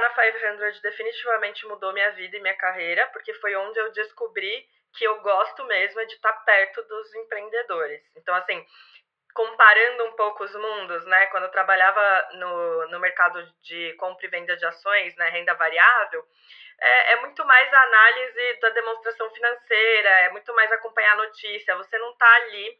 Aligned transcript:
na 0.00 0.10
500 0.10 0.80
definitivamente 0.80 1.66
mudou 1.66 1.92
minha 1.92 2.10
vida 2.12 2.36
e 2.36 2.40
minha 2.40 2.56
carreira, 2.56 3.06
porque 3.08 3.32
foi 3.34 3.54
onde 3.56 3.78
eu 3.78 3.92
descobri 3.92 4.66
que 4.94 5.04
eu 5.04 5.20
gosto 5.20 5.64
mesmo 5.64 6.06
de 6.06 6.14
estar 6.14 6.32
perto 6.44 6.82
dos 6.82 7.14
empreendedores. 7.14 8.02
Então, 8.16 8.34
assim, 8.34 8.64
comparando 9.34 10.04
um 10.04 10.12
pouco 10.12 10.44
os 10.44 10.54
mundos, 10.54 11.04
né? 11.06 11.26
Quando 11.26 11.44
eu 11.44 11.50
trabalhava 11.50 12.28
no, 12.32 12.88
no 12.88 13.00
mercado 13.00 13.42
de 13.62 13.92
compra 13.98 14.26
e 14.26 14.30
venda 14.30 14.56
de 14.56 14.64
ações, 14.64 15.14
né, 15.16 15.28
renda 15.28 15.52
variável, 15.54 16.24
é, 16.80 17.12
é, 17.12 17.16
muito 17.16 17.44
mais 17.44 17.72
a 17.72 17.82
análise 17.82 18.60
da 18.60 18.70
demonstração 18.70 19.30
financeira, 19.30 20.08
é 20.08 20.30
muito 20.30 20.54
mais 20.54 20.72
acompanhar 20.72 21.12
a 21.12 21.16
notícia. 21.16 21.76
Você 21.76 21.98
não 21.98 22.10
está 22.12 22.34
ali 22.36 22.78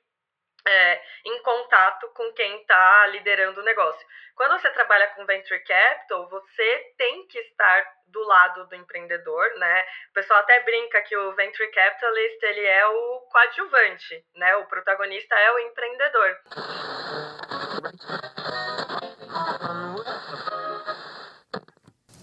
é, 0.67 1.03
em 1.25 1.43
contato 1.43 2.09
com 2.09 2.33
quem 2.33 2.61
está 2.61 3.07
liderando 3.07 3.61
o 3.61 3.65
negócio. 3.65 4.07
Quando 4.35 4.61
você 4.61 4.69
trabalha 4.71 5.07
com 5.09 5.25
venture 5.25 5.61
capital, 5.61 6.29
você 6.29 6.95
tem 6.99 7.27
que 7.27 7.39
estar 7.39 7.87
do 8.09 8.23
lado 8.25 8.67
do 8.67 8.75
empreendedor, 8.75 9.49
né? 9.59 9.87
O 10.11 10.13
pessoal 10.13 10.41
até 10.41 10.61
brinca 10.61 11.01
que 11.03 11.17
o 11.17 11.35
venture 11.35 11.71
capitalist 11.71 12.43
ele 12.43 12.67
é 12.67 12.87
o 12.87 13.21
coadjuvante, 13.31 14.25
né? 14.35 14.57
O 14.57 14.67
protagonista 14.67 15.35
é 15.35 15.53
o 15.53 15.59
empreendedor. 15.61 16.37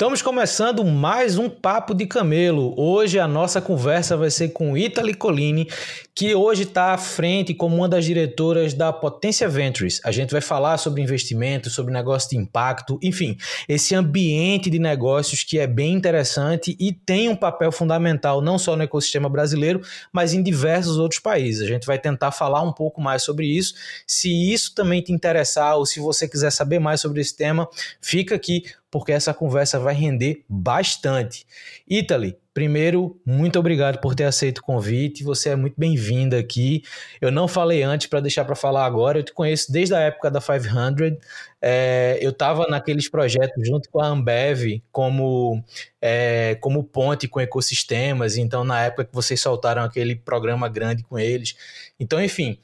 Estamos 0.00 0.22
começando 0.22 0.82
mais 0.82 1.36
um 1.36 1.50
Papo 1.50 1.92
de 1.92 2.06
Camelo. 2.06 2.72
Hoje 2.74 3.18
a 3.18 3.28
nossa 3.28 3.60
conversa 3.60 4.16
vai 4.16 4.30
ser 4.30 4.48
com 4.48 4.74
Italy 4.74 5.12
Colini, 5.12 5.68
que 6.14 6.34
hoje 6.34 6.62
está 6.62 6.94
à 6.94 6.96
frente 6.96 7.52
como 7.52 7.76
uma 7.76 7.86
das 7.86 8.06
diretoras 8.06 8.72
da 8.72 8.94
Potência 8.94 9.46
Ventures. 9.46 10.00
A 10.02 10.10
gente 10.10 10.30
vai 10.30 10.40
falar 10.40 10.78
sobre 10.78 11.02
investimento, 11.02 11.68
sobre 11.68 11.92
negócio 11.92 12.30
de 12.30 12.38
impacto, 12.38 12.98
enfim, 13.02 13.36
esse 13.68 13.94
ambiente 13.94 14.70
de 14.70 14.78
negócios 14.78 15.44
que 15.44 15.58
é 15.58 15.66
bem 15.66 15.92
interessante 15.92 16.74
e 16.80 16.94
tem 16.94 17.28
um 17.28 17.36
papel 17.36 17.70
fundamental 17.70 18.40
não 18.40 18.58
só 18.58 18.74
no 18.74 18.82
ecossistema 18.82 19.28
brasileiro, 19.28 19.82
mas 20.10 20.32
em 20.32 20.42
diversos 20.42 20.96
outros 20.96 21.20
países. 21.20 21.60
A 21.60 21.66
gente 21.66 21.84
vai 21.84 21.98
tentar 21.98 22.32
falar 22.32 22.62
um 22.62 22.72
pouco 22.72 23.02
mais 23.02 23.22
sobre 23.22 23.46
isso. 23.46 23.74
Se 24.06 24.50
isso 24.50 24.74
também 24.74 25.02
te 25.02 25.12
interessar 25.12 25.76
ou 25.76 25.84
se 25.84 26.00
você 26.00 26.26
quiser 26.26 26.50
saber 26.50 26.78
mais 26.78 27.02
sobre 27.02 27.20
esse 27.20 27.36
tema, 27.36 27.68
fica 28.00 28.34
aqui 28.34 28.62
porque 28.90 29.12
essa 29.12 29.32
conversa 29.32 29.78
vai 29.78 29.94
render 29.94 30.44
bastante. 30.48 31.46
Italy, 31.88 32.36
Primeiro, 32.52 33.16
muito 33.24 33.60
obrigado 33.60 34.00
por 34.00 34.12
ter 34.12 34.24
aceito 34.24 34.58
o 34.58 34.62
convite. 34.62 35.22
Você 35.22 35.50
é 35.50 35.56
muito 35.56 35.74
bem-vinda 35.78 36.36
aqui. 36.36 36.82
Eu 37.20 37.30
não 37.30 37.46
falei 37.46 37.84
antes 37.84 38.08
para 38.08 38.18
deixar 38.18 38.44
para 38.44 38.56
falar 38.56 38.84
agora. 38.84 39.20
Eu 39.20 39.22
te 39.22 39.32
conheço 39.32 39.70
desde 39.70 39.94
a 39.94 40.00
época 40.00 40.28
da 40.32 40.40
500. 40.40 41.16
É, 41.62 42.18
eu 42.20 42.30
estava 42.30 42.66
naqueles 42.66 43.08
projetos 43.08 43.66
junto 43.68 43.88
com 43.88 44.00
a 44.00 44.08
Ambev 44.08 44.82
como, 44.90 45.62
é, 46.02 46.56
como 46.60 46.82
ponte 46.82 47.28
com 47.28 47.40
ecossistemas. 47.40 48.36
Então, 48.36 48.64
na 48.64 48.82
época 48.82 49.04
que 49.04 49.14
vocês 49.14 49.40
soltaram 49.40 49.84
aquele 49.84 50.16
programa 50.16 50.68
grande 50.68 51.04
com 51.04 51.16
eles. 51.16 51.54
Então, 52.00 52.20
enfim, 52.20 52.58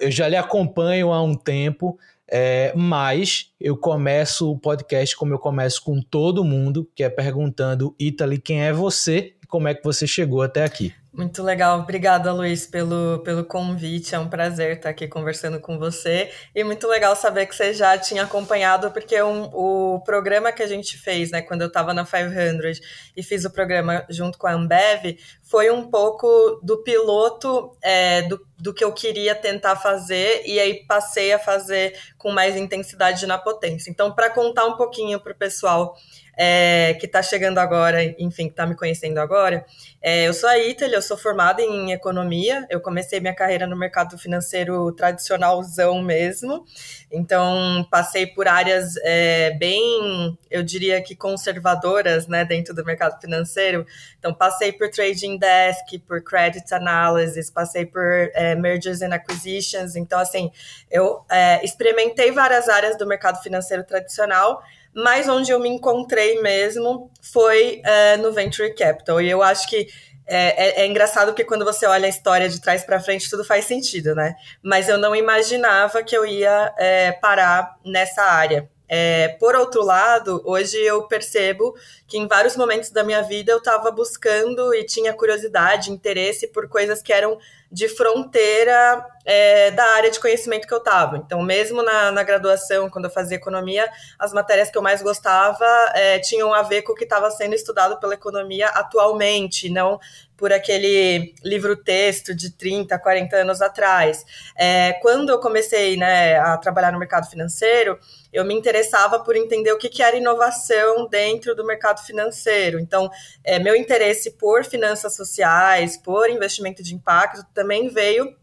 eu 0.00 0.10
já 0.10 0.28
lhe 0.28 0.36
acompanho 0.36 1.12
há 1.12 1.22
um 1.22 1.34
tempo. 1.34 1.98
É, 2.30 2.72
mas 2.74 3.50
eu 3.60 3.76
começo 3.76 4.50
o 4.50 4.58
podcast 4.58 5.14
como 5.16 5.34
eu 5.34 5.38
começo 5.38 5.82
com 5.82 6.00
todo 6.00 6.44
mundo, 6.44 6.88
que 6.94 7.02
é 7.02 7.08
perguntando, 7.08 7.94
Italy, 7.98 8.38
quem 8.38 8.62
é 8.62 8.72
você 8.72 9.34
e 9.42 9.46
como 9.46 9.68
é 9.68 9.74
que 9.74 9.84
você 9.84 10.06
chegou 10.06 10.42
até 10.42 10.64
aqui? 10.64 10.92
Muito 11.16 11.44
legal. 11.44 11.78
Obrigada, 11.78 12.32
Luiz, 12.32 12.66
pelo, 12.66 13.20
pelo 13.20 13.44
convite. 13.44 14.16
É 14.16 14.18
um 14.18 14.28
prazer 14.28 14.76
estar 14.76 14.88
aqui 14.88 15.06
conversando 15.06 15.60
com 15.60 15.78
você. 15.78 16.28
E 16.52 16.64
muito 16.64 16.88
legal 16.88 17.14
saber 17.14 17.46
que 17.46 17.54
você 17.54 17.72
já 17.72 17.96
tinha 17.96 18.24
acompanhado, 18.24 18.90
porque 18.90 19.22
um, 19.22 19.44
o 19.44 20.00
programa 20.00 20.50
que 20.50 20.60
a 20.60 20.66
gente 20.66 20.98
fez, 20.98 21.30
né, 21.30 21.40
quando 21.40 21.60
eu 21.60 21.68
estava 21.68 21.94
na 21.94 22.04
500 22.04 22.80
e 23.16 23.22
fiz 23.22 23.44
o 23.44 23.50
programa 23.52 24.04
junto 24.10 24.36
com 24.36 24.48
a 24.48 24.54
Ambev, 24.54 25.16
foi 25.40 25.70
um 25.70 25.88
pouco 25.88 26.26
do 26.64 26.82
piloto 26.82 27.76
é, 27.80 28.22
do, 28.22 28.44
do 28.58 28.74
que 28.74 28.82
eu 28.82 28.92
queria 28.92 29.36
tentar 29.36 29.76
fazer, 29.76 30.42
e 30.44 30.58
aí 30.58 30.84
passei 30.84 31.32
a 31.32 31.38
fazer 31.38 31.96
com 32.18 32.32
mais 32.32 32.56
intensidade 32.56 33.24
na 33.24 33.38
potência. 33.38 33.88
Então, 33.88 34.12
para 34.12 34.30
contar 34.30 34.66
um 34.66 34.76
pouquinho 34.76 35.20
para 35.20 35.32
o 35.32 35.36
pessoal 35.36 35.94
é, 36.36 36.94
que 36.94 37.06
está 37.06 37.22
chegando 37.22 37.58
agora, 37.58 38.02
enfim, 38.18 38.46
que 38.46 38.52
está 38.52 38.66
me 38.66 38.76
conhecendo 38.76 39.18
agora. 39.18 39.64
É, 40.02 40.28
eu 40.28 40.34
sou 40.34 40.48
a 40.48 40.58
Italy, 40.58 40.92
eu 40.92 41.02
sou 41.02 41.16
formada 41.16 41.62
em 41.62 41.92
economia, 41.92 42.66
eu 42.68 42.80
comecei 42.80 43.20
minha 43.20 43.34
carreira 43.34 43.66
no 43.66 43.76
mercado 43.76 44.18
financeiro 44.18 44.92
tradicionalzão 44.92 46.02
mesmo, 46.02 46.64
então 47.10 47.86
passei 47.90 48.26
por 48.26 48.46
áreas 48.46 48.96
é, 49.02 49.52
bem, 49.52 50.38
eu 50.50 50.62
diria 50.62 51.00
que 51.02 51.16
conservadoras, 51.16 52.26
né, 52.26 52.44
dentro 52.44 52.74
do 52.74 52.84
mercado 52.84 53.20
financeiro, 53.20 53.86
então 54.18 54.34
passei 54.34 54.72
por 54.72 54.90
trading 54.90 55.38
desk, 55.38 55.98
por 56.06 56.22
credit 56.22 56.72
analysis, 56.74 57.50
passei 57.50 57.86
por 57.86 58.02
é, 58.34 58.54
mergers 58.54 59.00
and 59.00 59.14
acquisitions, 59.14 59.96
então 59.96 60.18
assim, 60.18 60.50
eu 60.90 61.24
é, 61.30 61.64
experimentei 61.64 62.30
várias 62.30 62.68
áreas 62.68 62.98
do 62.98 63.06
mercado 63.06 63.42
financeiro 63.42 63.84
tradicional, 63.84 64.62
mas 64.94 65.28
onde 65.28 65.50
eu 65.50 65.58
me 65.58 65.68
encontrei 65.68 66.40
mesmo 66.40 67.10
foi 67.20 67.80
é, 67.84 68.16
no 68.16 68.32
Venture 68.32 68.74
Capital. 68.74 69.20
E 69.20 69.28
eu 69.28 69.42
acho 69.42 69.68
que 69.68 69.88
é, 70.26 70.80
é, 70.80 70.82
é, 70.82 70.86
engraçado 70.86 71.28
porque 71.28 71.44
quando 71.44 71.64
você 71.64 71.86
olha 71.86 72.06
a 72.06 72.08
história 72.08 72.48
de 72.48 72.60
trás 72.60 72.84
para 72.84 73.00
frente, 73.00 73.28
tudo 73.28 73.44
faz 73.44 73.66
sentido, 73.66 74.14
né? 74.14 74.34
Mas 74.62 74.88
eu 74.88 74.96
não 74.96 75.14
imaginava 75.14 76.02
que 76.02 76.16
eu 76.16 76.24
ia 76.24 76.72
é, 76.78 77.12
parar 77.12 77.76
nessa 77.84 78.22
área. 78.22 78.68
É, 78.88 79.28
por 79.40 79.54
outro 79.54 79.82
lado, 79.82 80.42
hoje 80.44 80.76
eu 80.76 81.08
percebo 81.08 81.74
que 82.06 82.18
em 82.18 82.28
vários 82.28 82.56
momentos 82.56 82.90
da 82.90 83.02
minha 83.02 83.22
vida 83.22 83.50
eu 83.50 83.58
estava 83.58 83.90
buscando 83.90 84.74
e 84.74 84.84
tinha 84.84 85.14
curiosidade, 85.14 85.90
interesse 85.90 86.48
por 86.48 86.68
coisas 86.68 87.02
que 87.02 87.12
eram 87.12 87.38
de 87.72 87.88
fronteira 87.88 89.04
é, 89.24 89.70
da 89.72 89.84
área 89.94 90.10
de 90.10 90.20
conhecimento 90.20 90.68
que 90.68 90.72
eu 90.72 90.78
estava. 90.78 91.16
Então, 91.16 91.42
mesmo 91.42 91.82
na, 91.82 92.12
na, 92.12 92.22
graduação, 92.22 92.88
quando 92.88 93.06
eu 93.06 93.10
fazia 93.10 93.36
economia, 93.36 93.90
as 94.18 94.32
matérias 94.32 94.70
que 94.70 94.78
eu 94.78 94.82
mais 94.82 95.02
gostava 95.02 95.66
é, 95.94 96.20
tinham 96.20 96.54
a 96.54 96.62
ver 96.62 96.82
com 96.82 96.92
o 96.92 96.94
que 96.94 97.04
estava 97.04 97.30
sendo 97.30 97.54
estudado 97.54 97.98
pela 97.98 98.14
economia 98.14 98.68
atualmente, 98.68 99.68
não 99.68 99.98
por 100.36 100.52
aquele 100.52 101.34
livro-texto 101.42 102.34
de 102.34 102.50
30, 102.50 102.98
40 102.98 103.36
anos 103.36 103.62
atrás. 103.62 104.24
É, 104.56 104.94
quando 104.94 105.30
eu 105.30 105.38
comecei 105.38 105.96
né, 105.96 106.38
a 106.38 106.56
trabalhar 106.56 106.92
no 106.92 106.98
mercado 106.98 107.28
financeiro, 107.30 107.98
eu 108.32 108.44
me 108.44 108.54
interessava 108.54 109.20
por 109.20 109.36
entender 109.36 109.72
o 109.72 109.78
que, 109.78 109.88
que 109.88 110.02
era 110.02 110.16
inovação 110.16 111.08
dentro 111.08 111.54
do 111.54 111.64
mercado 111.64 112.04
financeiro. 112.04 112.80
Então, 112.80 113.10
é, 113.44 113.58
meu 113.58 113.76
interesse 113.76 114.32
por 114.32 114.64
finanças 114.64 115.14
sociais, 115.14 115.96
por 115.96 116.28
investimento 116.28 116.82
de 116.82 116.94
impacto, 116.94 117.46
também 117.54 117.88
veio 117.88 118.34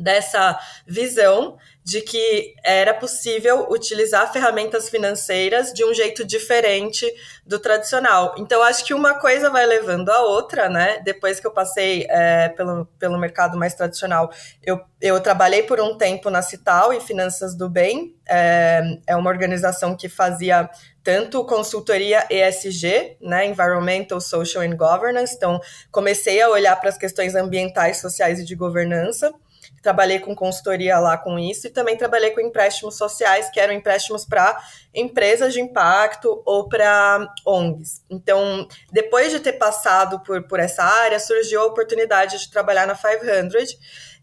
dessa 0.00 0.58
visão 0.86 1.58
de 1.82 2.00
que 2.02 2.54
era 2.62 2.92
possível 2.94 3.66
utilizar 3.70 4.30
ferramentas 4.32 4.88
financeiras 4.88 5.72
de 5.72 5.84
um 5.84 5.92
jeito 5.94 6.24
diferente 6.24 7.10
do 7.44 7.58
tradicional. 7.58 8.34
Então, 8.38 8.62
acho 8.62 8.84
que 8.84 8.94
uma 8.94 9.14
coisa 9.14 9.50
vai 9.50 9.66
levando 9.66 10.10
a 10.10 10.22
outra, 10.22 10.68
né? 10.68 11.00
Depois 11.04 11.40
que 11.40 11.46
eu 11.46 11.50
passei 11.50 12.06
é, 12.08 12.48
pelo, 12.50 12.86
pelo 12.98 13.18
mercado 13.18 13.58
mais 13.58 13.74
tradicional, 13.74 14.30
eu, 14.62 14.80
eu 15.00 15.20
trabalhei 15.20 15.62
por 15.62 15.80
um 15.80 15.96
tempo 15.96 16.28
na 16.30 16.42
Cital 16.42 16.92
e 16.92 17.00
Finanças 17.00 17.56
do 17.56 17.68
Bem, 17.68 18.14
é, 18.28 18.82
é 19.06 19.16
uma 19.16 19.30
organização 19.30 19.96
que 19.96 20.08
fazia 20.08 20.70
tanto 21.02 21.44
consultoria 21.44 22.26
ESG, 22.30 23.16
né, 23.22 23.46
Environmental, 23.46 24.20
Social 24.20 24.62
and 24.62 24.76
Governance. 24.76 25.34
Então, 25.34 25.58
comecei 25.90 26.42
a 26.42 26.50
olhar 26.50 26.76
para 26.76 26.90
as 26.90 26.98
questões 26.98 27.34
ambientais, 27.34 27.96
sociais 27.96 28.38
e 28.38 28.44
de 28.44 28.54
governança 28.54 29.32
trabalhei 29.82 30.18
com 30.20 30.34
consultoria 30.34 30.98
lá 30.98 31.16
com 31.16 31.38
isso 31.38 31.66
e 31.66 31.70
também 31.70 31.96
trabalhei 31.96 32.30
com 32.30 32.40
empréstimos 32.40 32.96
sociais, 32.96 33.50
que 33.50 33.58
eram 33.58 33.72
empréstimos 33.72 34.24
para 34.24 34.58
empresas 34.94 35.52
de 35.52 35.60
impacto 35.60 36.42
ou 36.44 36.68
para 36.68 37.26
ONGs. 37.46 38.02
Então, 38.10 38.66
depois 38.92 39.32
de 39.32 39.40
ter 39.40 39.54
passado 39.54 40.20
por, 40.20 40.42
por 40.42 40.60
essa 40.60 40.82
área, 40.82 41.18
surgiu 41.18 41.62
a 41.62 41.66
oportunidade 41.66 42.38
de 42.38 42.50
trabalhar 42.50 42.86
na 42.86 42.94
500. 42.94 43.78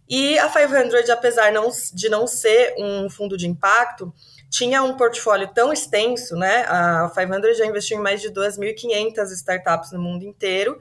E 0.10 0.40
a 0.40 0.48
500, 0.48 1.10
apesar 1.10 1.52
não, 1.52 1.70
de 1.94 2.08
não 2.08 2.28
ser 2.28 2.76
um 2.78 3.10
fundo 3.10 3.36
de 3.36 3.48
impacto, 3.48 4.14
tinha 4.50 4.82
um 4.82 4.96
portfólio 4.96 5.50
tão 5.54 5.74
extenso, 5.74 6.36
né? 6.36 6.66
A 6.70 7.12
500 7.14 7.58
já 7.58 7.66
investiu 7.66 7.98
em 7.98 8.02
mais 8.02 8.22
de 8.22 8.32
2.500 8.32 9.32
startups 9.32 9.92
no 9.92 10.00
mundo 10.00 10.24
inteiro 10.24 10.80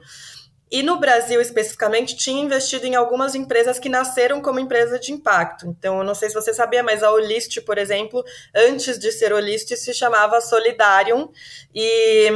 e 0.69 0.83
no 0.83 0.99
Brasil, 0.99 1.39
especificamente, 1.39 2.15
tinha 2.15 2.41
investido 2.41 2.85
em 2.85 2.95
algumas 2.95 3.35
empresas 3.35 3.79
que 3.79 3.87
nasceram 3.87 4.41
como 4.41 4.59
empresa 4.59 4.99
de 4.99 5.13
impacto. 5.13 5.65
Então, 5.65 5.99
eu 5.99 6.03
não 6.03 6.13
sei 6.13 6.27
se 6.27 6.35
você 6.35 6.53
sabia, 6.53 6.83
mas 6.83 7.03
a 7.03 7.11
Olist, 7.11 7.61
por 7.61 7.77
exemplo, 7.77 8.23
antes 8.53 8.99
de 8.99 9.11
ser 9.11 9.31
Olist, 9.31 9.73
se 9.77 9.93
chamava 9.93 10.41
Solidarium 10.41 11.31
e, 11.73 12.27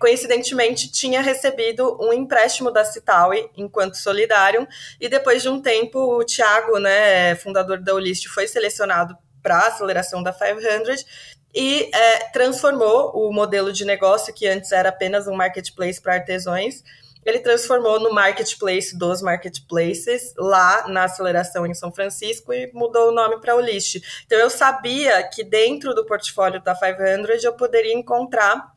coincidentemente, 0.00 0.92
tinha 0.92 1.22
recebido 1.22 1.96
um 1.98 2.12
empréstimo 2.12 2.70
da 2.70 2.84
Citaui 2.84 3.48
enquanto 3.56 3.96
Solidarium. 3.96 4.66
E 5.00 5.08
depois 5.08 5.42
de 5.42 5.48
um 5.48 5.62
tempo, 5.62 5.98
o 5.98 6.24
Thiago, 6.24 6.78
né, 6.78 7.34
fundador 7.36 7.80
da 7.80 7.94
Olist, 7.94 8.28
foi 8.28 8.46
selecionado 8.46 9.16
para 9.42 9.56
a 9.56 9.68
aceleração 9.68 10.22
da 10.22 10.32
500 10.32 11.06
e 11.54 11.90
é, 11.94 12.18
transformou 12.32 13.12
o 13.14 13.32
modelo 13.32 13.72
de 13.72 13.84
negócio, 13.84 14.34
que 14.34 14.46
antes 14.46 14.72
era 14.72 14.90
apenas 14.90 15.26
um 15.26 15.34
marketplace 15.34 16.00
para 16.00 16.14
artesãos, 16.14 16.82
ele 17.28 17.40
transformou 17.40 18.00
no 18.00 18.10
marketplace 18.10 18.96
dos 18.96 19.20
marketplaces 19.20 20.32
lá 20.38 20.88
na 20.88 21.04
aceleração 21.04 21.66
em 21.66 21.74
São 21.74 21.92
Francisco 21.92 22.54
e 22.54 22.70
mudou 22.72 23.10
o 23.10 23.12
nome 23.12 23.38
para 23.38 23.54
Olist. 23.54 24.00
Então 24.24 24.38
eu 24.38 24.48
sabia 24.48 25.22
que 25.28 25.44
dentro 25.44 25.94
do 25.94 26.06
portfólio 26.06 26.62
da 26.62 26.74
500 26.74 27.44
eu 27.44 27.52
poderia 27.52 27.92
encontrar 27.92 28.72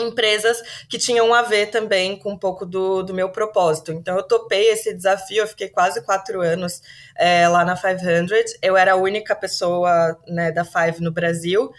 empresas 0.00 0.60
que 0.88 0.98
tinham 0.98 1.32
a 1.34 1.42
ver 1.42 1.70
também 1.70 2.18
com 2.18 2.32
um 2.32 2.38
pouco 2.38 2.64
do, 2.64 3.02
do 3.02 3.14
meu 3.14 3.30
propósito. 3.30 3.92
Então, 3.92 4.16
eu 4.16 4.22
topei 4.22 4.68
esse 4.68 4.94
desafio, 4.94 5.42
eu 5.42 5.46
fiquei 5.46 5.68
quase 5.68 6.02
quatro 6.02 6.40
anos 6.40 6.82
é, 7.16 7.48
lá 7.48 7.64
na 7.64 7.76
500. 7.76 8.58
Eu 8.62 8.76
era 8.76 8.92
a 8.92 8.96
única 8.96 9.34
pessoa 9.34 10.16
né, 10.26 10.52
da 10.52 10.64
Five 10.64 11.00
no 11.00 11.12
Brasil. 11.12 11.70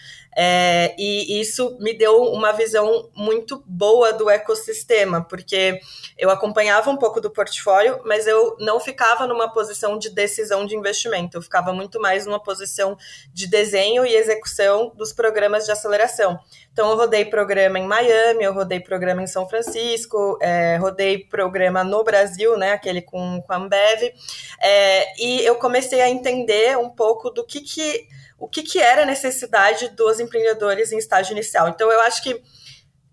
É, 0.41 0.95
e 0.97 1.41
isso 1.41 1.77
me 1.79 1.93
deu 1.93 2.21
uma 2.23 2.53
visão 2.53 3.09
muito 3.15 3.63
boa 3.65 4.13
do 4.13 4.29
ecossistema, 4.29 5.21
porque 5.21 5.79
eu 6.17 6.29
acompanhava 6.29 6.89
um 6.89 6.97
pouco 6.97 7.19
do 7.19 7.29
portfólio, 7.29 7.99
mas 8.05 8.27
eu 8.27 8.55
não 8.59 8.79
ficava 8.79 9.25
numa 9.25 9.51
posição 9.51 9.97
de 9.97 10.09
decisão 10.09 10.65
de 10.65 10.75
investimento, 10.75 11.37
eu 11.37 11.41
ficava 11.41 11.73
muito 11.73 11.99
mais 11.99 12.25
numa 12.25 12.41
posição 12.41 12.95
de 13.33 13.47
desenho 13.47 14.05
e 14.05 14.15
execução 14.15 14.93
dos 14.95 15.11
programas 15.11 15.65
de 15.65 15.71
aceleração. 15.71 16.39
Então, 16.71 16.89
eu 16.91 16.95
rodei 16.95 17.25
programa 17.25 17.77
em 17.77 17.85
Miami, 17.85 18.08
eu 18.11 18.53
rodei 18.53 18.79
programa 18.79 19.21
em 19.21 19.27
São 19.27 19.47
Francisco, 19.47 20.37
é, 20.41 20.77
rodei 20.77 21.19
programa 21.19 21.83
no 21.83 22.03
Brasil, 22.03 22.57
né, 22.57 22.73
aquele 22.73 23.01
com, 23.01 23.41
com 23.41 23.53
a 23.53 23.57
Ambev, 23.57 24.13
é, 24.61 25.23
e 25.23 25.45
eu 25.45 25.55
comecei 25.55 26.01
a 26.01 26.09
entender 26.09 26.77
um 26.77 26.89
pouco 26.89 27.29
do 27.29 27.45
que 27.45 27.61
que 27.61 28.07
o 28.39 28.47
que, 28.47 28.63
que 28.63 28.79
era 28.79 29.03
a 29.03 29.05
necessidade 29.05 29.89
dos 29.89 30.19
empreendedores 30.19 30.93
em 30.93 30.97
estágio 30.97 31.33
inicial. 31.33 31.67
Então, 31.67 31.91
eu 31.91 31.99
acho 32.01 32.23
que 32.23 32.41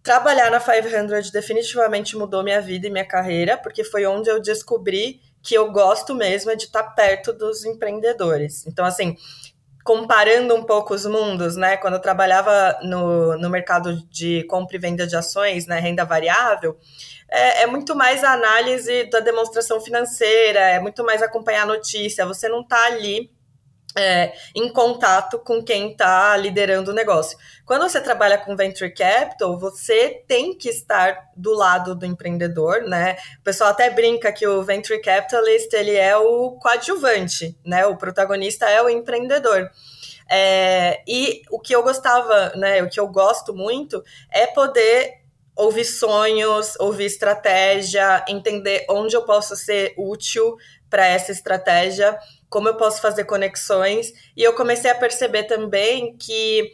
trabalhar 0.01 0.53
na 0.53 0.61
500 0.61 1.33
definitivamente 1.33 2.17
mudou 2.17 2.45
minha 2.45 2.61
vida 2.61 2.87
e 2.87 2.91
minha 2.91 3.05
carreira, 3.05 3.59
porque 3.59 3.83
foi 3.83 4.07
onde 4.07 4.31
eu 4.31 4.41
descobri 4.41 5.21
que 5.43 5.55
eu 5.55 5.71
gosto 5.71 6.15
mesmo 6.15 6.51
é 6.51 6.57
de 6.57 6.65
estar 6.65 6.83
perto 6.83 7.33
dos 7.33 7.65
empreendedores. 7.65 8.67
Então, 8.67 8.85
assim, 8.85 9.17
comparando 9.87 10.53
um 10.53 10.65
pouco 10.65 10.93
os 10.93 11.07
mundos, 11.07 11.57
né? 11.57 11.77
Quando 11.77 11.95
eu 11.95 12.01
trabalhava 12.01 12.77
no, 12.83 13.39
no 13.39 13.49
mercado 13.49 14.03
de 14.11 14.43
compra 14.49 14.77
e 14.77 14.81
venda 14.81 15.07
de 15.07 15.15
ações, 15.15 15.67
né, 15.69 15.79
renda 15.79 16.05
variável, 16.05 16.77
é, 17.31 17.63
é, 17.63 17.67
muito 17.67 17.95
mais 17.95 18.25
a 18.25 18.33
análise 18.33 19.05
da 19.11 19.21
demonstração 19.21 19.81
financeira, 19.81 20.59
é 20.59 20.81
muito 20.81 21.05
mais 21.05 21.23
acompanhar 21.23 21.63
a 21.63 21.67
notícia. 21.67 22.27
Você 22.27 22.49
não 22.49 22.63
está 22.63 22.85
ali 22.87 23.31
é, 23.97 24.35
em 24.55 24.69
contato 24.69 25.39
com 25.39 25.63
quem 25.63 25.93
está 25.93 26.37
liderando 26.37 26.91
o 26.91 26.95
negócio. 26.95 27.39
Quando 27.65 27.83
você 27.83 28.01
trabalha 28.01 28.37
com 28.37 28.55
venture 28.55 28.93
capital, 28.93 29.59
você 29.59 30.23
tem 30.29 30.57
que 30.57 30.69
estar 30.69 31.31
do 31.35 31.55
lado 31.55 31.95
do 31.95 32.05
empreendedor, 32.05 32.83
né? 32.83 33.17
O 33.41 33.43
pessoal 33.43 33.71
até 33.71 33.89
brinca 33.91 34.31
que 34.31 34.47
o 34.47 34.63
venture 34.63 35.01
capitalist 35.01 35.73
ele 35.73 35.97
é 35.97 36.17
o 36.17 36.53
coadjuvante, 36.61 37.57
né? 37.65 37.87
O 37.87 37.97
protagonista 37.97 38.69
é 38.69 38.83
o 38.83 38.89
empreendedor. 38.89 39.71
É, 40.29 41.03
e 41.07 41.43
o 41.51 41.59
que 41.59 41.75
eu 41.75 41.83
gostava, 41.83 42.53
né? 42.57 42.83
O 42.83 42.91
que 42.91 43.01
eu 43.01 43.09
gosto 43.09 43.55
muito 43.55 44.05
é 44.31 44.47
poder 44.47 45.25
ouvir 45.57 45.87
sonhos, 45.87 46.75
ouvir 46.79 47.07
estratégia, 47.07 48.23
entender 48.29 48.85
onde 48.91 49.17
eu 49.17 49.25
posso 49.25 49.57
ser 49.57 49.95
útil 49.97 50.57
para 50.91 51.07
essa 51.07 51.33
estratégia 51.33 52.17
como 52.49 52.69
eu 52.69 52.77
posso 52.77 53.01
fazer 53.01 53.25
conexões. 53.25 54.13
E 54.37 54.43
eu 54.43 54.53
comecei 54.55 54.91
a 54.91 54.95
perceber 54.95 55.45
também 55.45 56.17
que 56.17 56.73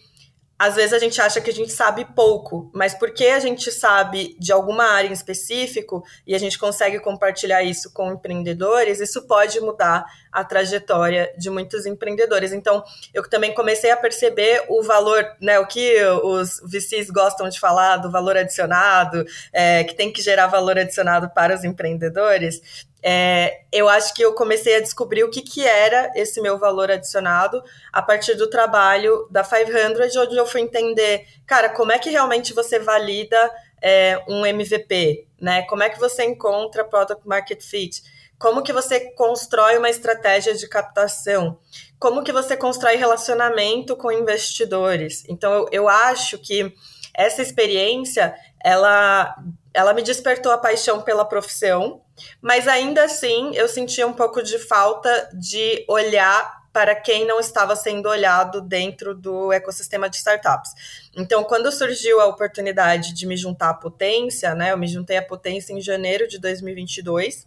às 0.63 0.77
vezes 0.77 0.93
a 0.93 0.99
gente 1.01 1.21
acha 1.21 1.41
que 1.41 1.51
a 1.51 1.53
gente 1.53 1.73
sabe 1.73 2.05
pouco, 2.15 2.71
mas 2.73 2.95
porque 2.95 3.27
a 3.27 3.41
gente 3.41 3.73
sabe 3.73 4.37
de 4.39 4.53
alguma 4.53 4.85
área 4.85 5.09
em 5.09 5.13
específico 5.13 6.05
e 6.25 6.37
a 6.37 6.39
gente 6.39 6.57
consegue 6.57 7.01
compartilhar 7.01 7.65
isso 7.65 7.93
com 7.93 8.13
empreendedores, 8.13 9.01
isso 9.01 9.27
pode 9.27 9.61
mudar 9.61 10.05
a 10.31 10.45
trajetória 10.45 11.35
de 11.37 11.51
muitos 11.51 11.85
empreendedores. 11.85 12.53
Então, 12.53 12.81
eu 13.13 13.29
também 13.29 13.53
comecei 13.53 13.91
a 13.91 13.97
perceber 13.97 14.65
o 14.69 14.85
valor, 14.85 15.27
né, 15.41 15.59
o 15.59 15.67
que 15.67 16.01
os 16.23 16.61
VCs 16.65 17.11
gostam 17.11 17.49
de 17.49 17.59
falar 17.59 17.97
do 17.97 18.09
valor 18.09 18.37
adicionado, 18.37 19.25
é, 19.53 19.83
que 19.83 19.97
tem 19.97 20.13
que 20.13 20.23
gerar 20.23 20.47
valor 20.47 20.79
adicionado 20.79 21.29
para 21.31 21.57
os 21.57 21.65
empreendedores 21.65 22.87
é, 23.03 23.63
eu 23.73 23.89
acho 23.89 24.15
que 24.15 24.23
eu 24.23 24.33
comecei 24.35 24.77
a 24.77 24.81
descobrir 24.81 25.25
o 25.25 25.31
que, 25.31 25.43
que 25.43 25.67
era 25.67 26.13
esse 26.15 26.41
meu 26.41 26.59
valor 26.59 26.91
adicionado 26.91 27.63
a 27.93 28.01
partir 28.01 28.35
do 28.35 28.49
trabalho 28.49 29.27
da 29.31 29.43
500, 29.43 30.17
onde 30.17 30.37
eu 30.37 30.47
fui 30.47 30.61
entender, 30.61 31.27
cara, 31.47 31.69
como 31.69 31.91
é 31.91 31.99
que 31.99 32.11
realmente 32.11 32.55
você 32.55 32.79
valida 32.79 33.51
é, 33.83 34.23
um 34.29 34.47
MVP, 34.47 35.27
né? 35.41 35.63
Como 35.63 35.83
é 35.83 35.91
que 35.91 35.99
você 35.99 36.25
encontra 36.25 36.85
product 36.85 37.27
market 37.27 37.61
fit? 37.61 38.03
Como 38.39 38.63
que 38.63 38.73
você 38.73 39.13
constrói 39.13 39.79
uma 39.79 39.91
estratégia 39.91 40.55
de 40.55 40.69
captação? 40.69 41.59
Como 41.99 42.23
que 42.23 42.33
você 42.33 42.57
constrói 42.57 42.97
relacionamento 42.97 43.97
com 43.97 44.11
investidores? 44.11 45.25
Então, 45.29 45.53
eu, 45.53 45.69
eu 45.73 45.89
acho 45.89 46.39
que 46.39 46.73
essa 47.15 47.43
experiência, 47.43 48.35
ela, 48.63 49.37
ela 49.75 49.93
me 49.93 50.03
despertou 50.03 50.51
a 50.51 50.59
paixão 50.59 51.03
pela 51.03 51.25
profissão, 51.25 52.01
mas 52.41 52.67
ainda 52.67 53.05
assim, 53.05 53.53
eu 53.55 53.69
sentia 53.69 54.07
um 54.07 54.13
pouco 54.13 54.43
de 54.43 54.59
falta 54.59 55.31
de 55.33 55.85
olhar 55.89 56.63
para 56.73 56.95
quem 56.95 57.27
não 57.27 57.39
estava 57.39 57.77
sendo 57.77 58.09
olhado 58.09 58.61
dentro 58.63 59.15
do 59.15 59.53
ecossistema 59.53 60.09
de 60.09 60.17
startups. 60.17 60.71
Então, 61.15 61.45
quando 61.45 61.71
surgiu 61.71 62.21
a 62.21 62.27
oportunidade 62.27 63.13
de 63.13 63.27
me 63.27 63.37
juntar 63.37 63.71
à 63.71 63.75
Potência, 63.75 64.55
né, 64.55 64.73
eu 64.73 64.79
me 64.79 64.87
juntei 64.89 65.19
à 65.19 65.23
Potência 65.23 65.73
em 65.73 65.81
janeiro 65.81 66.27
de 66.27 66.39
2022. 66.39 67.47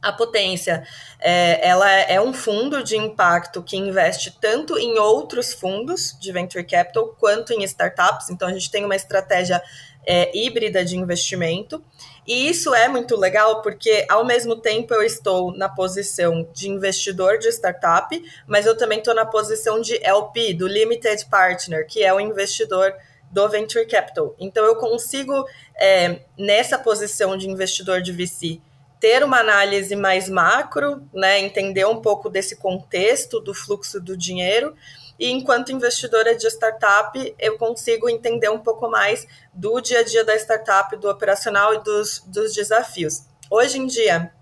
A 0.00 0.12
Potência, 0.12 0.86
é, 1.18 1.66
ela 1.66 1.90
é 1.90 2.20
um 2.20 2.32
fundo 2.32 2.84
de 2.84 2.96
impacto 2.96 3.62
que 3.62 3.76
investe 3.76 4.38
tanto 4.40 4.78
em 4.78 4.96
outros 4.98 5.52
fundos 5.52 6.16
de 6.20 6.30
venture 6.30 6.64
capital 6.64 7.08
quanto 7.18 7.52
em 7.52 7.64
startups. 7.64 8.30
Então, 8.30 8.46
a 8.46 8.52
gente 8.52 8.70
tem 8.70 8.84
uma 8.84 8.94
estratégia 8.94 9.60
é, 10.06 10.30
híbrida 10.38 10.84
de 10.84 10.96
investimento. 10.96 11.82
E 12.26 12.48
isso 12.48 12.74
é 12.74 12.88
muito 12.88 13.16
legal 13.16 13.62
porque, 13.62 14.04
ao 14.08 14.24
mesmo 14.24 14.56
tempo, 14.56 14.92
eu 14.92 15.02
estou 15.02 15.56
na 15.56 15.68
posição 15.68 16.48
de 16.52 16.68
investidor 16.68 17.38
de 17.38 17.48
startup, 17.48 18.20
mas 18.46 18.66
eu 18.66 18.76
também 18.76 18.98
estou 18.98 19.14
na 19.14 19.24
posição 19.24 19.80
de 19.80 19.96
LP, 20.04 20.54
do 20.54 20.66
Limited 20.66 21.24
Partner, 21.26 21.86
que 21.86 22.02
é 22.02 22.12
o 22.12 22.18
investidor 22.18 22.92
do 23.30 23.48
Venture 23.48 23.86
Capital. 23.86 24.34
Então, 24.38 24.64
eu 24.64 24.76
consigo, 24.76 25.46
é, 25.78 26.20
nessa 26.36 26.78
posição 26.78 27.36
de 27.36 27.48
investidor 27.48 28.02
de 28.02 28.12
VC, 28.12 28.60
ter 28.98 29.22
uma 29.22 29.38
análise 29.38 29.94
mais 29.94 30.28
macro, 30.28 31.02
né, 31.12 31.38
entender 31.40 31.86
um 31.86 32.00
pouco 32.00 32.28
desse 32.28 32.56
contexto 32.56 33.40
do 33.40 33.54
fluxo 33.54 34.00
do 34.00 34.16
dinheiro 34.16 34.74
e 35.18 35.30
enquanto 35.30 35.72
investidora 35.72 36.36
de 36.36 36.46
startup, 36.46 37.34
eu 37.38 37.56
consigo 37.58 38.08
entender 38.08 38.50
um 38.50 38.58
pouco 38.58 38.88
mais 38.88 39.26
do 39.52 39.80
dia 39.80 40.00
a 40.00 40.04
dia 40.04 40.24
da 40.24 40.34
startup, 40.36 40.94
do 40.96 41.08
operacional 41.08 41.74
e 41.74 41.82
dos, 41.82 42.22
dos 42.26 42.54
desafios. 42.54 43.22
Hoje 43.50 43.78
em 43.78 43.86
dia, 43.86 44.32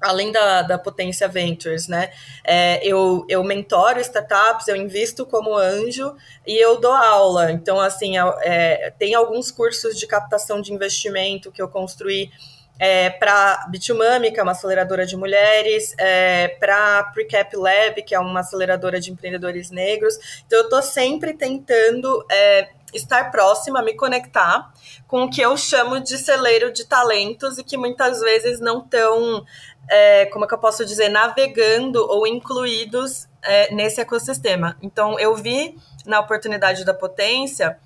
além 0.00 0.30
da, 0.30 0.62
da 0.62 0.78
Potência 0.78 1.26
Ventures, 1.26 1.88
né? 1.88 2.12
É, 2.44 2.86
eu, 2.86 3.24
eu 3.28 3.42
mentoro 3.42 4.00
startups, 4.00 4.68
eu 4.68 4.76
invisto 4.76 5.24
como 5.24 5.56
anjo 5.56 6.14
e 6.46 6.56
eu 6.56 6.78
dou 6.78 6.92
aula. 6.92 7.50
Então, 7.50 7.80
assim, 7.80 8.14
é, 8.42 8.92
tem 8.98 9.14
alguns 9.14 9.50
cursos 9.50 9.98
de 9.98 10.06
captação 10.06 10.60
de 10.60 10.72
investimento 10.72 11.50
que 11.50 11.62
eu 11.62 11.68
construí 11.68 12.30
é, 12.78 13.10
para 13.10 13.66
Bitumami, 13.68 14.32
que 14.32 14.40
é 14.40 14.42
uma 14.42 14.52
aceleradora 14.52 15.06
de 15.06 15.16
mulheres, 15.16 15.94
é, 15.98 16.48
para 16.48 17.04
Precap 17.14 17.56
Lab, 17.56 18.02
que 18.02 18.14
é 18.14 18.18
uma 18.18 18.40
aceleradora 18.40 19.00
de 19.00 19.10
empreendedores 19.10 19.70
negros. 19.70 20.42
Então, 20.46 20.58
eu 20.58 20.64
estou 20.64 20.82
sempre 20.82 21.34
tentando 21.34 22.24
é, 22.30 22.68
estar 22.92 23.30
próxima, 23.30 23.82
me 23.82 23.94
conectar 23.94 24.72
com 25.06 25.24
o 25.24 25.30
que 25.30 25.40
eu 25.40 25.56
chamo 25.56 26.00
de 26.00 26.18
celeiro 26.18 26.72
de 26.72 26.84
talentos 26.84 27.58
e 27.58 27.64
que 27.64 27.76
muitas 27.76 28.20
vezes 28.20 28.60
não 28.60 28.80
estão, 28.80 29.44
é, 29.88 30.26
como 30.26 30.44
é 30.44 30.48
que 30.48 30.54
eu 30.54 30.58
posso 30.58 30.84
dizer, 30.84 31.08
navegando 31.08 32.04
ou 32.08 32.26
incluídos 32.26 33.28
é, 33.42 33.72
nesse 33.72 34.00
ecossistema. 34.00 34.76
Então, 34.82 35.18
eu 35.18 35.34
vi 35.36 35.76
na 36.04 36.20
oportunidade 36.20 36.84
da 36.84 36.92
potência 36.92 37.78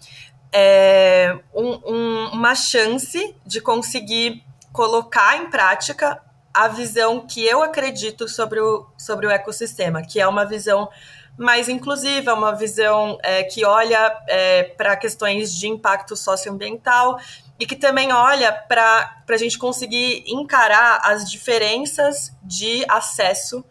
é, 0.52 1.38
um, 1.54 1.78
um, 1.84 2.30
uma 2.32 2.54
chance 2.54 3.34
de 3.44 3.60
conseguir 3.60 4.42
colocar 4.78 5.36
em 5.36 5.50
prática 5.50 6.22
a 6.54 6.68
visão 6.68 7.26
que 7.26 7.44
eu 7.44 7.64
acredito 7.64 8.28
sobre 8.28 8.60
o, 8.60 8.86
sobre 8.96 9.26
o 9.26 9.30
ecossistema, 9.30 10.02
que 10.02 10.20
é 10.20 10.28
uma 10.28 10.44
visão 10.44 10.88
mais 11.36 11.68
inclusiva, 11.68 12.32
uma 12.32 12.54
visão 12.54 13.18
é, 13.24 13.42
que 13.42 13.64
olha 13.64 14.16
é, 14.28 14.62
para 14.62 14.96
questões 14.96 15.52
de 15.52 15.66
impacto 15.66 16.14
socioambiental 16.14 17.18
e 17.58 17.66
que 17.66 17.74
também 17.74 18.12
olha 18.12 18.52
para 18.52 19.20
a 19.28 19.36
gente 19.36 19.58
conseguir 19.58 20.22
encarar 20.28 21.00
as 21.02 21.28
diferenças 21.28 22.32
de 22.40 22.84
acesso 22.88 23.64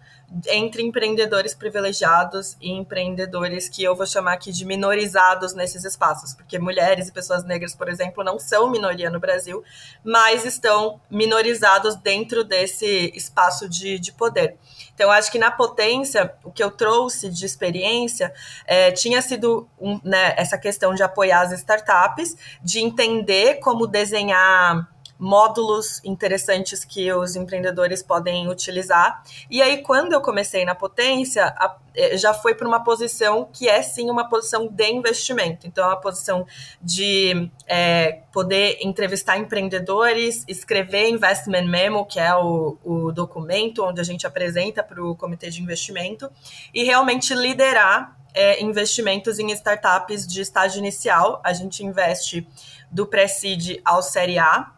entre 0.48 0.84
empreendedores 0.84 1.54
privilegiados 1.54 2.58
e 2.60 2.72
empreendedores 2.72 3.70
que 3.70 3.84
eu 3.84 3.96
vou 3.96 4.06
chamar 4.06 4.34
aqui 4.34 4.52
de 4.52 4.66
minorizados 4.66 5.54
nesses 5.54 5.86
espaços, 5.86 6.34
porque 6.34 6.60
mulheres 6.60 7.08
e 7.08 7.12
pessoas 7.14 7.46
negras, 7.46 7.74
por 7.74 7.88
exemplo, 7.88 8.24
não 8.24 8.38
são 8.38 8.70
minoria 8.70 9.10
no 9.10 9.20
Brasil, 9.20 9.64
mas 10.04 10.46
estão 10.46 11.00
minorizados 11.10 11.96
dentro 11.96 12.44
desse 12.44 13.12
espaço 13.16 13.70
de, 13.70 13.98
de 14.00 14.12
poder. 14.12 14.58
Então, 14.94 15.10
acho 15.12 15.32
que 15.32 15.40
na 15.40 15.52
potência, 15.52 16.34
o 16.44 16.52
que 16.52 16.64
eu 16.64 16.72
trouxe 16.72 17.30
de 17.30 17.46
experiência 17.46 18.34
é, 18.66 18.92
tinha 18.92 19.22
sido 19.22 19.70
um, 19.80 20.00
né, 20.04 20.34
essa 20.38 20.58
questão 20.58 20.94
de 20.94 21.04
apoiar 21.04 21.42
as 21.42 21.52
startups, 21.54 22.36
de 22.62 22.80
entender 22.80 23.60
como 23.60 23.88
desenhar 23.88 24.88
módulos 25.20 26.02
interessantes 26.04 26.86
que 26.86 27.12
os 27.12 27.36
empreendedores 27.36 28.04
podem 28.04 28.48
utilizar. 28.50 29.24
E 29.50 29.62
aí, 29.62 29.82
quando 29.82 30.14
eu 30.14 30.22
comecei 30.22 30.64
na 30.64 30.76
Potência, 30.76 31.46
a, 31.46 31.76
é, 31.96 32.16
já 32.18 32.34
foi 32.34 32.54
para 32.54 32.68
uma 32.68 32.84
posição 32.84 33.50
que 33.52 33.68
é 33.68 33.82
sim 33.82 34.10
uma 34.10 34.30
posição 34.30 34.68
de 34.68 34.92
investimento. 34.92 35.66
Então, 35.66 35.84
é 35.84 35.88
uma 35.88 36.00
posição 36.00 36.46
de 36.82 37.50
é, 37.66 38.20
poder 38.32 38.78
entrevistar 38.82 39.38
empreendedores, 39.38 40.44
escrever 40.48 41.10
investment 41.10 41.66
memo, 41.66 42.06
que 42.06 42.20
é 42.20 42.36
o, 42.36 42.78
o 42.84 43.12
documento 43.12 43.84
onde 43.84 44.00
a 44.00 44.04
gente 44.04 44.28
apresenta 44.28 44.84
para 44.84 45.04
o 45.04 45.16
comitê 45.16 45.50
de 45.50 45.62
investimento, 45.62 46.30
e 46.74 46.84
realmente 46.84 47.34
liderar 47.34 48.16
é, 48.34 48.62
investimentos 48.62 49.40
em 49.40 49.52
startups 49.52 50.28
de 50.28 50.42
estágio 50.42 50.78
inicial. 50.78 51.42
A 51.44 51.54
gente 51.54 51.84
investe 51.84 52.48
do 52.92 53.08
pré-seed 53.08 53.82
ao 53.84 54.04
série 54.04 54.38
A, 54.38 54.72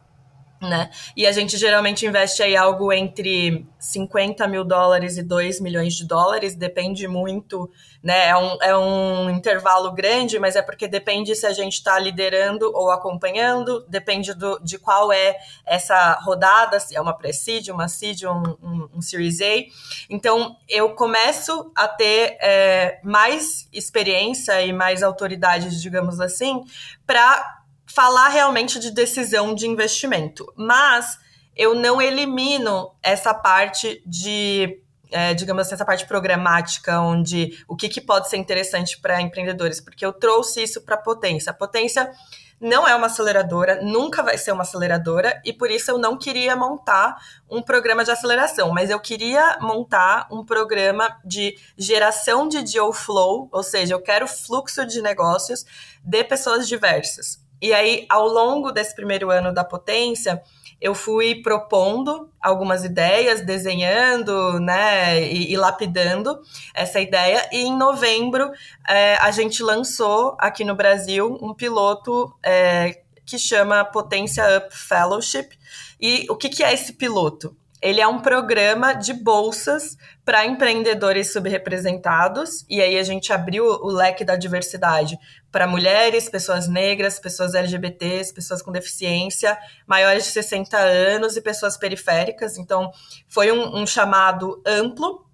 né? 0.61 0.89
E 1.15 1.25
a 1.25 1.31
gente 1.31 1.57
geralmente 1.57 2.05
investe 2.05 2.43
aí 2.43 2.55
algo 2.55 2.91
entre 2.91 3.65
50 3.79 4.45
mil 4.47 4.65
dólares 4.65 5.17
e 5.17 5.23
2 5.23 5.61
milhões 5.61 5.93
de 5.93 6.05
dólares, 6.05 6.53
depende 6.53 7.07
muito, 7.07 7.71
né? 8.03 8.27
É 8.27 8.35
um, 8.35 8.57
é 8.61 8.77
um 8.77 9.29
intervalo 9.29 9.91
grande, 9.93 10.37
mas 10.37 10.57
é 10.57 10.61
porque 10.61 10.87
depende 10.87 11.33
se 11.33 11.45
a 11.45 11.53
gente 11.53 11.73
está 11.73 11.97
liderando 11.97 12.69
ou 12.73 12.91
acompanhando, 12.91 13.85
depende 13.87 14.33
do, 14.33 14.59
de 14.59 14.77
qual 14.77 15.13
é 15.13 15.37
essa 15.65 16.19
rodada, 16.23 16.79
se 16.79 16.95
é 16.95 16.99
uma 16.99 17.13
pre-seed, 17.13 17.69
uma 17.69 17.87
seed, 17.87 18.23
um, 18.23 18.43
um, 18.61 18.89
um, 18.95 19.01
Series 19.01 19.39
A. 19.39 19.65
Então, 20.09 20.57
eu 20.67 20.93
começo 20.93 21.71
a 21.73 21.87
ter 21.87 22.37
é, 22.41 22.99
mais 23.01 23.69
experiência 23.71 24.61
e 24.61 24.73
mais 24.73 25.03
autoridade, 25.03 25.79
digamos 25.81 26.19
assim, 26.19 26.61
para 27.07 27.58
falar 27.89 28.29
realmente 28.29 28.79
de 28.79 28.91
decisão 28.91 29.53
de 29.53 29.67
investimento. 29.67 30.51
Mas 30.55 31.17
eu 31.55 31.75
não 31.75 32.01
elimino 32.01 32.91
essa 33.03 33.34
parte 33.34 34.01
de, 34.05 34.81
é, 35.12 35.34
digamos 35.34 35.62
assim, 35.62 35.74
essa 35.74 35.86
parte 35.86 36.05
programática, 36.05 37.01
onde 37.01 37.62
o 37.67 37.75
que, 37.75 37.89
que 37.89 38.00
pode 38.00 38.29
ser 38.29 38.38
interessante 38.38 39.00
para 39.00 39.22
empreendedores, 39.22 39.81
porque 39.81 40.05
eu 40.05 40.13
trouxe 40.13 40.63
isso 40.63 40.81
para 40.81 40.96
a 40.96 41.00
potência. 41.00 41.50
A 41.50 41.53
potência 41.53 42.10
não 42.62 42.88
é 42.88 42.93
uma 42.93 43.08
aceleradora, 43.08 43.81
nunca 43.81 44.22
vai 44.22 44.38
ser 44.38 44.51
uma 44.51 44.63
aceleradora, 44.63 45.41
e 45.46 45.53
por 45.53 45.72
isso 45.72 45.89
eu 45.89 45.98
não 45.98 46.17
queria 46.17 46.55
montar 46.55 47.17
um 47.50 47.62
programa 47.62 48.03
de 48.03 48.12
aceleração, 48.12 48.69
mas 48.72 48.89
eu 48.89 49.00
queria 49.00 49.58
montar 49.62 50.27
um 50.29 50.46
programa 50.46 51.17
de 51.24 51.58
geração 51.77 52.48
de 52.48 52.62
deal 52.62 52.91
flow, 52.91 53.50
ou 53.51 53.63
seja, 53.63 53.93
eu 53.93 54.01
quero 54.01 54.27
fluxo 54.27 54.86
de 54.86 55.01
negócios 55.01 55.65
de 56.03 56.24
pessoas 56.24 56.67
diversas. 56.67 57.48
E 57.61 57.73
aí, 57.73 58.05
ao 58.09 58.27
longo 58.27 58.71
desse 58.71 58.95
primeiro 58.95 59.29
ano 59.29 59.53
da 59.53 59.63
potência, 59.63 60.41
eu 60.81 60.95
fui 60.95 61.41
propondo 61.41 62.29
algumas 62.41 62.85
ideias, 62.85 63.41
desenhando, 63.41 64.59
né, 64.59 65.21
e, 65.21 65.51
e 65.51 65.57
lapidando 65.57 66.39
essa 66.73 67.01
ideia. 67.01 67.47
E 67.51 67.63
em 67.63 67.75
novembro, 67.75 68.49
é, 68.87 69.15
a 69.15 69.29
gente 69.31 69.61
lançou 69.61 70.37
aqui 70.39 70.63
no 70.63 70.75
Brasil 70.75 71.37
um 71.41 71.53
piloto 71.53 72.33
é, 72.41 73.01
que 73.25 73.37
chama 73.37 73.83
Potência 73.83 74.43
Up 74.57 74.75
Fellowship. 74.75 75.49
E 75.99 76.25
o 76.29 76.35
que, 76.35 76.47
que 76.47 76.63
é 76.63 76.73
esse 76.73 76.93
piloto? 76.93 77.55
Ele 77.81 78.01
é 78.01 78.07
um 78.07 78.19
programa 78.19 78.93
de 78.93 79.13
bolsas 79.13 79.98
para 80.25 80.45
empreendedores 80.45 81.31
subrepresentados, 81.31 82.65
e 82.69 82.81
aí 82.81 82.98
a 82.98 83.03
gente 83.03 83.31
abriu 83.31 83.65
o 83.65 83.88
leque 83.88 84.25
da 84.25 84.36
diversidade 84.36 85.17
para 85.51 85.65
mulheres, 85.65 86.29
pessoas 86.29 86.67
negras, 86.67 87.19
pessoas 87.19 87.55
LGBTs, 87.55 88.33
pessoas 88.33 88.62
com 88.62 88.71
deficiência, 88.71 89.57
maiores 89.88 90.25
de 90.25 90.31
60 90.31 90.77
anos 90.77 91.38
e 91.38 91.41
pessoas 91.41 91.77
periféricas. 91.77 92.57
Então, 92.57 92.91
foi 93.27 93.51
um, 93.51 93.81
um 93.81 93.88
chamado 93.88 94.62
amplo 94.65 95.28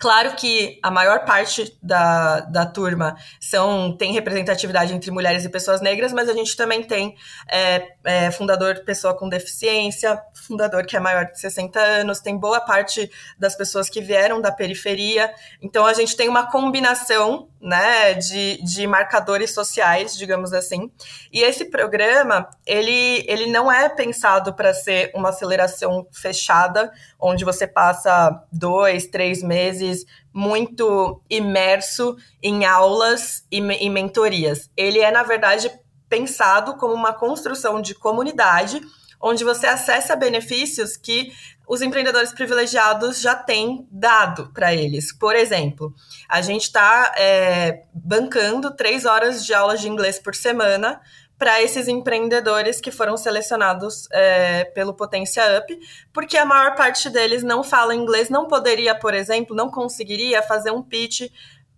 Claro 0.00 0.34
que 0.34 0.80
a 0.82 0.90
maior 0.90 1.26
parte 1.26 1.76
da, 1.82 2.40
da 2.40 2.64
turma 2.64 3.18
são 3.38 3.94
tem 3.94 4.14
representatividade 4.14 4.94
entre 4.94 5.10
mulheres 5.10 5.44
e 5.44 5.48
pessoas 5.50 5.82
negras, 5.82 6.10
mas 6.10 6.26
a 6.26 6.32
gente 6.32 6.56
também 6.56 6.82
tem 6.82 7.14
é, 7.46 7.86
é, 8.02 8.30
fundador 8.30 8.82
pessoa 8.82 9.14
com 9.14 9.28
deficiência, 9.28 10.18
fundador 10.32 10.86
que 10.86 10.96
é 10.96 11.00
maior 11.00 11.26
de 11.26 11.38
60 11.38 11.78
anos, 11.78 12.20
tem 12.20 12.34
boa 12.34 12.62
parte 12.62 13.10
das 13.38 13.54
pessoas 13.54 13.90
que 13.90 14.00
vieram 14.00 14.40
da 14.40 14.50
periferia. 14.50 15.30
Então 15.60 15.84
a 15.84 15.92
gente 15.92 16.16
tem 16.16 16.30
uma 16.30 16.50
combinação 16.50 17.50
né, 17.60 18.14
de, 18.14 18.62
de 18.62 18.86
marcadores 18.86 19.52
sociais, 19.52 20.16
digamos 20.16 20.52
assim. 20.52 20.90
E 21.32 21.42
esse 21.42 21.66
programa, 21.66 22.48
ele, 22.66 23.24
ele 23.28 23.46
não 23.46 23.70
é 23.70 23.88
pensado 23.88 24.54
para 24.54 24.72
ser 24.72 25.10
uma 25.14 25.28
aceleração 25.28 26.06
fechada, 26.10 26.90
onde 27.20 27.44
você 27.44 27.66
passa 27.66 28.42
dois, 28.50 29.06
três 29.06 29.42
meses 29.42 30.06
muito 30.32 31.20
imerso 31.28 32.16
em 32.42 32.64
aulas 32.64 33.44
e, 33.50 33.58
e 33.58 33.90
mentorias. 33.90 34.70
Ele 34.76 35.00
é, 35.00 35.10
na 35.10 35.22
verdade, 35.22 35.70
pensado 36.08 36.76
como 36.76 36.94
uma 36.94 37.12
construção 37.12 37.80
de 37.80 37.94
comunidade 37.94 38.80
onde 39.20 39.44
você 39.44 39.66
acessa 39.66 40.16
benefícios 40.16 40.96
que 40.96 41.32
os 41.68 41.82
empreendedores 41.82 42.32
privilegiados 42.32 43.20
já 43.20 43.34
têm 43.36 43.86
dado 43.92 44.50
para 44.52 44.74
eles. 44.74 45.12
Por 45.12 45.36
exemplo, 45.36 45.94
a 46.28 46.40
gente 46.40 46.62
está 46.64 47.14
é, 47.16 47.84
bancando 47.94 48.74
três 48.74 49.04
horas 49.04 49.44
de 49.44 49.54
aulas 49.54 49.80
de 49.80 49.88
inglês 49.88 50.18
por 50.18 50.34
semana 50.34 51.00
para 51.38 51.62
esses 51.62 51.88
empreendedores 51.88 52.82
que 52.82 52.90
foram 52.90 53.16
selecionados 53.16 54.06
é, 54.12 54.64
pelo 54.64 54.92
Potência 54.92 55.42
Up, 55.58 55.80
porque 56.12 56.36
a 56.36 56.44
maior 56.44 56.74
parte 56.74 57.08
deles 57.08 57.42
não 57.42 57.64
fala 57.64 57.94
inglês, 57.94 58.28
não 58.28 58.46
poderia, 58.46 58.94
por 58.94 59.14
exemplo, 59.14 59.56
não 59.56 59.70
conseguiria 59.70 60.42
fazer 60.42 60.70
um 60.70 60.82
pitch 60.82 61.30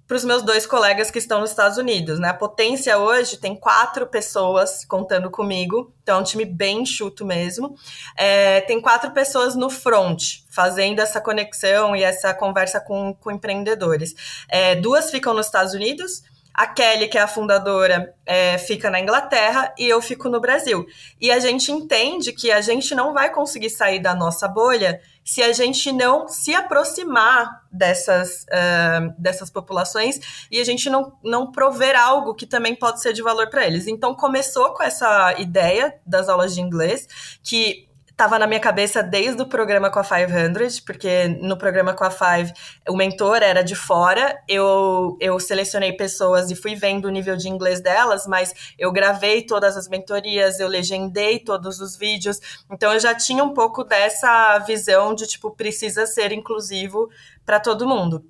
para 0.06 0.16
os 0.16 0.24
meus 0.24 0.42
dois 0.42 0.66
colegas 0.66 1.10
que 1.10 1.18
estão 1.18 1.40
nos 1.40 1.50
Estados 1.50 1.78
Unidos, 1.78 2.18
né? 2.18 2.28
A 2.28 2.34
Potência 2.34 2.98
hoje 2.98 3.36
tem 3.38 3.54
quatro 3.54 4.06
pessoas 4.06 4.84
contando 4.84 5.30
comigo, 5.30 5.92
então 6.02 6.18
é 6.18 6.20
um 6.20 6.24
time 6.24 6.44
bem 6.44 6.82
enxuto 6.82 7.24
mesmo. 7.24 7.74
É, 8.16 8.60
tem 8.62 8.80
quatro 8.80 9.12
pessoas 9.12 9.54
no 9.54 9.70
front, 9.70 10.40
fazendo 10.50 11.00
essa 11.00 11.20
conexão 11.20 11.96
e 11.96 12.02
essa 12.02 12.34
conversa 12.34 12.80
com, 12.80 13.14
com 13.14 13.30
empreendedores. 13.30 14.14
É, 14.48 14.74
duas 14.74 15.10
ficam 15.10 15.32
nos 15.32 15.46
Estados 15.46 15.72
Unidos, 15.72 16.22
a 16.54 16.66
Kelly, 16.66 17.08
que 17.08 17.16
é 17.16 17.22
a 17.22 17.26
fundadora, 17.26 18.14
é, 18.26 18.58
fica 18.58 18.90
na 18.90 19.00
Inglaterra 19.00 19.74
e 19.78 19.88
eu 19.88 20.00
fico 20.02 20.28
no 20.28 20.40
Brasil. 20.40 20.86
E 21.20 21.30
a 21.30 21.38
gente 21.38 21.72
entende 21.72 22.32
que 22.32 22.50
a 22.50 22.60
gente 22.60 22.94
não 22.94 23.14
vai 23.14 23.30
conseguir 23.30 23.70
sair 23.70 24.00
da 24.00 24.14
nossa 24.14 24.46
bolha 24.46 25.00
se 25.24 25.42
a 25.42 25.52
gente 25.52 25.92
não 25.92 26.28
se 26.28 26.54
aproximar 26.54 27.62
dessas, 27.70 28.44
uh, 28.44 29.14
dessas 29.16 29.50
populações 29.50 30.46
e 30.50 30.60
a 30.60 30.64
gente 30.64 30.90
não, 30.90 31.16
não 31.22 31.52
prover 31.52 31.98
algo 31.98 32.34
que 32.34 32.44
também 32.44 32.74
pode 32.74 33.00
ser 33.00 33.12
de 33.12 33.22
valor 33.22 33.48
para 33.48 33.66
eles. 33.66 33.86
Então, 33.86 34.14
começou 34.14 34.74
com 34.74 34.82
essa 34.82 35.34
ideia 35.38 35.94
das 36.04 36.28
aulas 36.28 36.54
de 36.54 36.60
inglês, 36.60 37.38
que 37.42 37.88
estava 38.22 38.38
na 38.38 38.46
minha 38.46 38.60
cabeça 38.60 39.02
desde 39.02 39.42
o 39.42 39.46
programa 39.46 39.90
com 39.90 39.98
a 39.98 40.04
500, 40.04 40.78
porque 40.78 41.26
no 41.40 41.56
programa 41.56 41.92
com 41.92 42.04
a 42.04 42.10
Five 42.10 42.52
o 42.88 42.96
mentor 42.96 43.42
era 43.42 43.64
de 43.64 43.74
fora. 43.74 44.40
Eu, 44.46 45.16
eu 45.20 45.40
selecionei 45.40 45.92
pessoas 45.92 46.48
e 46.48 46.54
fui 46.54 46.76
vendo 46.76 47.06
o 47.06 47.10
nível 47.10 47.36
de 47.36 47.48
inglês 47.48 47.80
delas, 47.80 48.24
mas 48.24 48.54
eu 48.78 48.92
gravei 48.92 49.42
todas 49.42 49.76
as 49.76 49.88
mentorias, 49.88 50.60
eu 50.60 50.68
legendei 50.68 51.40
todos 51.40 51.80
os 51.80 51.96
vídeos. 51.96 52.38
Então 52.70 52.92
eu 52.92 53.00
já 53.00 53.12
tinha 53.12 53.42
um 53.42 53.52
pouco 53.52 53.82
dessa 53.82 54.56
visão 54.60 55.16
de 55.16 55.26
tipo 55.26 55.50
precisa 55.50 56.06
ser 56.06 56.30
inclusivo 56.30 57.10
para 57.44 57.58
todo 57.58 57.88
mundo. 57.88 58.24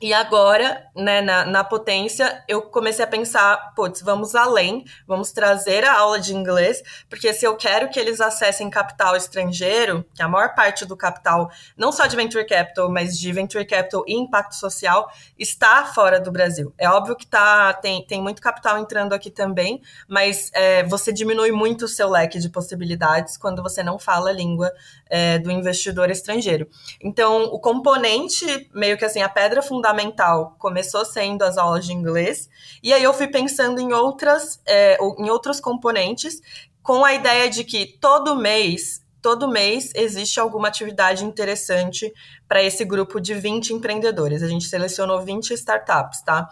E 0.00 0.14
agora, 0.14 0.86
né, 0.94 1.20
na, 1.20 1.44
na 1.44 1.64
potência, 1.64 2.44
eu 2.46 2.62
comecei 2.62 3.04
a 3.04 3.08
pensar, 3.08 3.74
putz, 3.74 4.00
vamos 4.00 4.36
além, 4.36 4.84
vamos 5.04 5.32
trazer 5.32 5.84
a 5.84 5.98
aula 5.98 6.20
de 6.20 6.32
inglês, 6.32 6.80
porque 7.10 7.32
se 7.34 7.44
eu 7.44 7.56
quero 7.56 7.90
que 7.90 7.98
eles 7.98 8.20
acessem 8.20 8.70
capital 8.70 9.16
estrangeiro, 9.16 10.04
que 10.14 10.22
a 10.22 10.28
maior 10.28 10.54
parte 10.54 10.86
do 10.86 10.96
capital, 10.96 11.50
não 11.76 11.90
só 11.90 12.06
de 12.06 12.14
venture 12.14 12.46
capital, 12.46 12.88
mas 12.88 13.18
de 13.18 13.32
venture 13.32 13.64
capital 13.66 14.04
e 14.06 14.14
impacto 14.14 14.54
social, 14.54 15.10
está 15.36 15.84
fora 15.86 16.20
do 16.20 16.30
Brasil. 16.30 16.72
É 16.78 16.88
óbvio 16.88 17.16
que 17.16 17.26
tá, 17.26 17.72
tem, 17.72 18.06
tem 18.06 18.22
muito 18.22 18.40
capital 18.40 18.78
entrando 18.78 19.14
aqui 19.14 19.32
também, 19.32 19.82
mas 20.06 20.48
é, 20.54 20.84
você 20.84 21.12
diminui 21.12 21.50
muito 21.50 21.86
o 21.86 21.88
seu 21.88 22.08
leque 22.08 22.38
de 22.38 22.48
possibilidades 22.48 23.36
quando 23.36 23.64
você 23.64 23.82
não 23.82 23.98
fala 23.98 24.30
a 24.30 24.32
língua 24.32 24.70
é, 25.10 25.38
do 25.38 25.50
investidor 25.50 26.10
estrangeiro. 26.10 26.68
Então, 27.00 27.44
o 27.44 27.58
componente, 27.58 28.68
meio 28.74 28.96
que 28.96 29.04
assim, 29.04 29.22
a 29.22 29.28
pedra 29.28 29.62
fundamental 29.62 30.56
começou 30.58 31.04
sendo 31.04 31.42
as 31.42 31.56
aulas 31.58 31.86
de 31.86 31.92
inglês, 31.92 32.48
e 32.82 32.92
aí 32.92 33.02
eu 33.02 33.14
fui 33.14 33.28
pensando 33.28 33.80
em 33.80 33.92
outras, 33.92 34.60
é, 34.66 34.98
em 35.18 35.30
outros 35.30 35.60
componentes, 35.60 36.40
com 36.82 37.04
a 37.04 37.14
ideia 37.14 37.50
de 37.50 37.64
que 37.64 37.86
todo 38.00 38.36
mês 38.36 39.06
todo 39.20 39.48
mês 39.48 39.92
existe 39.94 40.38
alguma 40.38 40.68
atividade 40.68 41.24
interessante 41.24 42.12
para 42.46 42.62
esse 42.62 42.84
grupo 42.84 43.20
de 43.20 43.34
20 43.34 43.74
empreendedores. 43.74 44.42
A 44.42 44.48
gente 44.48 44.66
selecionou 44.66 45.20
20 45.20 45.52
startups, 45.54 46.22
tá? 46.22 46.48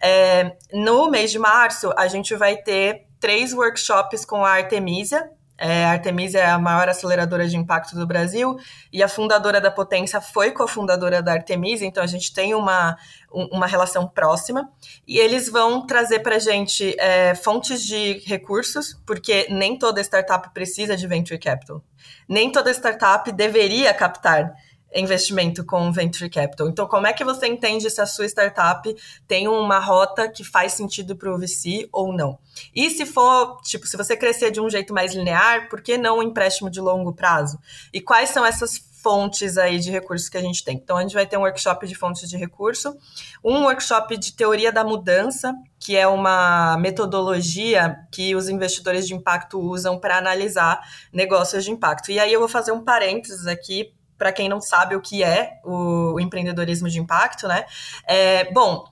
É, 0.00 0.56
no 0.72 1.10
mês 1.10 1.30
de 1.30 1.38
março, 1.38 1.92
a 1.96 2.06
gente 2.06 2.34
vai 2.34 2.56
ter 2.56 3.06
três 3.18 3.52
workshops 3.52 4.24
com 4.24 4.44
a 4.44 4.50
Artemisia, 4.50 5.30
é, 5.58 5.84
a 5.84 5.90
Artemisia 5.90 6.40
é 6.40 6.50
a 6.50 6.58
maior 6.58 6.88
aceleradora 6.88 7.48
de 7.48 7.56
impacto 7.56 7.96
do 7.96 8.06
Brasil 8.06 8.56
e 8.92 9.02
a 9.02 9.08
fundadora 9.08 9.60
da 9.60 9.70
Potência 9.70 10.20
foi 10.20 10.52
cofundadora 10.52 11.20
da 11.20 11.32
Artemisia, 11.32 11.86
então 11.86 12.02
a 12.02 12.06
gente 12.06 12.32
tem 12.32 12.54
uma, 12.54 12.96
uma 13.30 13.66
relação 13.66 14.06
próxima. 14.06 14.70
E 15.06 15.18
eles 15.18 15.48
vão 15.48 15.84
trazer 15.84 16.20
para 16.20 16.36
a 16.36 16.38
gente 16.38 16.94
é, 16.98 17.34
fontes 17.34 17.82
de 17.82 18.22
recursos, 18.24 18.94
porque 19.04 19.48
nem 19.50 19.76
toda 19.76 20.00
startup 20.00 20.48
precisa 20.54 20.96
de 20.96 21.06
venture 21.06 21.38
capital. 21.38 21.82
Nem 22.28 22.52
toda 22.52 22.70
startup 22.70 23.30
deveria 23.32 23.92
captar 23.92 24.54
investimento 24.94 25.64
com 25.64 25.92
venture 25.92 26.30
capital. 26.30 26.68
Então, 26.68 26.86
como 26.86 27.06
é 27.06 27.12
que 27.12 27.24
você 27.24 27.46
entende 27.46 27.90
se 27.90 28.00
a 28.00 28.06
sua 28.06 28.26
startup 28.26 28.94
tem 29.26 29.46
uma 29.46 29.78
rota 29.78 30.28
que 30.28 30.42
faz 30.42 30.72
sentido 30.72 31.16
para 31.16 31.32
o 31.32 31.38
VC 31.38 31.88
ou 31.92 32.12
não? 32.12 32.38
E 32.74 32.90
se 32.90 33.04
for, 33.04 33.60
tipo, 33.62 33.86
se 33.86 33.96
você 33.96 34.16
crescer 34.16 34.50
de 34.50 34.60
um 34.60 34.70
jeito 34.70 34.94
mais 34.94 35.14
linear, 35.14 35.68
por 35.68 35.80
que 35.80 35.98
não 35.98 36.18
um 36.18 36.22
empréstimo 36.22 36.70
de 36.70 36.80
longo 36.80 37.12
prazo? 37.12 37.58
E 37.92 38.00
quais 38.00 38.30
são 38.30 38.44
essas 38.44 38.78
fontes 39.00 39.56
aí 39.56 39.78
de 39.78 39.90
recursos 39.90 40.28
que 40.28 40.36
a 40.36 40.40
gente 40.42 40.64
tem? 40.64 40.76
Então, 40.76 40.96
a 40.96 41.02
gente 41.02 41.14
vai 41.14 41.26
ter 41.26 41.36
um 41.36 41.42
workshop 41.42 41.86
de 41.86 41.94
fontes 41.94 42.28
de 42.28 42.36
recurso, 42.36 42.96
um 43.44 43.64
workshop 43.64 44.16
de 44.16 44.32
teoria 44.32 44.72
da 44.72 44.82
mudança, 44.82 45.54
que 45.78 45.96
é 45.96 46.06
uma 46.06 46.76
metodologia 46.78 47.96
que 48.10 48.34
os 48.34 48.48
investidores 48.48 49.06
de 49.06 49.14
impacto 49.14 49.60
usam 49.60 49.98
para 49.98 50.16
analisar 50.16 50.80
negócios 51.12 51.64
de 51.64 51.70
impacto. 51.70 52.10
E 52.10 52.18
aí 52.18 52.32
eu 52.32 52.40
vou 52.40 52.48
fazer 52.48 52.72
um 52.72 52.82
parênteses 52.82 53.46
aqui 53.46 53.92
para 54.18 54.32
quem 54.32 54.48
não 54.48 54.60
sabe 54.60 54.96
o 54.96 55.00
que 55.00 55.22
é 55.22 55.60
o, 55.64 56.18
empreendedorismo 56.20 56.88
de 56.88 56.98
impacto, 56.98 57.46
né? 57.46 57.64
É, 58.06 58.52
bom, 58.52 58.84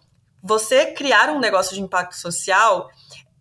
você 0.42 0.86
criar 0.86 1.28
um 1.30 1.40
negócio 1.40 1.74
de 1.74 1.82
impacto 1.82 2.14
social 2.14 2.88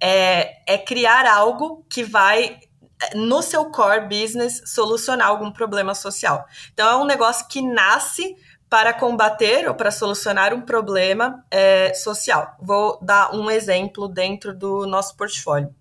é, 0.01 0.73
é 0.73 0.77
criar 0.77 1.25
algo 1.25 1.85
que 1.89 2.03
vai 2.03 2.59
no 3.13 3.41
seu 3.41 3.69
core 3.69 4.07
business 4.07 4.61
solucionar 4.65 5.27
algum 5.27 5.51
problema 5.51 5.93
social. 5.93 6.45
Então 6.73 6.89
é 6.89 6.95
um 6.95 7.05
negócio 7.05 7.47
que 7.47 7.61
nasce 7.61 8.35
para 8.69 8.93
combater 8.93 9.67
ou 9.67 9.75
para 9.75 9.91
solucionar 9.91 10.53
um 10.53 10.61
problema 10.61 11.45
é, 11.51 11.93
social. 11.93 12.55
Vou 12.59 12.99
dar 13.01 13.33
um 13.35 13.51
exemplo 13.51 14.07
dentro 14.07 14.57
do 14.57 14.87
nosso 14.87 15.15
portfólio. 15.15 15.73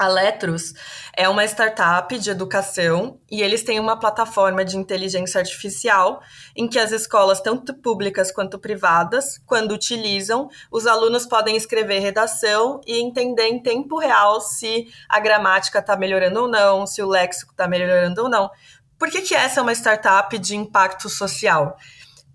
A 0.00 0.08
Letros 0.08 0.72
é 1.14 1.28
uma 1.28 1.44
startup 1.44 2.18
de 2.18 2.30
educação 2.30 3.20
e 3.30 3.42
eles 3.42 3.62
têm 3.62 3.78
uma 3.78 3.98
plataforma 3.98 4.64
de 4.64 4.78
inteligência 4.78 5.38
artificial 5.38 6.22
em 6.56 6.66
que 6.66 6.78
as 6.78 6.90
escolas, 6.90 7.42
tanto 7.42 7.74
públicas 7.74 8.32
quanto 8.32 8.58
privadas, 8.58 9.36
quando 9.44 9.72
utilizam, 9.72 10.48
os 10.72 10.86
alunos 10.86 11.26
podem 11.26 11.54
escrever 11.54 11.98
redação 11.98 12.80
e 12.86 12.98
entender 12.98 13.48
em 13.48 13.62
tempo 13.62 13.98
real 13.98 14.40
se 14.40 14.88
a 15.06 15.20
gramática 15.20 15.80
está 15.80 15.94
melhorando 15.94 16.40
ou 16.40 16.48
não, 16.48 16.86
se 16.86 17.02
o 17.02 17.06
léxico 17.06 17.52
está 17.52 17.68
melhorando 17.68 18.22
ou 18.22 18.30
não. 18.30 18.50
Por 18.98 19.10
que, 19.10 19.20
que 19.20 19.34
essa 19.34 19.60
é 19.60 19.62
uma 19.62 19.74
startup 19.74 20.38
de 20.38 20.56
impacto 20.56 21.10
social? 21.10 21.76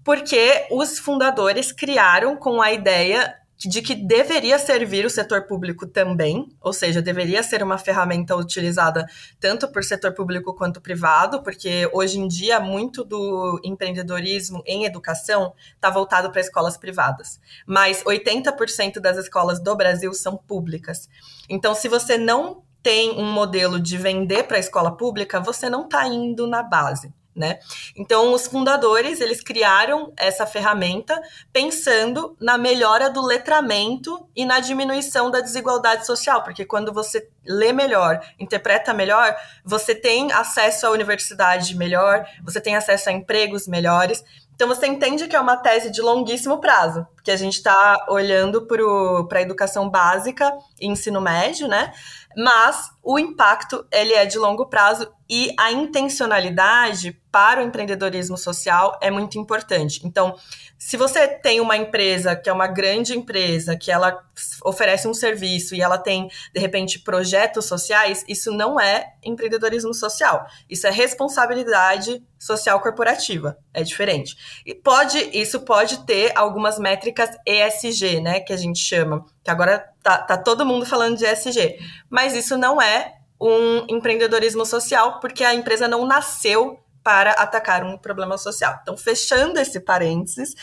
Porque 0.03 0.67
os 0.69 0.99
fundadores 0.99 1.71
criaram 1.71 2.37
com 2.37 2.61
a 2.61 2.71
ideia 2.71 3.35
de 3.57 3.81
que 3.81 3.95
deveria 3.95 4.59
servir 4.59 5.05
o 5.05 5.09
setor 5.09 5.43
público 5.43 5.87
também, 5.87 6.47
ou 6.59 6.73
seja, 6.73 7.01
deveria 7.01 7.41
ser 7.41 7.63
uma 7.63 7.77
ferramenta 7.77 8.35
utilizada 8.35 9.05
tanto 9.39 9.71
por 9.71 9.83
setor 9.83 10.13
público 10.13 10.53
quanto 10.53 10.81
privado, 10.81 11.41
porque 11.41 11.89
hoje 11.93 12.19
em 12.19 12.27
dia 12.27 12.59
muito 12.59 13.03
do 13.03 13.59
empreendedorismo 13.63 14.61
em 14.65 14.85
educação 14.85 15.53
está 15.73 15.89
voltado 15.89 16.31
para 16.31 16.41
escolas 16.41 16.77
privadas, 16.77 17.39
mas 17.65 18.03
80% 18.03 18.99
das 18.99 19.17
escolas 19.17 19.61
do 19.61 19.75
Brasil 19.75 20.13
são 20.13 20.35
públicas. 20.35 21.07
Então, 21.49 21.73
se 21.73 21.87
você 21.87 22.17
não 22.17 22.63
tem 22.83 23.11
um 23.11 23.31
modelo 23.31 23.79
de 23.79 23.97
vender 23.97 24.43
para 24.43 24.57
a 24.57 24.59
escola 24.59 24.95
pública, 24.95 25.39
você 25.39 25.69
não 25.69 25.85
está 25.85 26.07
indo 26.07 26.45
na 26.45 26.61
base 26.61 27.11
né? 27.35 27.59
Então, 27.95 28.33
os 28.33 28.47
fundadores, 28.47 29.19
eles 29.19 29.41
criaram 29.41 30.13
essa 30.17 30.45
ferramenta 30.45 31.21
pensando 31.51 32.35
na 32.39 32.57
melhora 32.57 33.09
do 33.09 33.21
letramento 33.21 34.27
e 34.35 34.45
na 34.45 34.59
diminuição 34.59 35.29
da 35.29 35.41
desigualdade 35.41 36.05
social, 36.05 36.43
porque 36.43 36.63
quando 36.63 36.93
você 36.93 37.27
lê 37.45 37.73
melhor, 37.73 38.19
interpreta 38.39 38.93
melhor, 38.93 39.35
você 39.63 39.93
tem 39.93 40.31
acesso 40.31 40.87
à 40.87 40.91
universidade 40.91 41.75
melhor, 41.75 42.25
você 42.43 42.61
tem 42.61 42.75
acesso 42.75 43.09
a 43.09 43.11
empregos 43.11 43.67
melhores. 43.67 44.23
Então, 44.55 44.69
você 44.69 44.87
entende 44.87 45.27
que 45.27 45.35
é 45.35 45.39
uma 45.39 45.57
tese 45.57 45.91
de 45.91 46.01
longuíssimo 46.01 46.61
prazo, 46.61 47.05
porque 47.13 47.29
a 47.29 47.35
gente 47.35 47.55
está 47.55 48.05
olhando 48.07 48.65
para 48.65 49.39
a 49.39 49.41
educação 49.41 49.89
básica 49.89 50.49
e 50.79 50.87
ensino 50.87 51.19
médio, 51.19 51.67
né? 51.67 51.91
Mas 52.35 52.91
o 53.01 53.17
impacto 53.17 53.85
ele 53.91 54.13
é 54.13 54.25
de 54.25 54.37
longo 54.37 54.65
prazo 54.65 55.11
e 55.29 55.53
a 55.57 55.71
intencionalidade 55.71 57.19
para 57.31 57.61
o 57.61 57.63
empreendedorismo 57.63 58.37
social 58.37 58.97
é 59.01 59.09
muito 59.09 59.39
importante. 59.39 60.01
Então, 60.05 60.35
se 60.77 60.97
você 60.97 61.27
tem 61.27 61.59
uma 61.59 61.75
empresa 61.75 62.35
que 62.35 62.49
é 62.49 62.53
uma 62.53 62.67
grande 62.67 63.17
empresa, 63.17 63.75
que 63.75 63.91
ela 63.91 64.23
oferece 64.63 65.07
um 65.07 65.13
serviço 65.13 65.73
e 65.73 65.81
ela 65.81 65.97
tem, 65.97 66.29
de 66.53 66.59
repente, 66.59 66.99
projetos 66.99 67.65
sociais, 67.65 68.23
isso 68.27 68.51
não 68.51 68.79
é 68.79 69.13
empreendedorismo 69.23 69.93
social. 69.93 70.45
Isso 70.69 70.85
é 70.85 70.91
responsabilidade 70.91 72.23
social 72.37 72.79
corporativa. 72.79 73.57
É 73.73 73.81
diferente. 73.81 74.35
E 74.65 74.75
pode, 74.75 75.17
isso 75.33 75.61
pode 75.61 76.05
ter 76.05 76.31
algumas 76.35 76.77
métricas 76.77 77.29
ESG, 77.47 78.21
né, 78.21 78.39
que 78.39 78.53
a 78.53 78.57
gente 78.57 78.79
chama, 78.79 79.25
que 79.43 79.49
agora 79.49 79.94
tá, 80.05 80.19
tá 80.19 80.37
todo 80.37 80.63
mundo 80.63 80.85
falando 80.85 81.17
de 81.17 81.25
ESG. 81.25 81.79
Mas 82.07 82.35
isso 82.35 82.55
não 82.59 82.79
é 82.79 83.15
um 83.41 83.87
empreendedorismo 83.89 84.63
social, 84.63 85.19
porque 85.19 85.43
a 85.43 85.55
empresa 85.55 85.87
não 85.87 86.05
nasceu 86.05 86.79
para 87.03 87.31
atacar 87.31 87.83
um 87.83 87.97
problema 87.97 88.37
social. 88.37 88.77
Então, 88.81 88.95
fechando 88.95 89.59
esse 89.59 89.79
parênteses, 89.79 90.53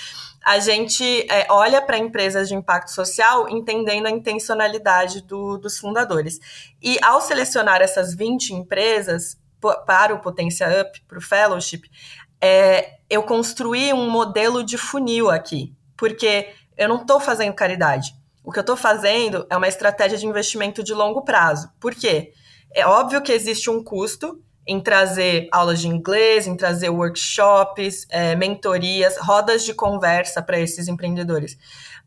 a 0.44 0.61
gente 0.61 1.26
é, 1.28 1.46
olha 1.50 1.83
para 1.83 1.98
empresas 1.98 2.48
de 2.48 2.55
impacto 2.55 2.92
social 2.92 3.48
entendendo 3.48 4.07
a 4.07 4.11
intencionalidade 4.11 5.22
do, 5.22 5.59
dos 5.59 5.76
fundadores. 5.78 6.38
E 6.81 6.98
ao 7.02 7.20
selecionar 7.20 7.83
essas 7.83 8.14
20 8.14 8.55
empresas 8.55 9.37
para 9.87 10.14
o 10.14 10.20
Potência 10.20 10.68
Up, 10.83 11.00
para 11.07 11.18
o 11.18 11.20
Fellowship, 11.20 11.83
é, 12.40 12.98
eu 13.11 13.24
construí 13.24 13.92
um 13.92 14.09
modelo 14.09 14.64
de 14.64 14.76
funil 14.78 15.31
aqui, 15.31 15.72
porque 15.96 16.48
eu 16.76 16.88
não 16.88 17.02
estou 17.02 17.20
fazendo 17.20 17.55
caridade. 17.55 18.22
O 18.44 18.50
que 18.50 18.59
eu 18.59 18.62
estou 18.62 18.76
fazendo 18.76 19.46
é 19.48 19.57
uma 19.57 19.68
estratégia 19.68 20.18
de 20.18 20.26
investimento 20.26 20.83
de 20.83 20.92
longo 20.92 21.22
prazo. 21.22 21.70
Por 21.78 21.94
quê? 21.94 22.33
É 22.74 22.87
óbvio 22.87 23.22
que 23.22 23.33
existe 23.33 23.70
um 23.70 23.83
custo 23.83 24.42
em 24.66 24.81
trazer 24.81 25.48
aulas 25.50 25.81
de 25.81 25.88
inglês, 25.88 26.46
em 26.46 26.57
trazer 26.57 26.88
workshops, 26.88 28.07
é, 28.09 28.35
mentorias, 28.37 29.16
rodas 29.18 29.64
de 29.64 29.74
conversa 29.74 30.40
para 30.40 30.59
esses 30.59 30.88
empreendedores. 30.88 31.57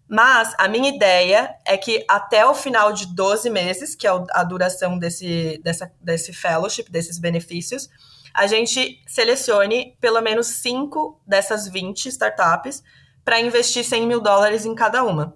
Mas 0.08 0.54
a 0.58 0.68
minha 0.68 0.90
ideia 0.90 1.56
é 1.66 1.78
que 1.78 2.06
até 2.08 2.46
o 2.46 2.54
final 2.54 2.94
de 2.94 3.08
12 3.14 3.50
meses, 3.50 3.96
que 3.96 4.08
é 4.08 4.12
a 4.32 4.44
duração 4.44 4.98
desse, 4.98 5.60
dessa, 5.64 5.92
desse 6.00 6.32
fellowship, 6.32 6.86
desses 6.90 7.18
benefícios, 7.18 7.90
a 8.34 8.48
gente 8.48 9.02
selecione 9.08 9.98
pelo 10.00 10.22
menos 10.22 10.48
5 10.48 11.22
dessas 11.26 11.68
20 11.68 12.08
startups 12.08 12.84
para 13.24 13.40
investir 13.40 13.84
100 13.84 14.06
mil 14.06 14.22
dólares 14.22 14.66
em 14.66 14.76
cada 14.76 15.04
uma. 15.04 15.36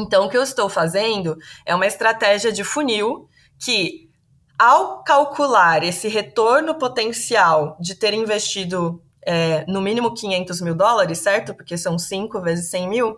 Então, 0.00 0.26
o 0.26 0.28
que 0.28 0.36
eu 0.36 0.42
estou 0.42 0.68
fazendo 0.68 1.36
é 1.64 1.74
uma 1.74 1.86
estratégia 1.86 2.52
de 2.52 2.64
funil 2.64 3.28
que 3.58 4.08
ao 4.58 5.02
calcular 5.02 5.82
esse 5.82 6.08
retorno 6.08 6.74
potencial 6.74 7.76
de 7.80 7.94
ter 7.94 8.12
investido 8.12 9.02
é, 9.22 9.64
no 9.66 9.80
mínimo 9.80 10.14
500 10.14 10.60
mil 10.60 10.74
dólares, 10.74 11.18
certo? 11.18 11.54
Porque 11.54 11.76
são 11.76 11.98
5 11.98 12.40
vezes 12.40 12.70
100 12.70 12.88
mil. 12.88 13.16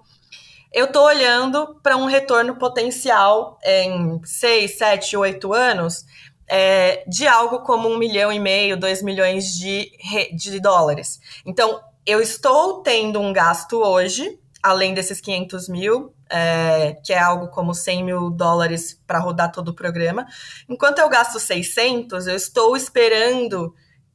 Eu 0.73 0.87
estou 0.87 1.05
olhando 1.05 1.79
para 1.83 1.97
um 1.97 2.07
retorno 2.07 2.57
potencial 2.57 3.59
em 3.65 4.21
6, 4.25 4.79
7, 4.79 5.17
8 5.17 5.53
anos 5.53 6.05
é, 6.49 7.05
de 7.09 7.27
algo 7.27 7.61
como 7.61 7.89
um 7.89 7.99
milhão 7.99 8.33
e 8.33 8.39
meio, 8.39 8.77
dois 8.77 9.03
milhões 9.03 9.55
de, 9.55 9.91
de 10.35 10.61
dólares. 10.61 11.19
Então, 11.47 11.81
eu 12.05 12.21
estou 12.21 12.83
tendo 12.83 13.21
um 13.21 13.33
gasto 13.33 13.79
hoje, 13.79 14.39
além 14.63 14.95
desses 14.95 15.21
500 15.21 15.69
mil, 15.69 16.15
é, 16.31 16.97
que 17.05 17.13
é 17.13 17.19
algo 17.19 17.49
como 17.49 17.75
100 17.75 18.05
mil 18.05 18.31
dólares 18.31 19.01
para 19.07 19.19
rodar 19.19 19.51
todo 19.51 19.69
o 19.69 19.75
programa. 19.75 20.27
Enquanto 20.69 21.01
eu 21.01 21.09
gasto 21.09 21.41
600, 21.41 22.27
eu 22.27 22.37
estou 22.37 22.77
esperando 22.77 23.75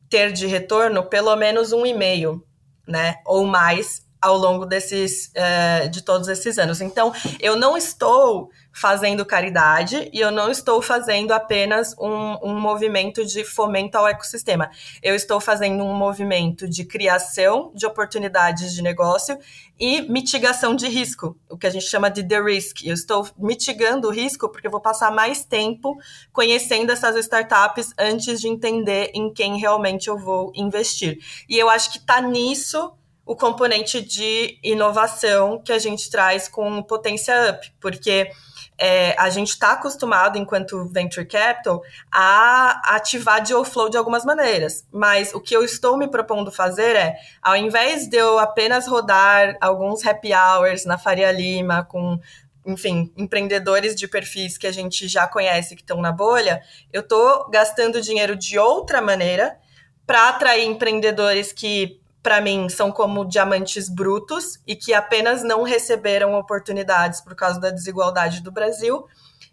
ter 0.09 0.31
de 0.31 0.47
retorno 0.47 1.03
pelo 1.03 1.35
menos 1.35 1.73
um 1.73 1.85
e 1.85 1.93
meio, 1.93 2.43
né, 2.87 3.15
ou 3.25 3.45
mais 3.45 4.07
ao 4.21 4.37
longo 4.37 4.65
desses 4.65 5.31
uh, 5.35 5.89
de 5.89 6.01
todos 6.01 6.27
esses 6.27 6.57
anos. 6.57 6.81
Então, 6.81 7.13
eu 7.39 7.55
não 7.55 7.77
estou 7.77 8.49
fazendo 8.77 9.25
caridade 9.25 10.07
e 10.13 10.19
eu 10.19 10.29
não 10.29 10.51
estou 10.51 10.83
fazendo 10.83 11.31
apenas 11.31 11.95
um, 11.97 12.37
um 12.43 12.59
movimento 12.59 13.25
de 13.25 13.43
fomento 13.43 13.97
ao 13.97 14.07
ecossistema. 14.07 14.69
Eu 15.01 15.15
estou 15.15 15.41
fazendo 15.41 15.83
um 15.83 15.95
movimento 15.95 16.69
de 16.69 16.85
criação 16.85 17.71
de 17.73 17.87
oportunidades 17.87 18.71
de 18.75 18.83
negócio 18.83 19.39
e 19.79 20.01
mitigação 20.03 20.75
de 20.75 20.87
risco, 20.87 21.35
o 21.49 21.57
que 21.57 21.65
a 21.65 21.71
gente 21.71 21.85
chama 21.85 22.11
de 22.11 22.23
the 22.23 22.39
risk. 22.39 22.85
Eu 22.85 22.93
estou 22.93 23.27
mitigando 23.35 24.09
o 24.09 24.11
risco 24.11 24.47
porque 24.47 24.67
eu 24.67 24.71
vou 24.71 24.79
passar 24.79 25.11
mais 25.11 25.43
tempo 25.43 25.97
conhecendo 26.31 26.91
essas 26.91 27.15
startups 27.15 27.93
antes 27.97 28.39
de 28.39 28.47
entender 28.47 29.09
em 29.15 29.33
quem 29.33 29.57
realmente 29.57 30.07
eu 30.07 30.19
vou 30.19 30.51
investir. 30.53 31.17
E 31.49 31.57
eu 31.57 31.67
acho 31.67 31.91
que 31.91 31.97
está 31.97 32.21
nisso 32.21 32.93
o 33.25 33.35
componente 33.35 34.01
de 34.01 34.59
inovação 34.63 35.59
que 35.59 35.73
a 35.73 35.79
gente 35.79 36.11
traz 36.11 36.47
com 36.47 36.83
Potência 36.83 37.51
Up, 37.51 37.73
porque 37.81 38.29
é, 38.79 39.15
a 39.17 39.29
gente 39.29 39.49
está 39.49 39.73
acostumado, 39.73 40.37
enquanto 40.37 40.85
Venture 40.85 41.25
Capital, 41.25 41.81
a 42.11 42.95
ativar 42.95 43.43
deal 43.43 43.65
flow 43.65 43.89
de 43.89 43.97
algumas 43.97 44.23
maneiras. 44.23 44.85
Mas 44.91 45.33
o 45.33 45.41
que 45.41 45.55
eu 45.55 45.63
estou 45.63 45.97
me 45.97 46.07
propondo 46.07 46.51
fazer 46.51 46.95
é, 46.95 47.17
ao 47.41 47.55
invés 47.55 48.07
de 48.07 48.17
eu 48.17 48.37
apenas 48.37 48.87
rodar 48.87 49.57
alguns 49.59 50.05
happy 50.05 50.29
hours 50.33 50.85
na 50.85 50.97
Faria 50.97 51.31
Lima 51.31 51.83
com 51.83 52.19
enfim, 52.65 53.13
empreendedores 53.15 53.95
de 53.95 54.09
perfis 54.09 54.57
que 54.57 54.67
a 54.67 54.71
gente 54.73 55.07
já 55.07 55.25
conhece 55.25 55.73
que 55.73 55.81
estão 55.81 56.01
na 56.01 56.11
bolha, 56.11 56.61
eu 56.91 56.99
estou 56.99 57.49
gastando 57.49 58.01
dinheiro 58.01 58.35
de 58.35 58.59
outra 58.59 59.01
maneira 59.01 59.57
para 60.05 60.27
atrair 60.27 60.65
empreendedores 60.65 61.53
que 61.53 61.97
para 62.27 62.41
mim, 62.41 62.67
são 62.67 62.91
como 62.91 63.23
diamantes 63.23 63.87
brutos 63.87 64.59
e 64.67 64.75
que 64.75 64.93
apenas 64.93 65.43
não 65.43 65.63
receberam 65.63 66.33
oportunidades 66.33 67.21
por 67.21 67.33
causa 67.33 67.57
da 67.57 67.69
desigualdade 67.69 68.43
do 68.43 68.51
Brasil. 68.51 69.07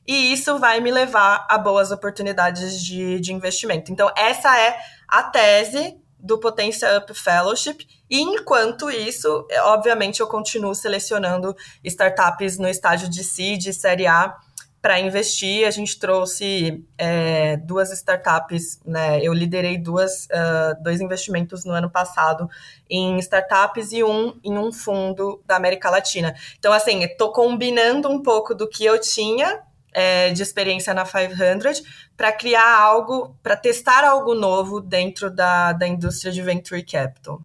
E 0.04 0.32
isso 0.32 0.58
vai 0.58 0.80
me 0.80 0.90
levar 0.90 1.46
a 1.48 1.56
boas 1.56 1.92
oportunidades 1.92 2.82
de, 2.82 3.20
de 3.20 3.32
investimento. 3.32 3.92
Então, 3.92 4.10
essa 4.16 4.58
é 4.58 4.76
a 5.06 5.22
tese 5.22 5.96
do 6.18 6.37
Potência 6.40 6.98
Up 6.98 7.14
Fellowship. 7.14 7.87
E 8.10 8.20
enquanto 8.20 8.90
isso, 8.90 9.46
obviamente, 9.66 10.18
eu 10.18 10.26
continuo 10.26 10.74
selecionando 10.74 11.54
startups 11.84 12.58
no 12.58 12.66
estágio 12.66 13.08
de 13.08 13.22
seed, 13.22 13.72
série 13.72 14.08
A, 14.08 14.37
para 14.85 15.01
investir. 15.01 15.66
A 15.66 15.70
gente 15.70 15.99
trouxe 15.99 16.85
é, 16.99 17.57
duas 17.57 17.90
startups, 17.90 18.79
né? 18.85 19.18
Eu 19.23 19.33
liderei 19.33 19.79
duas, 19.79 20.27
uh, 20.27 20.83
dois 20.83 21.01
investimentos 21.01 21.64
no 21.64 21.73
ano 21.73 21.88
passado 21.88 22.51
em 22.90 23.16
startups 23.16 23.92
e 23.92 24.05
um 24.05 24.38
em 24.44 24.59
um 24.59 24.70
fundo 24.70 25.42
da 25.47 25.57
América 25.57 25.88
Latina. 25.88 26.35
Então, 26.59 26.70
assim, 26.70 27.03
estou 27.03 27.33
combinando 27.33 28.11
um 28.11 28.23
pouco 28.23 28.55
do 28.55 28.68
que 28.68 28.85
eu 28.85 29.01
tinha 29.01 29.62
é, 29.94 30.29
de 30.35 30.42
experiência 30.42 30.92
na 30.92 31.07
500 31.07 31.83
para 32.14 32.31
criar 32.31 32.79
algo, 32.79 33.35
para 33.42 33.57
testar 33.57 34.05
algo 34.05 34.35
novo 34.35 34.83
dentro 34.83 35.31
da, 35.31 35.73
da 35.73 35.88
indústria 35.88 36.31
de 36.31 36.42
venture 36.42 36.85
capital. 36.85 37.40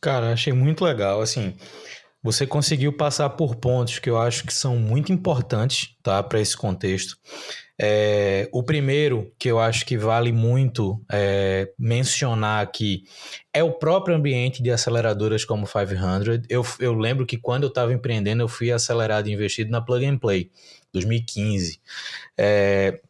Cara, 0.00 0.32
achei 0.32 0.52
muito 0.52 0.84
legal, 0.84 1.20
assim. 1.20 1.54
Você 2.22 2.46
conseguiu 2.46 2.92
passar 2.92 3.30
por 3.30 3.56
pontos 3.56 3.98
que 3.98 4.10
eu 4.10 4.18
acho 4.18 4.44
que 4.44 4.52
são 4.52 4.76
muito 4.76 5.12
importantes 5.12 5.96
tá, 6.02 6.22
para 6.22 6.40
esse 6.40 6.56
contexto. 6.56 7.16
É, 7.80 8.48
o 8.52 8.60
primeiro, 8.60 9.32
que 9.38 9.48
eu 9.48 9.60
acho 9.60 9.86
que 9.86 9.96
vale 9.96 10.32
muito 10.32 11.00
é, 11.10 11.70
mencionar 11.78 12.60
aqui, 12.60 13.04
é 13.52 13.62
o 13.62 13.72
próprio 13.72 14.16
ambiente 14.16 14.60
de 14.60 14.70
aceleradoras 14.70 15.44
como 15.44 15.64
500. 15.64 16.46
Eu, 16.48 16.66
eu 16.80 16.92
lembro 16.92 17.24
que 17.24 17.36
quando 17.36 17.62
eu 17.62 17.68
estava 17.68 17.92
empreendendo, 17.92 18.42
eu 18.42 18.48
fui 18.48 18.72
acelerado 18.72 19.28
e 19.28 19.32
investido 19.32 19.70
na 19.70 19.80
Plug 19.80 20.04
and 20.04 20.18
Play, 20.18 20.50
2015. 20.92 21.80
É, 22.36 23.00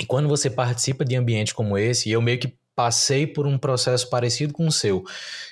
e 0.00 0.06
quando 0.06 0.26
você 0.26 0.48
participa 0.48 1.04
de 1.04 1.14
ambientes 1.14 1.52
como 1.52 1.76
esse, 1.76 2.10
eu 2.10 2.22
meio 2.22 2.38
que 2.38 2.56
passei 2.74 3.26
por 3.26 3.46
um 3.46 3.58
processo 3.58 4.08
parecido 4.08 4.52
com 4.52 4.66
o 4.66 4.72
seu. 4.72 5.04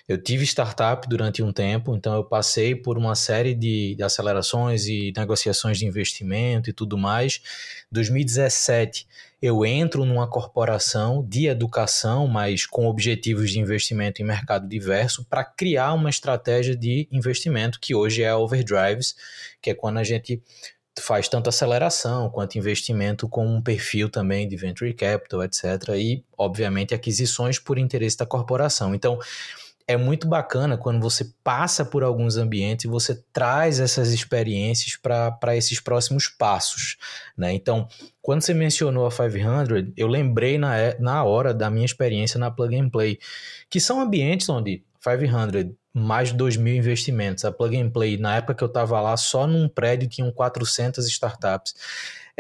Eu 0.09 0.21
tive 0.21 0.45
startup 0.45 1.09
durante 1.09 1.43
um 1.43 1.53
tempo, 1.53 1.95
então 1.95 2.15
eu 2.15 2.25
passei 2.25 2.75
por 2.75 2.97
uma 2.99 3.15
série 3.15 3.55
de, 3.55 3.95
de 3.95 4.03
acelerações 4.03 4.87
e 4.87 5.13
negociações 5.17 5.79
de 5.79 5.87
investimento 5.87 6.71
e 6.71 6.73
tudo 6.73 6.97
mais. 6.97 7.41
2017 7.93 9.07
eu 9.43 9.65
entro 9.65 10.05
numa 10.05 10.29
corporação 10.29 11.25
de 11.27 11.47
educação, 11.47 12.27
mas 12.27 12.67
com 12.67 12.87
objetivos 12.87 13.51
de 13.51 13.59
investimento 13.59 14.21
em 14.21 14.25
mercado 14.25 14.69
diverso, 14.69 15.25
para 15.25 15.45
criar 15.45 15.95
uma 15.95 16.11
estratégia 16.11 16.77
de 16.77 17.09
investimento 17.11 17.81
que 17.81 17.95
hoje 17.95 18.23
é 18.23 18.29
a 18.29 18.37
Overdrives, 18.37 19.15
que 19.63 19.71
é 19.71 19.75
quando 19.75 19.97
a 19.99 20.05
gente 20.05 20.43
faz 20.99 21.29
tanto 21.29 21.49
aceleração 21.49 22.29
quanto 22.31 22.59
investimento 22.59 23.29
com 23.29 23.47
um 23.47 23.63
perfil 23.63 24.09
também 24.09 24.49
de 24.49 24.57
venture 24.57 24.93
capital, 24.93 25.45
etc. 25.45 25.65
E, 25.97 26.25
obviamente, 26.37 26.95
aquisições 26.95 27.59
por 27.59 27.79
interesse 27.79 28.17
da 28.17 28.27
corporação. 28.27 28.95
Então, 28.95 29.19
é 29.91 29.97
muito 29.97 30.29
bacana 30.29 30.79
quando 30.79 31.01
você 31.01 31.33
passa 31.43 31.85
por 31.85 32.05
alguns 32.05 32.37
ambientes 32.37 32.85
e 32.85 32.89
você 32.89 33.25
traz 33.33 33.81
essas 33.81 34.13
experiências 34.13 34.97
para 34.97 35.57
esses 35.57 35.81
próximos 35.81 36.29
passos. 36.29 36.97
Né? 37.37 37.53
Então, 37.53 37.89
quando 38.23 38.43
você 38.43 38.55
mencionou 38.55 39.05
a 39.05 39.11
500, 39.11 39.93
eu 39.97 40.07
lembrei 40.07 40.59
na, 40.59 40.77
na 41.01 41.25
hora 41.25 41.53
da 41.53 41.69
minha 41.69 41.85
experiência 41.85 42.39
na 42.39 42.53
Plug 42.53 42.77
and 42.77 42.89
Play, 42.89 43.19
que 43.69 43.81
são 43.81 44.01
ambientes 44.01 44.49
onde 44.49 44.85
500 45.03 45.73
mais 45.93 46.29
de 46.29 46.35
2 46.35 46.57
mil 46.57 46.75
investimentos. 46.75 47.45
A 47.45 47.53
Plug 47.53 47.77
and 47.77 47.91
Play, 47.91 48.17
na 48.17 48.37
época 48.37 48.55
que 48.55 48.65
eu 48.65 48.69
estava 48.69 49.01
lá, 49.01 49.17
só 49.17 49.47
num 49.47 49.69
prédio 49.69 50.09
tinham 50.09 50.31
400 50.31 51.07
startups. 51.09 51.75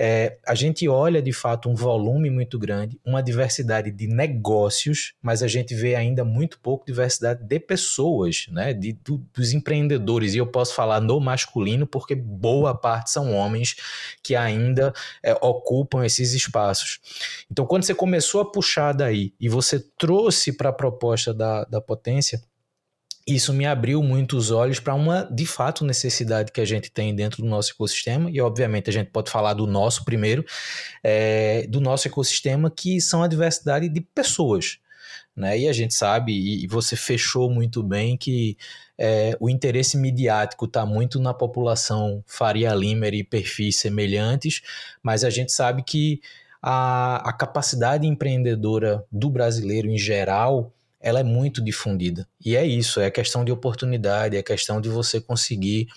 É, 0.02 0.38
a 0.46 0.54
gente 0.54 0.88
olha 0.88 1.20
de 1.20 1.30
fato 1.30 1.68
um 1.68 1.74
volume 1.74 2.30
muito 2.30 2.58
grande, 2.58 2.98
uma 3.04 3.22
diversidade 3.22 3.90
de 3.90 4.06
negócios, 4.06 5.12
mas 5.20 5.42
a 5.42 5.46
gente 5.46 5.74
vê 5.74 5.94
ainda 5.94 6.24
muito 6.24 6.58
pouco 6.58 6.86
diversidade 6.86 7.44
de 7.44 7.60
pessoas, 7.60 8.46
né? 8.50 8.72
De, 8.72 8.94
do, 8.94 9.18
dos 9.34 9.52
empreendedores. 9.52 10.32
E 10.32 10.38
eu 10.38 10.46
posso 10.46 10.74
falar 10.74 11.02
no 11.02 11.20
masculino 11.20 11.86
porque 11.86 12.14
boa 12.14 12.74
parte 12.74 13.10
são 13.10 13.34
homens 13.34 13.76
que 14.22 14.34
ainda 14.34 14.94
é, 15.22 15.34
ocupam 15.34 16.02
esses 16.02 16.32
espaços. 16.32 16.98
Então, 17.50 17.66
quando 17.66 17.82
você 17.82 17.94
começou 17.94 18.40
a 18.40 18.50
puxar 18.50 18.92
daí 18.92 19.34
e 19.38 19.50
você 19.50 19.78
trouxe 19.98 20.50
para 20.50 20.70
a 20.70 20.72
proposta 20.72 21.34
da, 21.34 21.64
da 21.64 21.80
potência 21.80 22.40
isso 23.34 23.52
me 23.52 23.66
abriu 23.66 24.02
muito 24.02 24.36
os 24.36 24.50
olhos 24.50 24.80
para 24.80 24.94
uma, 24.94 25.22
de 25.24 25.46
fato, 25.46 25.84
necessidade 25.84 26.52
que 26.52 26.60
a 26.60 26.64
gente 26.64 26.90
tem 26.90 27.14
dentro 27.14 27.42
do 27.42 27.48
nosso 27.48 27.72
ecossistema, 27.72 28.30
e 28.30 28.40
obviamente 28.40 28.88
a 28.90 28.92
gente 28.92 29.10
pode 29.10 29.30
falar 29.30 29.54
do 29.54 29.66
nosso 29.66 30.04
primeiro, 30.04 30.44
é, 31.02 31.66
do 31.68 31.80
nosso 31.80 32.08
ecossistema, 32.08 32.70
que 32.70 33.00
são 33.00 33.22
a 33.22 33.28
diversidade 33.28 33.88
de 33.88 34.00
pessoas. 34.00 34.78
Né? 35.36 35.60
E 35.60 35.68
a 35.68 35.72
gente 35.72 35.94
sabe, 35.94 36.32
e 36.32 36.66
você 36.66 36.96
fechou 36.96 37.50
muito 37.50 37.82
bem, 37.82 38.16
que 38.16 38.56
é, 38.98 39.36
o 39.40 39.48
interesse 39.48 39.96
midiático 39.96 40.66
está 40.66 40.84
muito 40.84 41.18
na 41.18 41.32
população 41.32 42.22
Faria 42.26 42.74
Limer 42.74 43.14
e 43.14 43.24
perfis 43.24 43.76
semelhantes, 43.76 44.60
mas 45.02 45.24
a 45.24 45.30
gente 45.30 45.52
sabe 45.52 45.82
que 45.82 46.20
a, 46.60 47.28
a 47.28 47.32
capacidade 47.32 48.06
empreendedora 48.06 49.04
do 49.10 49.30
brasileiro 49.30 49.88
em 49.88 49.96
geral 49.96 50.72
ela 51.00 51.20
é 51.20 51.24
muito 51.24 51.62
difundida. 51.62 52.28
E 52.44 52.56
é 52.56 52.64
isso, 52.64 53.00
é 53.00 53.10
questão 53.10 53.44
de 53.44 53.50
oportunidade, 53.50 54.36
é 54.36 54.42
questão 54.42 54.80
de 54.80 54.88
você 54.88 55.20
conseguir 55.20 55.88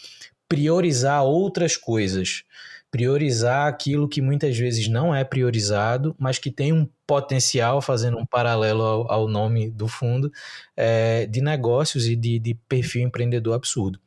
priorizar 0.47 1.23
outras 1.23 1.75
coisas, 1.75 2.43
priorizar 2.89 3.67
aquilo 3.67 4.07
que 4.07 4.21
muitas 4.21 4.55
vezes 4.55 4.87
não 4.87 5.13
é 5.13 5.23
priorizado, 5.23 6.15
mas 6.17 6.37
que 6.37 6.51
tem 6.51 6.71
um 6.71 6.87
potencial, 7.07 7.81
fazendo 7.81 8.17
um 8.17 8.25
paralelo 8.25 8.83
ao, 8.83 9.11
ao 9.11 9.27
nome 9.27 9.69
do 9.69 9.87
fundo, 9.87 10.31
é, 10.77 11.25
de 11.25 11.41
negócios 11.41 12.07
e 12.07 12.15
de, 12.15 12.39
de 12.39 12.53
perfil 12.69 13.01
empreendedor 13.01 13.55
absurdo. 13.55 13.99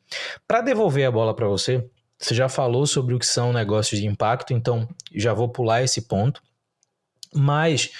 Para 0.46 0.60
devolver 0.60 1.06
a 1.06 1.10
bola 1.10 1.34
para 1.34 1.48
você, 1.48 1.84
você 2.18 2.34
já 2.34 2.48
falou 2.48 2.86
sobre 2.86 3.14
o 3.14 3.18
que 3.18 3.26
são 3.26 3.52
negócios 3.52 4.00
de 4.00 4.06
impacto, 4.06 4.52
então 4.52 4.88
já 5.12 5.34
vou 5.34 5.48
pular 5.48 5.82
esse 5.82 6.02
ponto, 6.02 6.40
mas 7.34 7.90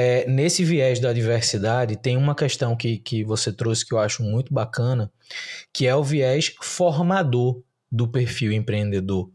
é, 0.00 0.24
nesse 0.28 0.64
viés 0.64 1.00
da 1.00 1.12
diversidade, 1.12 1.96
tem 1.96 2.16
uma 2.16 2.32
questão 2.32 2.76
que, 2.76 2.98
que 2.98 3.24
você 3.24 3.52
trouxe 3.52 3.84
que 3.84 3.92
eu 3.92 3.98
acho 3.98 4.22
muito 4.22 4.54
bacana, 4.54 5.10
que 5.72 5.88
é 5.88 5.96
o 5.96 6.04
viés 6.04 6.54
formador 6.62 7.60
do 7.90 8.06
perfil 8.06 8.52
empreendedor. 8.52 9.28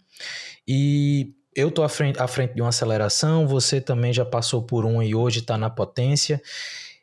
E 0.65 1.33
eu 1.53 1.67
estou 1.67 1.83
à 1.83 1.89
frente, 1.89 2.17
à 2.17 2.29
frente 2.29 2.53
de 2.53 2.61
uma 2.61 2.69
aceleração, 2.69 3.45
você 3.45 3.81
também 3.81 4.13
já 4.13 4.23
passou 4.23 4.63
por 4.63 4.85
uma 4.85 5.03
e 5.03 5.13
hoje 5.13 5.39
está 5.39 5.57
na 5.57 5.69
potência. 5.69 6.41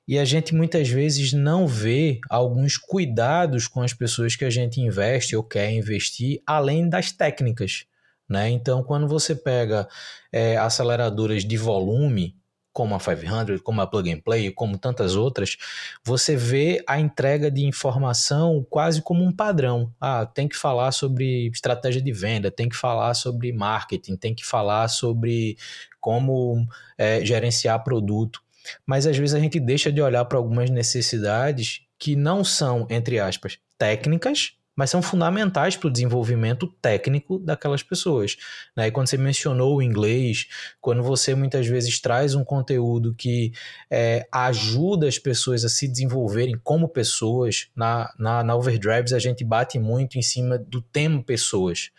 E 0.09 0.19
a 0.19 0.25
gente 0.25 0.55
muitas 0.55 0.89
vezes 0.89 1.35
não 1.35 1.69
vê 1.69 2.19
alguns 2.31 2.79
cuidados 2.79 3.69
com 3.69 3.83
as 3.83 3.93
pessoas 3.93 4.35
que 4.35 4.47
a 4.47 4.51
gente 4.51 4.81
investe 4.81 5.37
ou 5.37 5.43
quer 5.43 5.71
investir, 5.71 6.41
além 6.47 6.89
das 6.89 7.13
técnicas. 7.13 7.85
Né? 8.27 8.49
Então, 8.49 8.83
quando 8.83 9.07
você 9.07 9.35
pega 9.35 9.87
é, 10.33 10.57
aceleradoras 10.57 11.45
de 11.45 11.59
volume, 11.59 12.40
como 12.73 12.95
a 12.95 13.01
500, 13.01 13.61
como 13.61 13.81
a 13.81 13.87
Plug 13.87 14.13
and 14.13 14.21
Play, 14.21 14.51
como 14.53 14.79
tantas 14.79 15.17
outras, 15.17 15.57
você 16.05 16.37
vê 16.37 16.83
a 16.87 17.01
entrega 17.01 17.51
de 17.51 17.65
informação 17.65 18.65
quase 18.69 19.03
como 19.03 19.25
um 19.25 19.33
padrão. 19.33 19.93
Ah, 20.01 20.25
tem 20.27 20.49
que 20.49 20.57
falar 20.57 20.93
sobre 20.93 21.49
estratégia 21.49 22.01
de 22.01 22.13
venda, 22.13 22.51
tem 22.51 22.69
que 22.69 22.77
falar 22.77 23.15
sobre 23.15 23.53
marketing, 23.53 24.17
tem 24.17 24.35
que 24.35 24.45
falar 24.45 24.89
sobre 24.89 25.57
como 26.01 26.67
é, 26.97 27.25
gerenciar 27.25 27.83
produto. 27.83 28.43
Mas 28.87 29.07
às 29.07 29.17
vezes 29.17 29.35
a 29.35 29.41
gente 29.41 29.59
deixa 29.59 29.91
de 29.91 30.01
olhar 30.01 30.25
para 30.25 30.39
algumas 30.39 30.71
necessidades 30.71 31.83
que 31.99 32.17
não 32.17 32.45
são, 32.45 32.87
entre 32.89 33.19
aspas, 33.19 33.59
técnicas, 33.77 34.55
mas 34.81 34.89
são 34.89 35.03
fundamentais 35.03 35.77
para 35.77 35.89
o 35.89 35.91
desenvolvimento 35.91 36.67
técnico 36.81 37.39
daquelas 37.39 37.83
pessoas. 37.83 38.39
Né? 38.75 38.87
E 38.87 38.91
quando 38.91 39.09
você 39.09 39.19
mencionou 39.19 39.77
o 39.77 39.83
inglês, 39.83 40.47
quando 40.81 41.03
você 41.03 41.35
muitas 41.35 41.67
vezes 41.67 42.01
traz 42.01 42.35
um 42.35 42.43
conteúdo 42.43 43.15
que 43.15 43.53
é, 43.91 44.27
ajuda 44.33 45.07
as 45.07 45.19
pessoas 45.19 45.67
a 45.67 45.69
se 45.69 45.87
desenvolverem 45.87 46.59
como 46.65 46.89
pessoas, 46.89 47.69
na, 47.77 48.11
na, 48.19 48.43
na 48.43 48.57
Overdrives 48.57 49.13
a 49.13 49.19
gente 49.19 49.45
bate 49.45 49.79
muito 49.79 50.17
em 50.17 50.23
cima 50.23 50.57
do 50.57 50.81
tema 50.81 51.23
pessoas. 51.23 51.91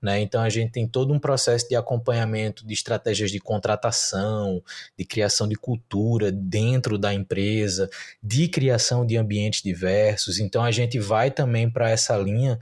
Né? 0.00 0.22
Então 0.22 0.40
a 0.40 0.48
gente 0.48 0.72
tem 0.72 0.88
todo 0.88 1.12
um 1.12 1.18
processo 1.18 1.68
de 1.68 1.76
acompanhamento 1.76 2.66
de 2.66 2.72
estratégias 2.72 3.30
de 3.30 3.38
contratação, 3.38 4.62
de 4.98 5.04
criação 5.04 5.46
de 5.46 5.56
cultura 5.56 6.32
dentro 6.32 6.96
da 6.96 7.12
empresa, 7.12 7.90
de 8.22 8.48
criação 8.48 9.04
de 9.04 9.18
ambientes 9.18 9.60
diversos. 9.62 10.40
Então 10.40 10.64
a 10.64 10.70
gente 10.70 10.98
vai 10.98 11.30
também 11.30 11.68
para 11.68 11.90
essa 11.90 12.16
linha 12.16 12.29
linha, 12.32 12.58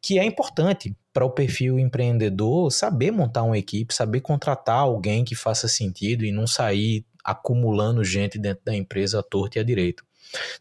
que 0.00 0.18
é 0.18 0.24
importante 0.24 0.94
para 1.12 1.24
o 1.24 1.30
perfil 1.30 1.78
empreendedor 1.78 2.70
saber 2.70 3.10
montar 3.10 3.42
uma 3.42 3.58
equipe, 3.58 3.94
saber 3.94 4.20
contratar 4.20 4.78
alguém 4.78 5.24
que 5.24 5.34
faça 5.34 5.68
sentido 5.68 6.24
e 6.24 6.32
não 6.32 6.46
sair 6.46 7.04
acumulando 7.24 8.02
gente 8.02 8.38
dentro 8.38 8.64
da 8.64 8.74
empresa 8.74 9.20
à 9.20 9.22
torta 9.22 9.58
e 9.58 9.60
à 9.60 9.64
direito. 9.64 10.04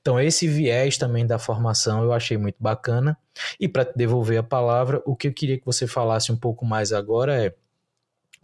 Então, 0.02 0.20
esse 0.20 0.48
viés 0.48 0.98
também 0.98 1.26
da 1.26 1.40
formação 1.40 2.04
eu 2.04 2.14
achei 2.14 2.38
muito 2.38 2.58
bacana. 2.60 3.18
E 3.60 3.68
para 3.68 3.90
devolver 3.96 4.38
a 4.38 4.44
palavra, 4.44 5.02
o 5.06 5.16
que 5.16 5.28
eu 5.30 5.34
queria 5.34 5.58
que 5.58 5.66
você 5.66 5.88
falasse 5.88 6.32
um 6.32 6.36
pouco 6.36 6.66
mais 6.66 6.92
agora 6.92 7.46
é: 7.46 7.56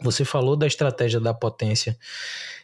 você 0.00 0.24
falou 0.24 0.56
da 0.56 0.66
estratégia 0.66 1.20
da 1.20 1.34
potência 1.34 1.98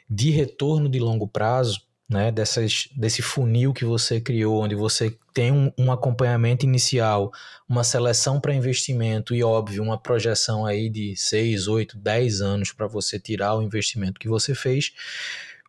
de 0.08 0.30
retorno 0.30 0.88
de 0.88 0.98
longo 0.98 1.28
prazo 1.28 1.82
né, 2.08 2.30
dessas, 2.30 2.88
desse 2.94 3.22
funil 3.22 3.72
que 3.72 3.84
você 3.84 4.20
criou, 4.20 4.62
onde 4.62 4.74
você 4.74 5.16
tem 5.32 5.50
um, 5.50 5.72
um 5.78 5.90
acompanhamento 5.90 6.64
inicial, 6.64 7.32
uma 7.68 7.82
seleção 7.82 8.40
para 8.40 8.54
investimento 8.54 9.34
e, 9.34 9.42
óbvio, 9.42 9.82
uma 9.82 9.98
projeção 9.98 10.66
aí 10.66 10.88
de 10.88 11.16
6, 11.16 11.66
8, 11.66 11.98
10 11.98 12.40
anos 12.40 12.72
para 12.72 12.86
você 12.86 13.18
tirar 13.18 13.54
o 13.56 13.62
investimento 13.62 14.20
que 14.20 14.28
você 14.28 14.54
fez. 14.54 14.92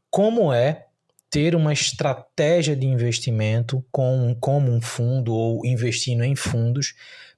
Como 0.09 0.53
é 0.53 0.85
ter 1.29 1.55
uma 1.55 1.73
estratégia 1.73 2.75
de 2.75 2.85
investimento 2.85 3.83
com, 3.91 4.35
como 4.39 4.71
um 4.71 4.81
fundo 4.81 5.33
ou 5.33 5.65
investindo 5.65 6.23
em 6.23 6.35
fundos 6.35 6.93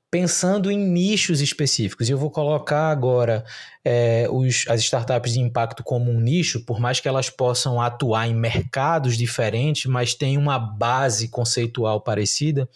pensando 0.10 0.72
em 0.72 0.78
nichos 0.78 1.42
específicos. 1.42 2.08
E 2.08 2.12
eu 2.12 2.18
vou 2.18 2.32
colocar 2.32 2.90
agora 2.90 3.44
é, 3.84 4.28
os, 4.30 4.66
as 4.70 4.82
startups 4.82 5.34
de 5.34 5.40
impacto 5.40 5.84
como 5.84 6.12
um 6.12 6.20
nicho, 6.20 6.64
por 6.66 6.80
mais 6.80 7.00
que 7.00 7.08
elas 7.08 7.30
possam 7.30 7.82
atuar 7.82 8.28
em 8.28 8.34
mercados 8.34 9.18
diferentes, 9.18 9.86
mas 9.86 10.14
tem 10.14 10.38
uma 10.38 10.58
base 10.58 11.28
conceitual 11.28 12.02
parecida. 12.02 12.70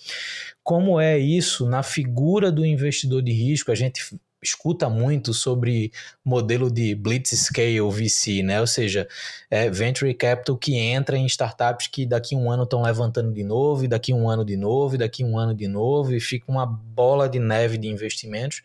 Como 0.63 0.99
é 0.99 1.17
isso 1.17 1.67
na 1.67 1.83
figura 1.83 2.51
do 2.51 2.65
investidor 2.65 3.21
de 3.21 3.31
risco? 3.31 3.71
A 3.71 3.75
gente 3.75 4.03
escuta 4.41 4.89
muito 4.89 5.33
sobre 5.33 5.91
modelo 6.25 6.71
de 6.71 6.95
blitz 6.95 7.31
scale 7.31 7.79
VC, 7.81 8.41
né? 8.41 8.59
Ou 8.59 8.67
seja, 8.67 9.07
é 9.49 9.69
venture 9.69 10.13
capital 10.13 10.57
que 10.57 10.75
entra 10.75 11.17
em 11.17 11.25
startups 11.25 11.87
que 11.87 12.05
daqui 12.05 12.35
um 12.35 12.49
ano 12.49 12.63
estão 12.63 12.81
levantando 12.81 13.31
de 13.31 13.43
novo, 13.43 13.85
e 13.85 13.87
daqui 13.87 14.13
um 14.13 14.29
ano 14.29 14.43
de 14.43 14.57
novo, 14.57 14.95
e 14.95 14.97
daqui 14.97 15.23
um 15.23 15.37
ano 15.37 15.53
de 15.53 15.67
novo, 15.67 16.13
e 16.13 16.19
fica 16.19 16.51
uma 16.51 16.65
bola 16.65 17.29
de 17.29 17.39
neve 17.39 17.77
de 17.77 17.87
investimentos. 17.87 18.61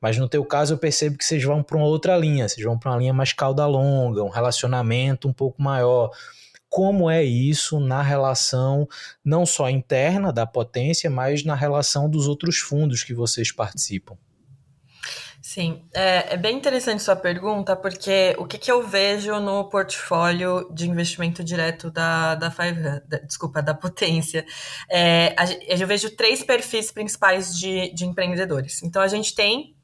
Mas 0.00 0.16
no 0.16 0.28
teu 0.28 0.44
caso 0.44 0.74
eu 0.74 0.78
percebo 0.78 1.18
que 1.18 1.24
vocês 1.24 1.42
vão 1.42 1.62
para 1.62 1.76
uma 1.76 1.86
outra 1.86 2.16
linha, 2.16 2.48
vocês 2.48 2.64
vão 2.64 2.78
para 2.78 2.92
uma 2.92 2.98
linha 2.98 3.12
mais 3.12 3.32
cauda 3.32 3.66
longa, 3.66 4.22
um 4.22 4.28
relacionamento 4.28 5.28
um 5.28 5.32
pouco 5.32 5.60
maior 5.60 6.10
como 6.68 7.08
é 7.08 7.24
isso 7.24 7.80
na 7.80 8.02
relação 8.02 8.86
não 9.24 9.46
só 9.46 9.70
interna 9.70 10.32
da 10.32 10.46
potência, 10.46 11.08
mas 11.08 11.42
na 11.42 11.54
relação 11.54 12.10
dos 12.10 12.28
outros 12.28 12.58
fundos 12.58 13.02
que 13.02 13.14
vocês 13.14 13.50
participam. 13.50 14.16
Sim, 15.48 15.82
é, 15.94 16.34
é, 16.34 16.36
bem 16.36 16.58
interessante 16.58 17.02
sua 17.02 17.16
pergunta, 17.16 17.74
porque 17.74 18.36
o 18.36 18.44
que, 18.44 18.58
que 18.58 18.70
eu 18.70 18.86
vejo 18.86 19.40
no 19.40 19.66
portfólio 19.70 20.68
de 20.70 20.86
investimento 20.86 21.42
direto 21.42 21.90
da, 21.90 22.34
da 22.34 22.50
Five, 22.50 23.00
da, 23.08 23.16
desculpa, 23.20 23.62
da 23.62 23.72
Potência? 23.72 24.44
É, 24.90 25.34
a, 25.38 25.46
eu 25.66 25.86
vejo 25.86 26.14
três 26.14 26.42
perfis 26.44 26.92
principais 26.92 27.58
de, 27.58 27.90
de 27.94 28.04
empreendedores. 28.04 28.82
Então, 28.82 29.00
a 29.00 29.08
gente 29.08 29.34
tem 29.34 29.74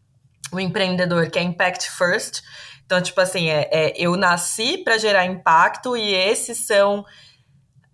o 0.52 0.60
empreendedor 0.60 1.30
que 1.30 1.38
é 1.38 1.42
Impact 1.42 1.90
First. 1.92 2.42
Então, 2.84 3.00
tipo 3.00 3.22
assim, 3.22 3.48
é, 3.48 3.66
é 3.72 3.94
eu 3.96 4.18
nasci 4.18 4.76
para 4.84 4.98
gerar 4.98 5.24
impacto 5.24 5.96
e 5.96 6.12
esses 6.12 6.66
são, 6.66 7.06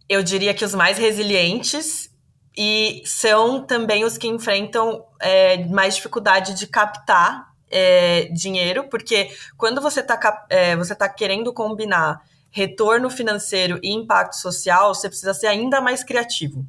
eu 0.09 0.24
diria 0.24 0.52
que 0.52 0.64
os 0.64 0.74
mais 0.74 0.98
resilientes 0.98 2.11
e 2.59 3.00
são 3.06 3.64
também 3.64 4.04
os 4.04 4.18
que 4.18 4.26
enfrentam 4.26 5.04
é, 5.20 5.64
mais 5.66 5.94
dificuldade 5.94 6.54
de 6.54 6.66
captar 6.66 7.49
é, 7.70 8.28
dinheiro, 8.33 8.88
porque 8.88 9.30
quando 9.56 9.80
você 9.80 10.00
está 10.00 10.46
é, 10.48 10.76
você 10.76 10.94
tá 10.94 11.09
querendo 11.09 11.52
combinar 11.52 12.22
retorno 12.50 13.09
financeiro 13.09 13.78
e 13.83 13.92
impacto 13.92 14.37
social, 14.37 14.94
você 14.94 15.09
precisa 15.09 15.33
ser 15.33 15.46
ainda 15.46 15.80
mais 15.80 16.02
criativo 16.02 16.66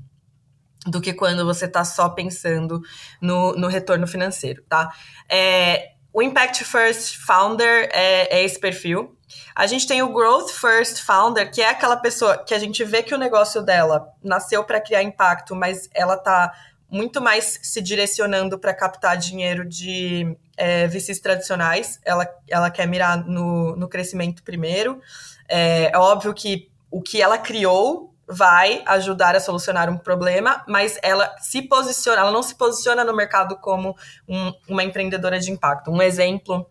do 0.86 1.02
que 1.02 1.14
quando 1.14 1.46
você 1.46 1.66
está 1.66 1.84
só 1.84 2.10
pensando 2.10 2.82
no, 3.20 3.54
no 3.54 3.68
retorno 3.68 4.08
financeiro, 4.08 4.64
tá? 4.68 4.92
É, 5.30 5.92
o 6.14 6.22
Impact 6.22 6.64
First 6.66 7.18
Founder 7.18 7.90
é, 7.92 8.40
é, 8.40 8.44
esse 8.44 8.60
perfil. 8.60 9.18
A 9.56 9.66
gente 9.66 9.88
tem 9.88 10.02
o 10.02 10.12
Growth 10.12 10.50
First 10.50 11.02
Founder, 11.04 11.50
que 11.52 11.62
é 11.62 11.70
aquela 11.70 11.96
pessoa 11.96 12.44
que 12.44 12.54
a 12.54 12.60
gente 12.60 12.84
vê 12.84 13.02
que 13.02 13.16
o 13.16 13.18
negócio 13.18 13.62
dela 13.62 14.10
nasceu 14.22 14.64
para 14.64 14.82
criar 14.82 15.04
impacto, 15.04 15.56
mas 15.56 15.88
ela 15.94 16.16
está 16.16 16.52
muito 16.92 17.22
mais 17.22 17.58
se 17.64 17.82
direcionando 17.82 18.60
para 18.60 18.74
captar 18.74 19.18
dinheiro 19.18 19.66
de 19.66 20.38
é, 20.58 20.86
VCs 20.88 21.22
tradicionais, 21.22 22.00
ela, 22.04 22.28
ela 22.50 22.70
quer 22.70 22.86
mirar 22.86 23.26
no, 23.26 23.78
no 23.78 23.88
crescimento 23.88 24.44
primeiro. 24.44 25.02
É, 25.48 25.90
é 25.94 25.98
óbvio 25.98 26.34
que 26.34 26.70
o 26.92 27.02
que 27.02 27.22
ela 27.22 27.38
criou 27.38 28.14
vai 28.28 28.82
ajudar 28.86 29.36
a 29.36 29.40
solucionar 29.40 29.90
um 29.90 29.98
problema, 29.98 30.64
mas 30.68 31.00
ela 31.02 31.34
se 31.40 31.62
posiciona, 31.62 32.22
ela 32.22 32.32
não 32.32 32.44
se 32.44 32.56
posiciona 32.56 33.04
no 33.04 33.16
mercado 33.16 33.58
como 33.58 33.96
um, 34.28 34.54
uma 34.68 34.84
empreendedora 34.84 35.40
de 35.40 35.50
impacto. 35.50 35.92
Um 35.92 36.02
exemplo 36.02 36.70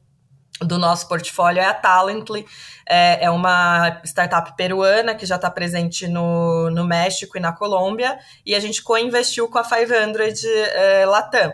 do 0.61 0.79
nosso 0.79 1.09
portfólio 1.09 1.61
é 1.61 1.67
a 1.67 1.75
Talently, 1.75 2.47
é, 2.87 3.25
é 3.25 3.31
uma 3.31 4.01
startup 4.05 4.55
peruana 4.57 5.15
que 5.15 5.25
já 5.25 5.37
está 5.37 5.51
presente 5.51 6.07
no, 6.07 6.71
no 6.71 6.85
México 6.85 7.37
e 7.39 7.41
na 7.41 7.53
Colômbia, 7.53 8.19
e 8.45 8.55
a 8.55 8.61
gente 8.61 8.83
co-investiu 8.83 9.49
com 9.49 9.59
a 9.59 9.65
500 9.65 10.45
é, 10.45 11.07
Latam. 11.07 11.53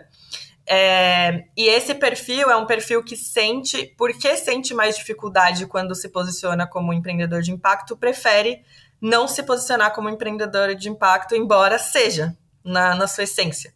É, 0.69 1.45
e 1.57 1.69
esse 1.69 1.95
perfil 1.95 2.51
é 2.51 2.57
um 2.57 2.67
perfil 2.67 3.03
que 3.05 3.17
sente, 3.17 3.95
porque 3.97 4.37
sente 4.37 4.75
mais 4.75 4.97
dificuldade 4.97 5.67
quando 5.67 5.95
se 5.95 6.09
posiciona 6.09 6.67
como 6.67 6.93
empreendedor 6.93 7.41
de 7.41 7.53
impacto, 7.53 7.97
prefere 7.97 8.63
não 9.01 9.29
se 9.29 9.43
posicionar 9.45 9.95
como 9.95 10.09
empreendedor 10.09 10.75
de 10.75 10.89
impacto, 10.89 11.37
embora 11.37 11.79
seja 11.79 12.37
na, 12.65 12.95
na 12.97 13.07
sua 13.07 13.25
essência. 13.25 13.73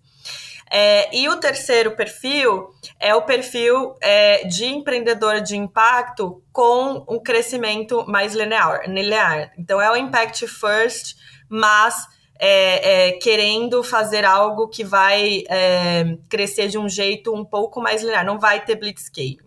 É, 0.73 1.17
e 1.17 1.29
o 1.29 1.37
terceiro 1.37 1.97
perfil 1.97 2.69
é 3.01 3.13
o 3.15 3.23
perfil 3.23 3.97
é, 4.01 4.47
de 4.47 4.67
empreendedor 4.67 5.41
de 5.41 5.57
impacto 5.57 6.43
com 6.53 7.05
um 7.09 7.21
crescimento 7.21 8.05
mais 8.07 8.35
linear. 8.35 8.89
linear. 8.89 9.53
Então, 9.59 9.81
é 9.81 9.91
o 9.91 9.97
impact 9.97 10.47
first, 10.47 11.17
mas 11.49 12.07
é, 12.39 13.09
é, 13.09 13.13
querendo 13.13 13.83
fazer 13.83 14.25
algo 14.25 14.69
que 14.69 14.85
vai 14.85 15.43
é, 15.49 16.17
crescer 16.29 16.69
de 16.69 16.79
um 16.79 16.89
jeito 16.89 17.35
um 17.35 17.45
pouco 17.45 17.81
mais 17.81 18.03
linear, 18.03 18.25
não 18.25 18.39
vai 18.39 18.65
ter 18.65 18.77
blitzscaling. 18.77 19.39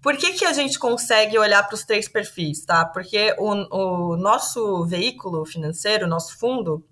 Por 0.00 0.16
que, 0.16 0.34
que 0.34 0.44
a 0.44 0.52
gente 0.52 0.78
consegue 0.78 1.36
olhar 1.36 1.66
para 1.66 1.74
os 1.74 1.84
três 1.84 2.08
perfis, 2.08 2.64
tá? 2.64 2.84
Porque 2.84 3.34
o, 3.38 4.12
o 4.12 4.16
nosso 4.16 4.86
veículo 4.86 5.44
financeiro, 5.44 6.06
nosso 6.06 6.38
fundo, 6.38 6.86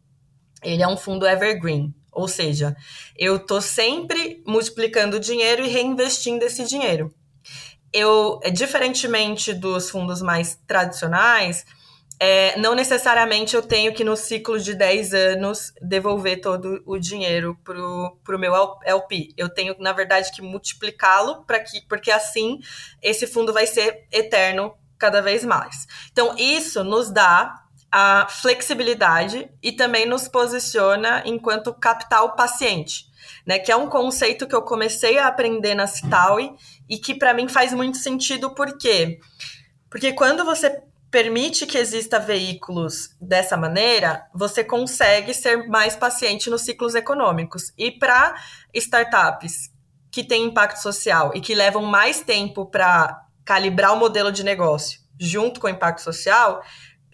ele 0.61 0.83
é 0.83 0.89
um 0.89 0.97
fundo 0.97 1.25
evergreen. 1.25 1.95
Ou 2.15 2.29
seja, 2.29 2.77
eu 3.17 3.39
tô 3.39 3.61
sempre 3.61 4.43
multiplicando 4.47 5.17
o 5.17 5.21
dinheiro 5.21 5.65
e 5.65 5.69
reinvestindo 5.69 6.45
esse 6.45 6.65
dinheiro. 6.65 7.13
Eu, 7.93 8.41
diferentemente 8.53 9.53
dos 9.53 9.91
fundos 9.91 10.21
mais 10.21 10.59
tradicionais, 10.67 11.65
é, 12.19 12.57
não 12.59 12.75
necessariamente 12.75 13.57
eu 13.57 13.63
tenho 13.63 13.93
que, 13.93 14.05
no 14.05 14.17
ciclo 14.17 14.59
de 14.59 14.75
10 14.75 15.15
anos, 15.15 15.73
devolver 15.81 16.41
todo 16.41 16.83
o 16.87 16.99
dinheiro 16.99 17.59
para 17.65 17.77
o 18.37 18.39
meu 18.39 18.55
LP. 18.85 19.35
Eu 19.37 19.49
tenho, 19.49 19.75
na 19.79 19.93
verdade, 19.93 20.31
que 20.33 20.41
multiplicá-lo 20.41 21.45
que, 21.45 21.81
porque 21.89 22.11
assim 22.11 22.61
esse 23.03 23.27
fundo 23.27 23.53
vai 23.53 23.67
ser 23.67 24.07
eterno 24.13 24.75
cada 24.99 25.21
vez 25.21 25.45
mais. 25.45 25.87
Então, 26.13 26.35
isso 26.39 26.85
nos 26.85 27.11
dá 27.11 27.64
a 27.97 28.27
flexibilidade 28.29 29.49
e 29.63 29.71
também 29.71 30.05
nos 30.05 30.27
posiciona 30.27 31.23
enquanto 31.25 31.73
capital 31.73 32.35
paciente. 32.35 33.07
Né, 33.47 33.59
que 33.59 33.71
é 33.71 33.77
um 33.77 33.89
conceito 33.89 34.47
que 34.47 34.55
eu 34.55 34.63
comecei 34.63 35.19
a 35.19 35.29
aprender 35.29 35.75
na 35.75 35.87
Citaui 35.87 36.55
e 36.89 36.99
que 36.99 37.15
para 37.15 37.33
mim 37.33 37.49
faz 37.49 37.73
muito 37.73 37.97
sentido, 37.97 38.55
por 38.55 38.77
quê? 38.77 39.19
Porque 39.89 40.13
quando 40.13 40.45
você 40.45 40.83
permite 41.11 41.67
que 41.67 41.79
exista 41.79 42.19
veículos 42.19 43.15
dessa 43.21 43.57
maneira, 43.57 44.27
você 44.35 44.65
consegue 44.65 45.33
ser 45.33 45.69
mais 45.69 45.95
paciente 45.95 46.51
nos 46.51 46.63
ciclos 46.63 46.95
econômicos. 46.95 47.73
E 47.79 47.91
para 47.93 48.35
startups 48.75 49.71
que 50.11 50.25
têm 50.25 50.45
impacto 50.45 50.79
social 50.79 51.33
e 51.35 51.41
que 51.41 51.55
levam 51.55 51.83
mais 51.83 52.21
tempo 52.21 52.67
para 52.67 53.25
calibrar 53.45 53.93
o 53.93 53.97
modelo 53.97 54.33
de 54.33 54.43
negócio 54.43 55.01
junto 55.19 55.61
com 55.61 55.67
o 55.67 55.71
impacto 55.71 56.01
social, 56.03 56.63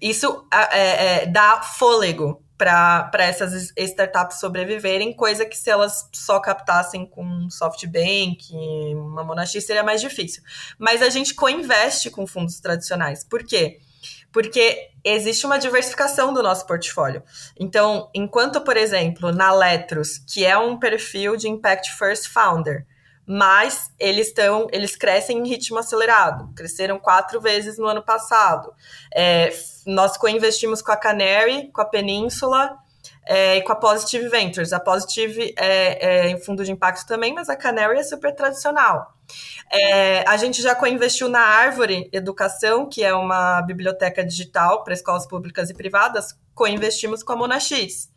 isso 0.01 0.47
é, 0.53 1.23
é, 1.23 1.27
dá 1.27 1.63
fôlego 1.63 2.43
para 2.57 3.11
essas 3.21 3.73
startups 3.75 4.39
sobreviverem, 4.39 5.15
coisa 5.15 5.47
que 5.47 5.57
se 5.57 5.71
elas 5.71 6.09
só 6.13 6.39
captassem 6.39 7.07
com 7.07 7.49
SoftBank, 7.49 8.55
uma 8.95 9.25
Monax, 9.25 9.51
seria 9.53 9.83
mais 9.83 10.01
difícil. 10.01 10.43
Mas 10.79 11.01
a 11.01 11.09
gente 11.09 11.35
co-investe 11.35 12.11
com 12.11 12.27
fundos 12.27 12.61
tradicionais. 12.61 13.25
Por 13.25 13.45
quê? 13.45 13.81
Porque 14.31 14.91
existe 15.03 15.47
uma 15.47 15.59
diversificação 15.59 16.35
do 16.35 16.43
nosso 16.43 16.67
portfólio. 16.67 17.23
Então, 17.59 18.11
enquanto, 18.15 18.61
por 18.61 18.77
exemplo, 18.77 19.33
na 19.33 19.53
Letros, 19.53 20.19
que 20.19 20.45
é 20.45 20.57
um 20.59 20.79
perfil 20.79 21.37
de 21.37 21.49
Impact 21.49 21.97
First 21.97 22.29
Founder, 22.29 22.87
mas 23.33 23.93
eles 23.97 24.27
estão, 24.27 24.67
eles 24.73 24.97
crescem 24.97 25.39
em 25.39 25.47
ritmo 25.47 25.79
acelerado, 25.79 26.53
cresceram 26.57 26.99
quatro 26.99 27.41
vezes 27.41 27.79
no 27.79 27.87
ano 27.87 28.03
passado. 28.03 28.75
É, 29.15 29.53
nós 29.87 30.17
co-investimos 30.17 30.83
com 30.83 30.91
a 30.91 30.97
Canary, 30.97 31.71
com 31.71 31.81
a 31.81 31.85
Península 31.85 32.77
é, 33.25 33.59
e 33.59 33.63
com 33.63 33.71
a 33.71 33.77
Positive 33.77 34.29
Ventures. 34.29 34.73
A 34.73 34.81
Positive 34.81 35.55
é, 35.57 36.25
é 36.25 36.31
em 36.31 36.41
fundo 36.41 36.65
de 36.65 36.73
impacto 36.73 37.07
também, 37.07 37.33
mas 37.33 37.49
a 37.49 37.55
Canary 37.55 38.01
é 38.01 38.03
super 38.03 38.35
tradicional. 38.35 39.15
É, 39.71 40.29
a 40.29 40.37
gente 40.37 40.61
já 40.61 40.75
co-investiu 40.75 41.29
na 41.29 41.41
Árvore 41.41 42.11
Educação, 42.13 42.89
que 42.89 43.05
é 43.05 43.15
uma 43.15 43.63
biblioteca 43.63 44.25
digital 44.25 44.83
para 44.83 44.93
escolas 44.93 45.25
públicas 45.25 45.71
e 45.71 45.75
privadas, 45.75 46.37
co-investimos 46.53 47.23
com 47.23 47.33
a 47.35 47.37
Monax. 47.37 48.10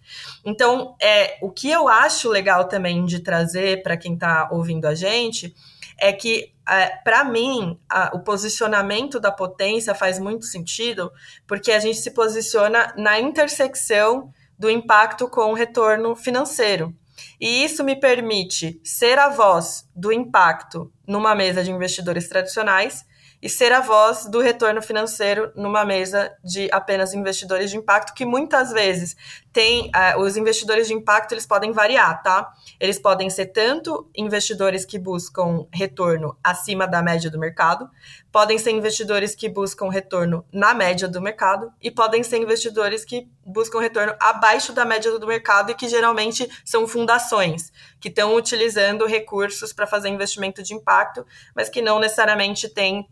Então, 0.46 0.96
é, 1.02 1.38
o 1.42 1.50
que 1.50 1.70
eu 1.70 1.88
acho 1.88 2.30
legal 2.30 2.68
também 2.68 3.06
de 3.06 3.20
trazer 3.20 3.84
para 3.84 3.98
quem 3.98 4.14
está 4.14 4.50
ouvindo 4.52 4.86
a 4.86 4.96
gente 4.96 5.54
é 5.98 6.12
que, 6.12 6.54
é, 6.68 6.88
para 7.04 7.24
mim, 7.24 7.80
a, 7.90 8.12
o 8.16 8.20
posicionamento 8.20 9.20
da 9.20 9.32
potência 9.32 9.94
faz 9.96 10.20
muito 10.20 10.46
sentido, 10.46 11.12
porque 11.48 11.72
a 11.72 11.80
gente 11.80 11.98
se 12.00 12.12
posiciona 12.12 12.94
na 12.98 13.20
intersecção 13.20 14.32
do 14.58 14.70
impacto 14.70 15.28
com 15.28 15.52
o 15.52 15.56
retorno 15.56 16.16
financeiro. 16.16 16.94
E 17.40 17.64
isso 17.64 17.84
me 17.84 17.96
permite 17.96 18.80
ser 18.84 19.20
a 19.20 19.30
voz 19.30 19.88
do 19.96 20.12
impacto 20.12 20.92
numa 21.08 21.36
mesa 21.36 21.64
de 21.64 21.72
investidores 21.72 22.28
tradicionais 22.28 23.06
e 23.44 23.50
ser 23.50 23.74
a 23.74 23.82
voz 23.82 24.26
do 24.26 24.40
retorno 24.40 24.82
financeiro 24.82 25.52
numa 25.54 25.84
mesa 25.84 26.34
de 26.42 26.70
apenas 26.72 27.14
investidores 27.14 27.70
de 27.70 27.76
impacto, 27.76 28.14
que 28.14 28.26
muitas 28.26 28.72
vezes 28.72 29.18
tem 29.52 29.92
uh, 29.94 30.22
os 30.22 30.38
investidores 30.38 30.88
de 30.88 30.94
impacto 30.94 31.34
eles 31.34 31.46
podem 31.46 31.74
variar, 31.74 32.24
tá? 32.24 32.54
Eles 32.80 32.98
podem 32.98 33.30
ser 33.30 33.48
tanto 33.48 34.10
investidores 34.16 34.86
que 34.86 34.98
buscam 34.98 35.68
retorno 35.74 36.38
acima 36.42 36.88
da 36.88 37.02
média 37.02 37.30
do 37.30 37.38
mercado, 37.38 37.90
podem 38.32 38.58
ser 38.58 38.72
investidores 38.72 39.36
que 39.36 39.50
buscam 39.50 39.90
retorno 39.90 40.46
na 40.50 40.74
média 40.74 41.10
do 41.10 41.22
mercado 41.22 41.70
e 41.82 41.92
podem 41.92 42.24
ser 42.24 42.38
investidores 42.38 43.04
que 43.04 43.30
buscam 43.46 43.82
retorno 43.82 44.16
abaixo 44.22 44.72
da 44.72 44.86
média 44.86 45.20
do 45.20 45.28
mercado 45.28 45.70
e 45.70 45.76
que 45.76 45.90
geralmente 45.90 46.50
são 46.64 46.88
fundações 46.88 47.74
que 48.00 48.08
estão 48.08 48.34
utilizando 48.36 49.06
recursos 49.06 49.74
para 49.74 49.86
fazer 49.86 50.08
investimento 50.08 50.64
de 50.64 50.74
impacto, 50.74 51.26
mas 51.54 51.68
que 51.68 51.82
não 51.82 52.00
necessariamente 52.00 52.70
têm 52.70 53.06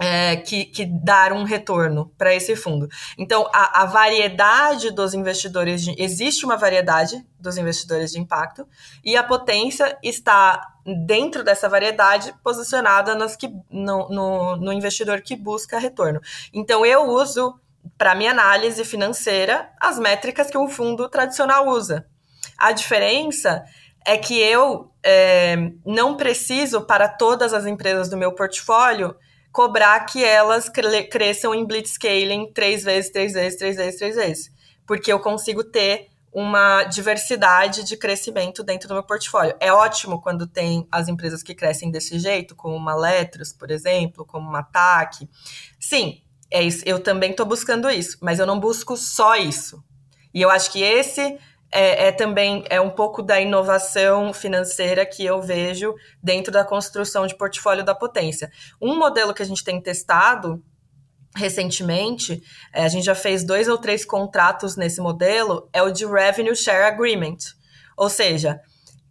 é, 0.00 0.36
que, 0.36 0.64
que, 0.64 0.84
dar 0.84 1.32
um 1.32 1.44
retorno 1.44 2.12
para 2.18 2.34
esse 2.34 2.56
fundo. 2.56 2.88
Então, 3.16 3.48
a, 3.52 3.82
a, 3.82 3.86
variedade 3.86 4.90
dos 4.90 5.14
investidores, 5.14 5.82
de, 5.82 5.94
existe 5.96 6.44
uma 6.44 6.56
variedade 6.56 7.24
dos 7.38 7.56
investidores 7.56 8.10
de 8.10 8.18
impacto, 8.18 8.66
e 9.04 9.16
a 9.16 9.22
potência 9.22 9.96
está 10.02 10.60
dentro 11.06 11.44
dessa 11.44 11.68
variedade 11.68 12.34
posicionada 12.42 13.14
nas 13.14 13.36
que, 13.36 13.48
no, 13.70 14.08
no, 14.08 14.56
no 14.56 14.72
investidor 14.72 15.20
que 15.20 15.36
busca 15.36 15.78
retorno. 15.78 16.20
Então, 16.52 16.84
eu 16.84 17.08
uso, 17.08 17.54
para 17.96 18.14
minha 18.14 18.32
análise 18.32 18.84
financeira, 18.84 19.70
as 19.80 19.98
métricas 19.98 20.50
que 20.50 20.58
um 20.58 20.68
fundo 20.68 21.08
tradicional 21.08 21.68
usa. 21.68 22.06
A 22.58 22.72
diferença 22.72 23.64
é 24.04 24.18
que 24.18 24.38
eu 24.38 24.90
é, 25.04 25.56
não 25.86 26.16
preciso, 26.16 26.82
para 26.82 27.08
todas 27.08 27.54
as 27.54 27.64
empresas 27.64 28.08
do 28.08 28.16
meu 28.16 28.32
portfólio, 28.32 29.16
cobrar 29.54 30.00
que 30.00 30.24
elas 30.24 30.68
cresçam 31.08 31.54
em 31.54 31.64
blitzscaling 31.64 32.52
três 32.52 32.82
vezes, 32.82 33.12
três 33.12 33.34
vezes, 33.34 33.56
três 33.56 33.76
vezes, 33.76 33.98
três 34.00 34.16
vezes. 34.16 34.52
Porque 34.84 35.12
eu 35.12 35.20
consigo 35.20 35.62
ter 35.62 36.08
uma 36.32 36.82
diversidade 36.82 37.84
de 37.84 37.96
crescimento 37.96 38.64
dentro 38.64 38.88
do 38.88 38.94
meu 38.94 39.04
portfólio. 39.04 39.54
É 39.60 39.72
ótimo 39.72 40.20
quando 40.20 40.48
tem 40.48 40.88
as 40.90 41.06
empresas 41.06 41.40
que 41.40 41.54
crescem 41.54 41.88
desse 41.88 42.18
jeito, 42.18 42.56
como 42.56 42.74
uma 42.74 42.96
Letros, 42.96 43.52
por 43.52 43.70
exemplo, 43.70 44.26
como 44.26 44.48
uma 44.48 44.64
TAC. 44.64 45.30
Sim, 45.78 46.20
é 46.50 46.60
isso, 46.60 46.82
eu 46.84 46.98
também 46.98 47.30
estou 47.30 47.46
buscando 47.46 47.88
isso, 47.88 48.18
mas 48.20 48.40
eu 48.40 48.46
não 48.46 48.58
busco 48.58 48.96
só 48.96 49.36
isso. 49.36 49.84
E 50.34 50.42
eu 50.42 50.50
acho 50.50 50.72
que 50.72 50.82
esse 50.82 51.38
é, 51.74 52.06
é, 52.06 52.12
também 52.12 52.64
é 52.70 52.80
um 52.80 52.88
pouco 52.88 53.20
da 53.20 53.40
inovação 53.40 54.32
financeira 54.32 55.04
que 55.04 55.24
eu 55.24 55.42
vejo 55.42 55.92
dentro 56.22 56.52
da 56.52 56.64
construção 56.64 57.26
de 57.26 57.36
portfólio 57.36 57.84
da 57.84 57.96
potência. 57.96 58.48
Um 58.80 58.96
modelo 58.96 59.34
que 59.34 59.42
a 59.42 59.46
gente 59.46 59.64
tem 59.64 59.80
testado 59.82 60.62
recentemente, 61.34 62.40
é, 62.72 62.84
a 62.84 62.88
gente 62.88 63.04
já 63.04 63.14
fez 63.16 63.42
dois 63.42 63.66
ou 63.66 63.76
três 63.76 64.04
contratos 64.04 64.76
nesse 64.76 65.00
modelo, 65.00 65.68
é 65.72 65.82
o 65.82 65.90
de 65.90 66.06
Revenue 66.06 66.54
Share 66.54 66.84
Agreement. 66.84 67.38
Ou 67.96 68.08
seja, 68.08 68.60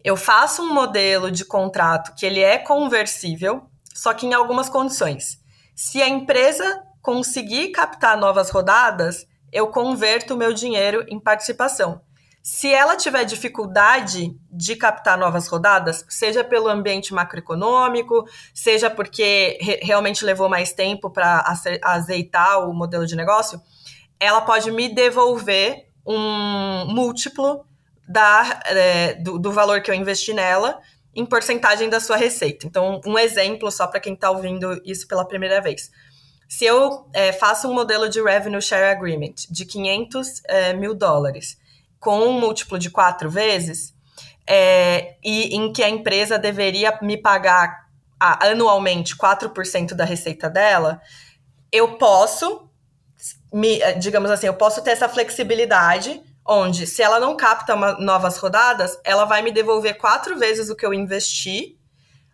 eu 0.01 0.15
faço 0.15 0.61
um 0.61 0.73
modelo 0.73 1.29
de 1.29 1.43
contrato 1.43 2.15
que 2.15 2.25
ele 2.25 2.39
é 2.39 2.57
conversível, 2.57 3.63
só 3.93 4.13
que 4.13 4.25
em 4.25 4.33
algumas 4.33 4.69
condições. 4.69 5.37
Se 5.75 6.01
a 6.01 6.07
empresa 6.07 6.81
conseguir 7.01 7.71
captar 7.71 8.17
novas 8.17 8.49
rodadas, 8.49 9.27
eu 9.51 9.67
converto 9.67 10.33
o 10.33 10.37
meu 10.37 10.53
dinheiro 10.53 11.03
em 11.09 11.19
participação. 11.19 12.01
Se 12.45 12.73
ela 12.73 12.97
tiver 12.97 13.23
dificuldade 13.23 14.37
de 14.51 14.75
captar 14.75 15.17
novas 15.17 15.47
rodadas, 15.47 16.05
seja 16.09 16.43
pelo 16.43 16.67
ambiente 16.67 17.13
macroeconômico, 17.13 18.27
seja 18.53 18.89
porque 18.89 19.57
re 19.61 19.79
realmente 19.81 20.25
levou 20.25 20.49
mais 20.49 20.73
tempo 20.73 21.09
para 21.09 21.41
azeitar 21.81 22.67
o 22.67 22.73
modelo 22.73 23.07
de 23.07 23.15
negócio, 23.15 23.61
ela 24.19 24.41
pode 24.41 24.69
me 24.71 24.93
devolver 24.93 25.87
um 26.05 26.85
múltiplo 26.93 27.65
da, 28.05 28.59
é, 28.65 29.13
do, 29.13 29.39
do 29.39 29.49
valor 29.53 29.81
que 29.81 29.89
eu 29.89 29.95
investi 29.95 30.33
nela 30.33 30.81
em 31.15 31.25
porcentagem 31.25 31.89
da 31.89 32.01
sua 32.01 32.17
receita. 32.17 32.67
Então, 32.67 32.99
um 33.05 33.17
exemplo 33.17 33.71
só 33.71 33.87
para 33.87 34.01
quem 34.01 34.15
está 34.15 34.29
ouvindo 34.29 34.81
isso 34.83 35.07
pela 35.07 35.25
primeira 35.25 35.61
vez. 35.61 35.89
Se 36.49 36.65
eu 36.65 37.07
é, 37.13 37.31
faço 37.31 37.69
um 37.69 37.73
modelo 37.73 38.09
de 38.09 38.21
Revenue 38.21 38.61
Share 38.61 38.93
Agreement 38.93 39.35
de 39.49 39.65
500 39.65 40.41
é, 40.45 40.73
mil 40.73 40.93
dólares 40.93 41.62
com 42.03 42.19
um 42.19 42.39
múltiplo 42.39 42.77
de 42.77 42.89
quatro 42.89 43.29
vezes, 43.29 43.93
é, 44.45 45.15
e 45.23 45.55
em 45.55 45.71
que 45.71 45.81
a 45.81 45.89
empresa 45.89 46.37
deveria 46.37 46.99
me 47.01 47.17
pagar 47.17 47.87
a, 48.19 48.47
anualmente 48.49 49.15
4% 49.17 49.93
da 49.93 50.03
receita 50.03 50.49
dela, 50.49 51.01
eu 51.71 51.97
posso, 51.97 52.69
me, 53.51 53.79
digamos 53.95 54.29
assim, 54.29 54.47
eu 54.47 54.53
posso 54.53 54.81
ter 54.83 54.91
essa 54.91 55.07
flexibilidade, 55.07 56.21
onde 56.45 56.85
se 56.85 57.01
ela 57.01 57.19
não 57.19 57.37
capta 57.37 57.73
uma, 57.73 57.93
novas 57.93 58.37
rodadas, 58.37 58.99
ela 59.03 59.23
vai 59.23 59.41
me 59.41 59.51
devolver 59.51 59.97
quatro 59.97 60.37
vezes 60.37 60.69
o 60.69 60.75
que 60.75 60.85
eu 60.85 60.93
investi 60.93 61.79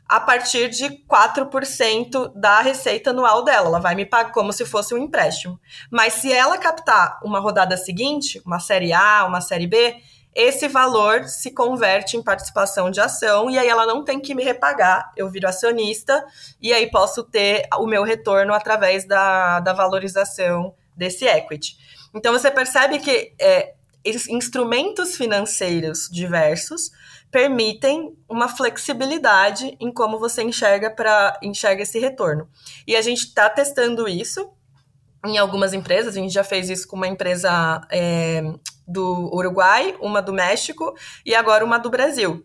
a 0.09 0.19
partir 0.19 0.69
de 0.69 0.89
4% 1.07 2.33
da 2.35 2.61
receita 2.61 3.11
anual 3.11 3.43
dela. 3.43 3.67
Ela 3.67 3.79
vai 3.79 3.93
me 3.93 4.07
pagar 4.07 4.31
como 4.31 4.51
se 4.51 4.65
fosse 4.65 4.91
um 4.95 4.97
empréstimo. 4.97 5.59
Mas 5.91 6.13
se 6.13 6.33
ela 6.33 6.57
captar 6.57 7.19
uma 7.23 7.39
rodada 7.39 7.77
seguinte, 7.77 8.41
uma 8.43 8.59
série 8.59 8.91
A, 8.91 9.23
uma 9.25 9.39
série 9.39 9.67
B, 9.67 9.95
esse 10.33 10.67
valor 10.67 11.25
se 11.25 11.51
converte 11.51 12.17
em 12.17 12.23
participação 12.23 12.89
de 12.89 12.99
ação 12.99 13.49
e 13.51 13.59
aí 13.59 13.67
ela 13.67 13.85
não 13.85 14.03
tem 14.03 14.19
que 14.19 14.33
me 14.33 14.43
repagar, 14.43 15.11
eu 15.15 15.29
viro 15.29 15.47
acionista 15.47 16.25
e 16.61 16.71
aí 16.73 16.89
posso 16.89 17.23
ter 17.23 17.67
o 17.77 17.85
meu 17.85 18.03
retorno 18.03 18.53
através 18.53 19.05
da, 19.05 19.59
da 19.59 19.73
valorização 19.73 20.73
desse 20.95 21.25
equity. 21.25 21.77
Então 22.15 22.33
você 22.33 22.49
percebe 22.49 22.99
que 22.99 23.33
é, 23.39 23.73
instrumentos 24.29 25.15
financeiros 25.15 26.07
diversos 26.11 26.91
permitem 27.31 28.17
uma 28.27 28.47
flexibilidade 28.47 29.75
em 29.79 29.91
como 29.91 30.17
você 30.17 30.41
enxerga 30.41 30.89
para 30.89 31.39
enxerga 31.43 31.83
esse 31.83 31.99
retorno. 31.99 32.49
E 32.87 32.95
a 32.95 33.01
gente 33.01 33.19
está 33.19 33.49
testando 33.49 34.07
isso 34.07 34.51
em 35.25 35.37
algumas 35.37 35.73
empresas. 35.73 36.15
A 36.15 36.19
gente 36.19 36.33
já 36.33 36.43
fez 36.43 36.69
isso 36.69 36.87
com 36.87 36.95
uma 36.95 37.07
empresa 37.07 37.81
é, 37.91 38.41
do 38.87 39.29
Uruguai, 39.33 39.95
uma 39.99 40.21
do 40.21 40.33
México 40.33 40.95
e 41.25 41.35
agora 41.35 41.63
uma 41.63 41.77
do 41.77 41.89
Brasil, 41.89 42.43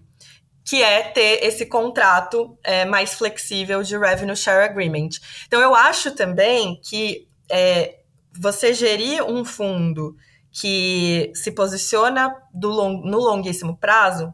que 0.65 0.83
é 0.83 1.03
ter 1.03 1.43
esse 1.45 1.67
contrato 1.67 2.59
é, 2.63 2.85
mais 2.85 3.15
flexível 3.15 3.83
de 3.83 3.97
revenue 3.97 4.37
share 4.37 4.69
agreement. 4.69 5.11
Então 5.47 5.61
eu 5.61 5.75
acho 5.75 6.11
também 6.11 6.79
que 6.83 7.27
é, 7.51 8.01
você 8.39 8.75
gerir 8.75 9.23
um 9.25 9.45
fundo 9.45 10.17
que 10.53 11.33
se 11.35 11.51
posiciona 11.51 12.35
long, 12.63 13.01
no 13.05 13.19
longuíssimo 13.19 13.77
prazo 13.77 14.33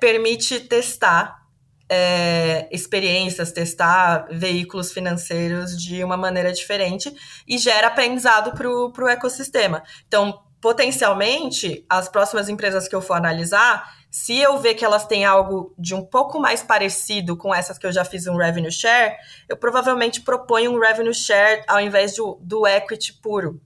permite 0.00 0.60
testar 0.60 1.40
é, 1.90 2.68
experiências, 2.70 3.50
testar 3.50 4.28
veículos 4.30 4.92
financeiros 4.92 5.76
de 5.76 6.04
uma 6.04 6.16
maneira 6.16 6.52
diferente 6.52 7.12
e 7.46 7.58
gera 7.58 7.88
aprendizado 7.88 8.52
para 8.52 8.68
o 8.68 9.08
ecossistema. 9.08 9.82
Então, 10.06 10.40
potencialmente, 10.60 11.84
as 11.88 12.08
próximas 12.08 12.48
empresas 12.48 12.86
que 12.86 12.94
eu 12.94 13.02
for 13.02 13.14
analisar, 13.14 13.92
se 14.08 14.38
eu 14.38 14.58
ver 14.58 14.74
que 14.74 14.84
elas 14.84 15.06
têm 15.06 15.24
algo 15.24 15.74
de 15.76 15.94
um 15.94 16.04
pouco 16.04 16.38
mais 16.38 16.62
parecido 16.62 17.36
com 17.36 17.52
essas 17.52 17.76
que 17.76 17.86
eu 17.86 17.92
já 17.92 18.04
fiz 18.04 18.26
um 18.28 18.36
revenue 18.36 18.70
share, 18.70 19.16
eu 19.48 19.56
provavelmente 19.56 20.20
proponho 20.20 20.72
um 20.72 20.78
revenue 20.78 21.14
share 21.14 21.64
ao 21.66 21.80
invés 21.80 22.14
do, 22.14 22.38
do 22.40 22.66
equity 22.66 23.14
puro. 23.14 23.60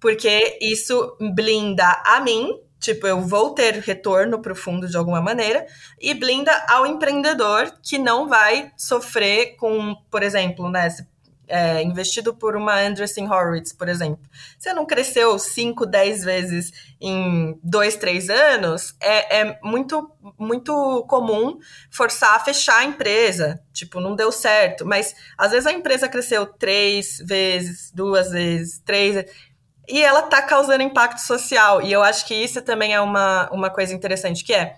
Porque 0.00 0.58
isso 0.60 1.16
blinda 1.34 2.02
a 2.04 2.20
mim 2.20 2.58
Tipo, 2.80 3.06
eu 3.06 3.20
vou 3.20 3.50
ter 3.50 3.74
retorno 3.74 4.40
para 4.40 4.52
o 4.52 4.56
fundo 4.56 4.88
de 4.88 4.96
alguma 4.96 5.20
maneira 5.20 5.66
e 6.00 6.14
blinda 6.14 6.50
ao 6.68 6.86
empreendedor 6.86 7.70
que 7.82 7.98
não 7.98 8.26
vai 8.26 8.72
sofrer 8.76 9.56
com, 9.56 9.94
por 10.10 10.22
exemplo, 10.22 10.68
né, 10.70 10.88
é, 11.50 11.82
investido 11.82 12.32
por 12.32 12.56
uma 12.56 12.80
Andreessen 12.80 13.28
Horowitz, 13.28 13.72
por 13.72 13.88
exemplo. 13.88 14.22
Você 14.56 14.72
não 14.72 14.86
cresceu 14.86 15.38
5, 15.38 15.84
10 15.84 16.24
vezes 16.24 16.72
em 17.00 17.58
2, 17.62 17.96
3 17.96 18.30
anos, 18.30 18.94
é, 19.00 19.40
é, 19.40 19.58
muito, 19.62 20.10
muito 20.38 21.04
comum 21.08 21.58
forçar 21.90 22.36
a 22.36 22.40
fechar 22.40 22.78
a 22.78 22.84
empresa. 22.84 23.60
Tipo, 23.72 24.00
não 24.00 24.14
deu 24.14 24.30
certo. 24.30 24.86
Mas 24.86 25.14
às 25.36 25.50
vezes 25.50 25.66
a 25.66 25.72
empresa 25.72 26.08
cresceu 26.08 26.46
três 26.46 27.18
vezes, 27.18 27.90
duas 27.92 28.30
vezes, 28.30 28.78
três 28.84 29.14
vezes 29.16 29.49
e 29.90 30.02
ela 30.02 30.20
está 30.20 30.40
causando 30.40 30.82
impacto 30.82 31.18
social. 31.18 31.82
E 31.82 31.92
eu 31.92 32.02
acho 32.02 32.26
que 32.26 32.34
isso 32.34 32.62
também 32.62 32.94
é 32.94 33.00
uma, 33.00 33.50
uma 33.50 33.70
coisa 33.70 33.92
interessante, 33.92 34.44
que 34.44 34.52
é 34.54 34.76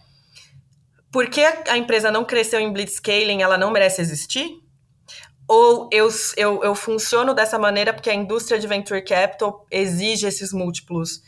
porque 1.10 1.42
a 1.68 1.76
empresa 1.76 2.10
não 2.10 2.24
cresceu 2.24 2.58
em 2.58 2.72
blitzscaling, 2.72 3.42
ela 3.42 3.58
não 3.58 3.70
merece 3.70 4.00
existir? 4.00 4.58
Ou 5.46 5.90
eu, 5.92 6.08
eu, 6.36 6.64
eu 6.64 6.74
funciono 6.74 7.34
dessa 7.34 7.58
maneira 7.58 7.92
porque 7.92 8.08
a 8.08 8.14
indústria 8.14 8.58
de 8.58 8.66
venture 8.66 9.02
capital 9.04 9.66
exige 9.70 10.26
esses 10.26 10.52
múltiplos? 10.52 11.20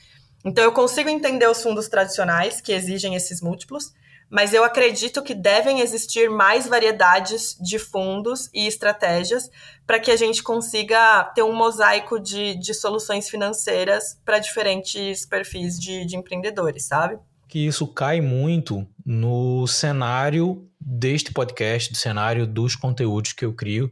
Então 0.43 0.65
eu 0.65 0.73
consigo 0.73 1.11
entender 1.11 1.47
os 1.49 1.63
fundos 1.63 1.89
tradicionais 1.89 2.61
que 2.61 2.73
exigem 2.73 3.15
esses 3.15 3.43
múltiplos, 3.43 3.93
mas 4.31 4.53
eu 4.53 4.65
acredito 4.65 5.23
que 5.23 5.35
devem 5.35 5.81
existir 5.81 6.29
mais 6.29 6.67
variedades 6.67 7.57
de 7.61 7.79
fundos 7.79 8.49
e 8.53 8.67
estratégias 8.67 9.49
para 9.87 10.01
que 10.01 10.11
a 10.11 10.17
gente 10.17 10.43
consiga 10.43 11.25
ter 11.35 11.43
um 11.43 11.55
mosaico 11.55 12.19
de, 12.19 12.59
de 12.59 12.75
soluções 12.75 13.29
financeiras 13.29 14.19
para 14.25 14.39
diferentes 14.39 15.25
perfis 15.27 15.79
de, 15.79 16.05
de 16.05 16.17
empreendedores, 16.17 16.87
sabe? 16.87 17.19
Que 17.49 17.67
isso 17.67 17.87
cai 17.87 18.21
muito 18.21 18.87
no 19.05 19.67
cenário 19.67 20.69
deste 20.81 21.33
podcast, 21.33 21.93
do 21.93 21.97
cenário 21.97 22.47
dos 22.47 22.75
conteúdos 22.75 23.33
que 23.33 23.45
eu 23.45 23.53
crio 23.53 23.91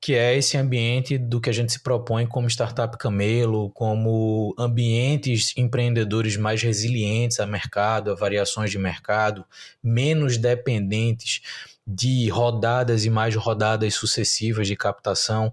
que 0.00 0.14
é 0.14 0.36
esse 0.36 0.56
ambiente 0.56 1.18
do 1.18 1.40
que 1.40 1.50
a 1.50 1.52
gente 1.52 1.72
se 1.72 1.80
propõe 1.80 2.26
como 2.26 2.46
startup 2.46 2.96
camelo, 2.96 3.70
como 3.70 4.54
ambientes 4.56 5.52
empreendedores 5.56 6.36
mais 6.36 6.62
resilientes 6.62 7.40
a 7.40 7.46
mercado, 7.46 8.12
a 8.12 8.14
variações 8.14 8.70
de 8.70 8.78
mercado, 8.78 9.44
menos 9.82 10.36
dependentes 10.36 11.40
de 11.90 12.28
rodadas 12.28 13.06
e 13.06 13.10
mais 13.10 13.34
rodadas 13.34 13.94
sucessivas 13.94 14.68
de 14.68 14.76
captação. 14.76 15.50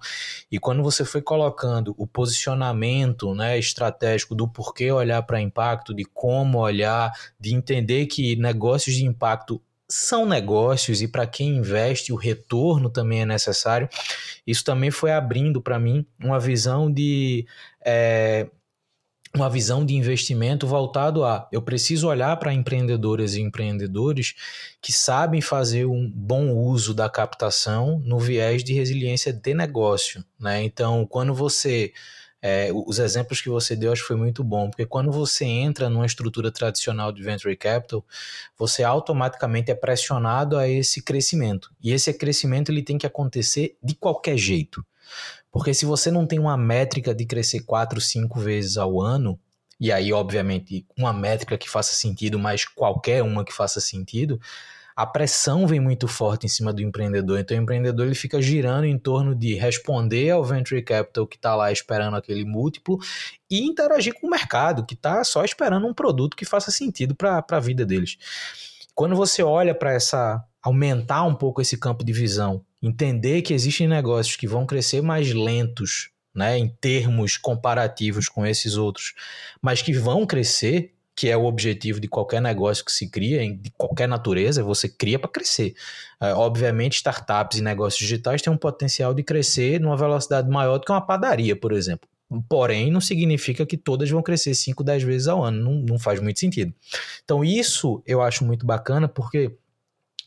E 0.51 0.59
quando 0.59 0.83
você 0.83 1.05
foi 1.05 1.21
colocando 1.21 1.95
o 1.97 2.05
posicionamento 2.05 3.33
né, 3.33 3.57
estratégico 3.57 4.35
do 4.35 4.45
porquê 4.45 4.91
olhar 4.91 5.23
para 5.23 5.39
impacto, 5.39 5.93
de 5.93 6.03
como 6.03 6.59
olhar, 6.59 7.09
de 7.39 7.55
entender 7.55 8.07
que 8.07 8.35
negócios 8.35 8.95
de 8.95 9.05
impacto 9.05 9.61
são 9.89 10.25
negócios 10.25 11.01
e 11.01 11.07
para 11.07 11.27
quem 11.27 11.57
investe 11.57 12.11
o 12.11 12.15
retorno 12.15 12.89
também 12.89 13.21
é 13.21 13.25
necessário. 13.25 13.87
Isso 14.45 14.63
também 14.63 14.91
foi 14.91 15.11
abrindo 15.11 15.61
para 15.61 15.79
mim 15.79 16.05
uma 16.19 16.39
visão 16.39 16.91
de 16.91 17.45
é, 17.85 18.47
uma 19.35 19.49
visão 19.49 19.85
de 19.85 19.93
investimento 19.95 20.65
voltado 20.65 21.23
a 21.23 21.47
eu 21.51 21.61
preciso 21.61 22.07
olhar 22.07 22.35
para 22.37 22.53
empreendedoras 22.53 23.35
e 23.35 23.41
empreendedores 23.41 24.33
que 24.81 24.93
sabem 24.93 25.41
fazer 25.41 25.85
um 25.85 26.09
bom 26.09 26.51
uso 26.51 26.93
da 26.93 27.09
captação 27.09 28.01
no 28.05 28.17
viés 28.17 28.63
de 28.63 28.73
resiliência 28.73 29.33
de 29.33 29.53
negócio, 29.53 30.23
né? 30.39 30.63
Então, 30.63 31.05
quando 31.05 31.33
você 31.33 31.91
é, 32.47 32.69
os 32.71 32.99
exemplos 32.99 33.41
que 33.41 33.49
você 33.49 33.75
deu 33.75 33.91
acho 33.91 34.03
que 34.03 34.07
foi 34.07 34.15
muito 34.15 34.43
bom, 34.43 34.69
porque 34.69 34.85
quando 34.85 35.11
você 35.11 35.45
entra 35.45 35.89
numa 35.89 36.05
estrutura 36.05 36.51
tradicional 36.51 37.11
de 37.11 37.23
venture 37.23 37.55
capital, 37.57 38.05
você 38.55 38.83
automaticamente 38.83 39.71
é 39.71 39.73
pressionado 39.73 40.55
a 40.55 40.69
esse 40.69 41.01
crescimento. 41.01 41.71
E 41.81 41.91
esse 41.91 42.13
crescimento 42.13 42.71
ele 42.71 42.83
tem 42.83 42.99
que 42.99 43.07
acontecer 43.07 43.75
de 43.81 43.95
qualquer 43.95 44.37
jeito. 44.37 44.85
Porque 45.51 45.73
se 45.73 45.87
você 45.87 46.11
não 46.11 46.27
tem 46.27 46.37
uma 46.37 46.55
métrica 46.55 47.15
de 47.15 47.25
crescer 47.25 47.61
quatro, 47.61 47.99
cinco 47.99 48.39
vezes 48.39 48.77
ao 48.77 49.01
ano, 49.01 49.39
e 49.79 49.91
aí, 49.91 50.13
obviamente, 50.13 50.85
uma 50.95 51.11
métrica 51.11 51.57
que 51.57 51.67
faça 51.67 51.95
sentido, 51.95 52.37
mas 52.37 52.63
qualquer 52.63 53.23
uma 53.23 53.43
que 53.43 53.53
faça 53.53 53.81
sentido, 53.81 54.39
a 54.95 55.05
pressão 55.05 55.67
vem 55.67 55.79
muito 55.79 56.07
forte 56.07 56.45
em 56.45 56.49
cima 56.49 56.71
do 56.71 56.81
empreendedor. 56.81 57.37
Então, 57.37 57.57
o 57.57 57.61
empreendedor 57.61 58.05
ele 58.05 58.15
fica 58.15 58.41
girando 58.41 58.85
em 58.85 58.97
torno 58.97 59.35
de 59.35 59.53
responder 59.55 60.29
ao 60.29 60.43
venture 60.43 60.81
capital 60.81 61.27
que 61.27 61.35
está 61.35 61.53
lá 61.53 61.71
esperando 61.71 62.15
aquele 62.15 62.45
múltiplo 62.45 62.97
e 63.51 63.61
interagir 63.61 64.13
com 64.13 64.27
o 64.27 64.29
mercado 64.29 64.85
que 64.85 64.93
está 64.93 65.21
só 65.23 65.43
esperando 65.43 65.85
um 65.85 65.93
produto 65.93 66.37
que 66.37 66.45
faça 66.45 66.71
sentido 66.71 67.13
para 67.13 67.43
a 67.49 67.59
vida 67.59 67.85
deles. 67.85 68.17
Quando 68.93 69.15
você 69.15 69.43
olha 69.43 69.75
para 69.75 69.93
essa 69.93 70.41
aumentar 70.63 71.23
um 71.23 71.35
pouco 71.35 71.61
esse 71.61 71.77
campo 71.77 72.03
de 72.03 72.13
visão, 72.13 72.63
entender 72.81 73.41
que 73.41 73.53
existem 73.53 73.87
negócios 73.87 74.37
que 74.37 74.47
vão 74.47 74.65
crescer 74.65 75.01
mais 75.01 75.31
lentos, 75.33 76.09
né, 76.33 76.57
em 76.57 76.67
termos 76.67 77.37
comparativos 77.37 78.27
com 78.27 78.45
esses 78.45 78.75
outros, 78.75 79.13
mas 79.61 79.81
que 79.81 79.93
vão 79.93 80.25
crescer 80.25 80.94
que 81.15 81.29
é 81.29 81.37
o 81.37 81.45
objetivo 81.45 81.99
de 81.99 82.07
qualquer 82.07 82.41
negócio 82.41 82.83
que 82.83 82.91
se 82.91 83.09
cria, 83.09 83.39
de 83.55 83.71
qualquer 83.77 84.07
natureza, 84.07 84.63
você 84.63 84.89
cria 84.89 85.17
para 85.17 85.29
crescer. 85.29 85.73
É, 86.21 86.33
obviamente, 86.33 86.95
startups 86.95 87.57
e 87.57 87.61
negócios 87.61 87.99
digitais 87.99 88.41
têm 88.41 88.51
um 88.51 88.57
potencial 88.57 89.13
de 89.13 89.23
crescer 89.23 89.79
numa 89.79 89.95
velocidade 89.95 90.49
maior 90.49 90.77
do 90.77 90.85
que 90.85 90.91
uma 90.91 91.05
padaria, 91.05 91.55
por 91.55 91.71
exemplo. 91.71 92.09
Porém, 92.49 92.91
não 92.91 92.99
significa 92.99 93.65
que 93.65 93.77
todas 93.77 94.09
vão 94.09 94.21
crescer 94.21 94.53
5, 94.53 94.83
10 94.83 95.03
vezes 95.03 95.27
ao 95.27 95.43
ano, 95.43 95.63
não, 95.63 95.73
não 95.81 95.99
faz 95.99 96.19
muito 96.19 96.39
sentido. 96.39 96.73
Então, 97.23 97.45
isso 97.45 98.03
eu 98.05 98.21
acho 98.21 98.43
muito 98.43 98.65
bacana, 98.65 99.07
porque 99.07 99.55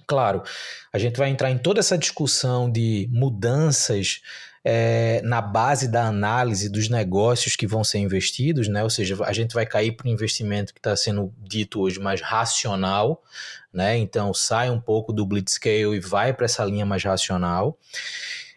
claro, 0.06 0.42
a 0.90 0.98
gente 0.98 1.18
vai 1.18 1.28
entrar 1.28 1.50
em 1.50 1.58
toda 1.58 1.80
essa 1.80 1.98
discussão 1.98 2.72
de 2.72 3.06
mudanças 3.12 4.22
é, 4.64 5.20
na 5.22 5.40
base 5.40 5.88
da 5.88 6.06
análise 6.06 6.68
dos 6.68 6.88
negócios 6.88 7.56
que 7.56 7.66
vão 7.66 7.84
ser 7.84 7.98
investidos, 7.98 8.68
né? 8.68 8.82
Ou 8.82 8.90
seja, 8.90 9.16
a 9.24 9.32
gente 9.32 9.54
vai 9.54 9.66
cair 9.66 9.92
para 9.92 10.06
o 10.06 10.10
investimento 10.10 10.72
que 10.72 10.80
está 10.80 10.94
sendo 10.96 11.32
dito 11.38 11.80
hoje 11.80 12.00
mais 12.00 12.20
racional, 12.20 13.22
né? 13.72 13.96
Então 13.96 14.32
sai 14.34 14.70
um 14.70 14.80
pouco 14.80 15.12
do 15.12 15.26
blitzscale 15.26 15.96
e 15.96 16.00
vai 16.00 16.32
para 16.32 16.46
essa 16.46 16.64
linha 16.64 16.86
mais 16.86 17.02
racional. 17.04 17.78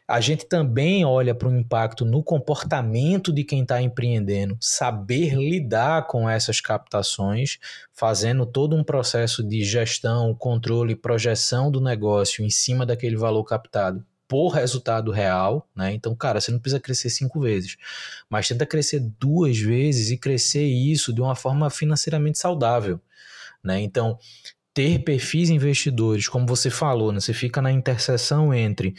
a 0.08 0.20
gente 0.20 0.45
também 0.45 1.06
olha 1.06 1.34
para 1.34 1.47
o 1.47 1.58
impacto 1.58 2.04
no 2.04 2.22
comportamento 2.22 3.32
de 3.32 3.45
quem 3.45 3.62
está 3.62 3.82
empreendendo, 3.82 4.58
saber 4.60 5.36
lidar 5.36 6.08
com 6.08 6.30
essas 6.30 6.60
captações, 6.60 7.60
fazendo 7.93 8.45
todo 8.45 8.76
um 8.76 8.84
processo 8.84 9.41
de 9.41 9.64
gestão, 9.64 10.36
controle, 10.36 10.95
projeção 10.95 11.72
do 11.72 11.80
negócio 11.80 12.43
em 12.43 12.49
cima 12.49 12.86
daquele 12.86 13.16
valor 13.16 13.45
captado 13.45 14.06
por 14.32 14.51
resultado 14.53 15.11
real, 15.11 15.67
né? 15.75 15.93
Então, 15.93 16.15
cara, 16.15 16.39
você 16.39 16.53
não 16.53 16.59
precisa 16.59 16.79
crescer 16.79 17.09
cinco 17.09 17.41
vezes, 17.41 17.75
mas 18.29 18.47
tenta 18.47 18.65
crescer 18.65 19.01
duas 19.19 19.59
vezes 19.59 20.09
e 20.09 20.17
crescer 20.17 20.63
isso 20.63 21.11
de 21.11 21.19
uma 21.19 21.36
forma 21.36 21.69
financeiramente 21.69 22.39
saudável, 22.39 22.97
né? 23.61 23.82
Então, 23.82 24.17
ter 24.73 24.99
perfis 24.99 25.49
investidores, 25.49 26.29
como 26.29 26.47
você 26.47 26.69
falou, 26.69 27.11
né? 27.11 27.19
Você 27.19 27.34
fica 27.34 27.61
na 27.61 27.73
interseção 27.73 28.53
entre 28.53 28.95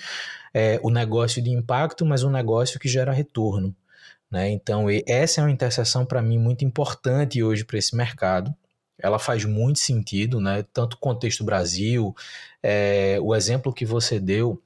é, 0.52 0.78
o 0.82 0.90
negócio 0.90 1.42
de 1.42 1.48
impacto, 1.48 2.04
mas 2.04 2.22
um 2.22 2.30
negócio 2.30 2.78
que 2.78 2.86
gera 2.86 3.10
retorno, 3.10 3.74
né? 4.30 4.50
Então, 4.50 4.84
essa 5.06 5.40
é 5.40 5.44
uma 5.44 5.50
interseção 5.50 6.04
para 6.04 6.20
mim 6.20 6.38
muito 6.38 6.62
importante 6.62 7.42
hoje 7.42 7.64
para 7.64 7.78
esse 7.78 7.96
mercado 7.96 8.54
ela 8.98 9.18
faz 9.18 9.44
muito 9.44 9.78
sentido, 9.80 10.40
né? 10.40 10.64
Tanto 10.72 10.94
o 10.94 10.98
contexto 10.98 11.42
Brasil, 11.42 12.14
é, 12.62 13.18
o 13.20 13.34
exemplo 13.34 13.72
que 13.72 13.84
você 13.84 14.20
deu 14.20 14.62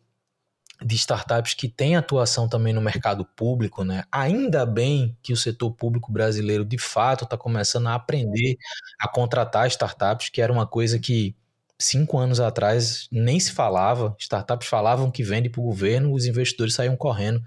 de 0.83 0.95
startups 0.95 1.55
que 1.55 1.69
têm 1.69 1.97
atuação 1.97 2.49
também 2.49 2.73
no 2.73 2.81
mercado 2.81 3.25
público, 3.25 3.85
né? 3.85 4.05
Ainda 4.11 4.67
bem 4.67 5.17
que 5.23 5.33
o 5.33 5.37
setor 5.37 5.71
público 5.73 6.13
brasileiro 6.13 6.65
de 6.65 6.79
fato 6.79 7.25
está 7.25 7.37
começando 7.37 7.87
a 7.89 7.95
aprender 7.95 8.57
a 8.99 9.09
contratar 9.09 9.67
startups, 9.69 10.29
que 10.29 10.41
era 10.41 10.53
uma 10.53 10.67
coisa 10.67 10.99
que 10.99 11.35
cinco 11.79 12.19
anos 12.19 12.41
atrás 12.41 13.07
nem 13.11 13.39
se 13.39 13.53
falava. 13.53 14.15
Startups 14.19 14.69
falavam 14.69 15.11
que 15.11 15.23
vende 15.23 15.49
para 15.49 15.61
o 15.61 15.65
governo, 15.65 16.13
os 16.13 16.27
investidores 16.27 16.75
saíam 16.75 16.97
correndo 16.97 17.43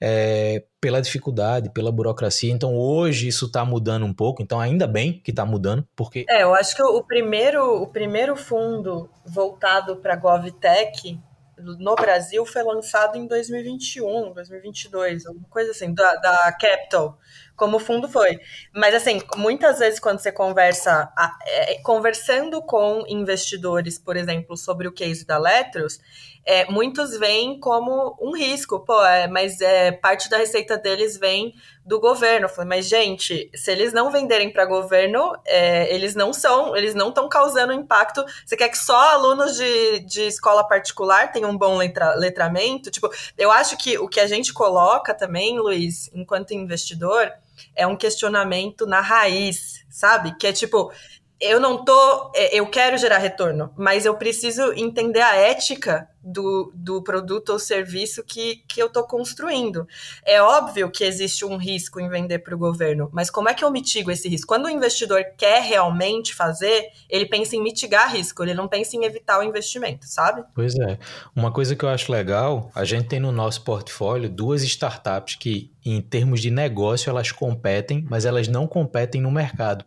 é, 0.00 0.64
pela 0.80 1.00
dificuldade, 1.00 1.70
pela 1.70 1.90
burocracia. 1.90 2.52
Então 2.52 2.76
hoje 2.76 3.28
isso 3.28 3.46
está 3.46 3.64
mudando 3.64 4.06
um 4.06 4.12
pouco. 4.12 4.42
Então 4.42 4.60
ainda 4.60 4.86
bem 4.86 5.20
que 5.24 5.30
está 5.30 5.44
mudando, 5.44 5.86
porque 5.96 6.24
é, 6.28 6.42
eu 6.42 6.54
acho 6.54 6.74
que 6.74 6.82
o 6.82 7.02
primeiro 7.02 7.82
o 7.82 7.86
primeiro 7.86 8.36
fundo 8.36 9.10
voltado 9.24 9.96
para 9.96 10.16
GovTech 10.16 11.18
no 11.58 11.94
Brasil 11.94 12.44
foi 12.44 12.62
lançado 12.62 13.16
em 13.16 13.26
2021, 13.26 14.32
2022, 14.32 15.26
alguma 15.26 15.48
coisa 15.48 15.70
assim, 15.70 15.92
da, 15.94 16.14
da 16.16 16.52
Capital, 16.52 17.18
como 17.56 17.78
o 17.78 17.80
fundo 17.80 18.08
foi. 18.08 18.38
Mas, 18.74 18.94
assim, 18.94 19.20
muitas 19.36 19.78
vezes 19.78 19.98
quando 19.98 20.18
você 20.18 20.30
conversa, 20.30 21.10
é, 21.46 21.80
conversando 21.82 22.60
com 22.62 23.04
investidores, 23.08 23.98
por 23.98 24.16
exemplo, 24.16 24.56
sobre 24.56 24.86
o 24.86 24.92
case 24.92 25.26
da 25.26 25.38
Letros, 25.38 25.98
é, 26.46 26.64
muitos 26.70 27.18
veem 27.18 27.58
como 27.58 28.16
um 28.20 28.32
risco, 28.32 28.78
pô, 28.78 29.04
é, 29.04 29.26
mas 29.26 29.60
é, 29.60 29.90
parte 29.90 30.30
da 30.30 30.36
receita 30.36 30.78
deles 30.78 31.18
vem 31.18 31.52
do 31.84 31.98
governo. 31.98 32.46
Eu 32.46 32.48
falei, 32.48 32.68
mas 32.68 32.88
gente, 32.88 33.50
se 33.52 33.72
eles 33.72 33.92
não 33.92 34.12
venderem 34.12 34.52
para 34.52 34.64
governo, 34.64 35.36
é, 35.44 35.92
eles 35.92 36.14
não 36.14 36.32
são, 36.32 36.76
eles 36.76 36.94
não 36.94 37.08
estão 37.08 37.28
causando 37.28 37.72
impacto. 37.72 38.24
Você 38.44 38.56
quer 38.56 38.68
que 38.68 38.78
só 38.78 38.96
alunos 39.14 39.56
de, 39.56 39.98
de 40.00 40.22
escola 40.22 40.66
particular 40.66 41.32
tenham 41.32 41.50
um 41.50 41.58
bom 41.58 41.76
letra, 41.76 42.14
letramento? 42.14 42.92
Tipo, 42.92 43.10
eu 43.36 43.50
acho 43.50 43.76
que 43.76 43.98
o 43.98 44.08
que 44.08 44.20
a 44.20 44.26
gente 44.28 44.52
coloca 44.52 45.12
também, 45.12 45.58
Luiz, 45.58 46.08
enquanto 46.14 46.54
investidor, 46.54 47.32
é 47.74 47.86
um 47.88 47.96
questionamento 47.96 48.86
na 48.86 49.00
raiz, 49.00 49.84
sabe? 49.90 50.36
Que 50.38 50.46
é 50.46 50.52
tipo, 50.52 50.92
eu 51.40 51.60
não 51.60 51.84
tô. 51.84 52.32
É, 52.34 52.58
eu 52.58 52.66
quero 52.66 52.96
gerar 52.96 53.18
retorno, 53.18 53.72
mas 53.76 54.06
eu 54.06 54.14
preciso 54.14 54.72
entender 54.72 55.20
a 55.20 55.36
ética 55.36 56.08
do, 56.26 56.72
do 56.74 57.02
produto 57.02 57.50
ou 57.50 57.58
serviço 57.58 58.24
que, 58.24 58.56
que 58.66 58.82
eu 58.82 58.86
estou 58.86 59.04
construindo. 59.04 59.86
É 60.24 60.42
óbvio 60.42 60.90
que 60.90 61.04
existe 61.04 61.44
um 61.44 61.56
risco 61.56 62.00
em 62.00 62.08
vender 62.08 62.40
para 62.40 62.54
o 62.54 62.58
governo, 62.58 63.08
mas 63.12 63.30
como 63.30 63.48
é 63.48 63.54
que 63.54 63.64
eu 63.64 63.70
mitigo 63.70 64.10
esse 64.10 64.28
risco? 64.28 64.48
Quando 64.48 64.66
o 64.66 64.70
investidor 64.70 65.24
quer 65.36 65.62
realmente 65.62 66.34
fazer, 66.34 66.88
ele 67.08 67.26
pensa 67.26 67.54
em 67.54 67.62
mitigar 67.62 68.12
risco, 68.12 68.42
ele 68.42 68.54
não 68.54 68.66
pensa 68.66 68.96
em 68.96 69.04
evitar 69.04 69.38
o 69.38 69.42
investimento, 69.42 70.06
sabe? 70.06 70.42
Pois 70.54 70.74
é. 70.76 70.98
Uma 71.34 71.52
coisa 71.52 71.76
que 71.76 71.84
eu 71.84 71.88
acho 71.88 72.10
legal, 72.10 72.70
a 72.74 72.84
gente 72.84 73.08
tem 73.08 73.20
no 73.20 73.30
nosso 73.30 73.62
portfólio 73.62 74.28
duas 74.28 74.62
startups 74.62 75.36
que, 75.36 75.70
em 75.90 76.00
termos 76.00 76.40
de 76.40 76.50
negócio, 76.50 77.10
elas 77.10 77.32
competem, 77.32 78.04
mas 78.08 78.24
elas 78.24 78.48
não 78.48 78.66
competem 78.66 79.20
no 79.20 79.30
mercado 79.30 79.84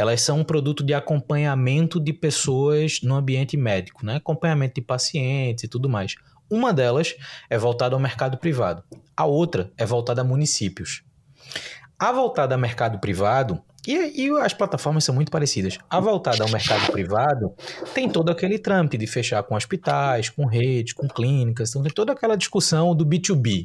elas 0.00 0.22
são 0.22 0.38
um 0.38 0.44
produto 0.44 0.82
de 0.82 0.94
acompanhamento 0.94 2.00
de 2.00 2.10
pessoas 2.10 3.02
no 3.02 3.14
ambiente 3.14 3.54
médico, 3.54 4.06
né? 4.06 4.16
acompanhamento 4.16 4.76
de 4.76 4.80
pacientes 4.80 5.64
e 5.64 5.68
tudo 5.68 5.90
mais. 5.90 6.14
Uma 6.50 6.72
delas 6.72 7.14
é 7.50 7.58
voltada 7.58 7.94
ao 7.94 8.00
mercado 8.00 8.38
privado, 8.38 8.82
a 9.14 9.26
outra 9.26 9.70
é 9.76 9.84
voltada 9.84 10.22
a 10.22 10.24
municípios. 10.24 11.02
A 11.98 12.10
voltada 12.12 12.54
ao 12.54 12.58
mercado 12.58 12.98
privado, 12.98 13.62
e, 13.86 14.24
e, 14.24 14.30
as 14.40 14.54
plataformas 14.54 15.04
são 15.04 15.14
muito 15.14 15.30
parecidas. 15.30 15.78
A 15.88 16.00
voltada 16.00 16.42
ao 16.42 16.50
mercado 16.50 16.90
privado 16.92 17.52
tem 17.92 18.08
todo 18.08 18.30
aquele 18.30 18.58
trâmite 18.58 18.96
de 18.96 19.06
fechar 19.06 19.42
com 19.42 19.54
hospitais, 19.54 20.30
com 20.30 20.46
redes, 20.46 20.94
com 20.94 21.08
clínicas, 21.08 21.68
então 21.70 21.82
tem 21.82 21.92
toda 21.92 22.12
aquela 22.12 22.36
discussão 22.36 22.94
do 22.94 23.04
B2B. 23.04 23.64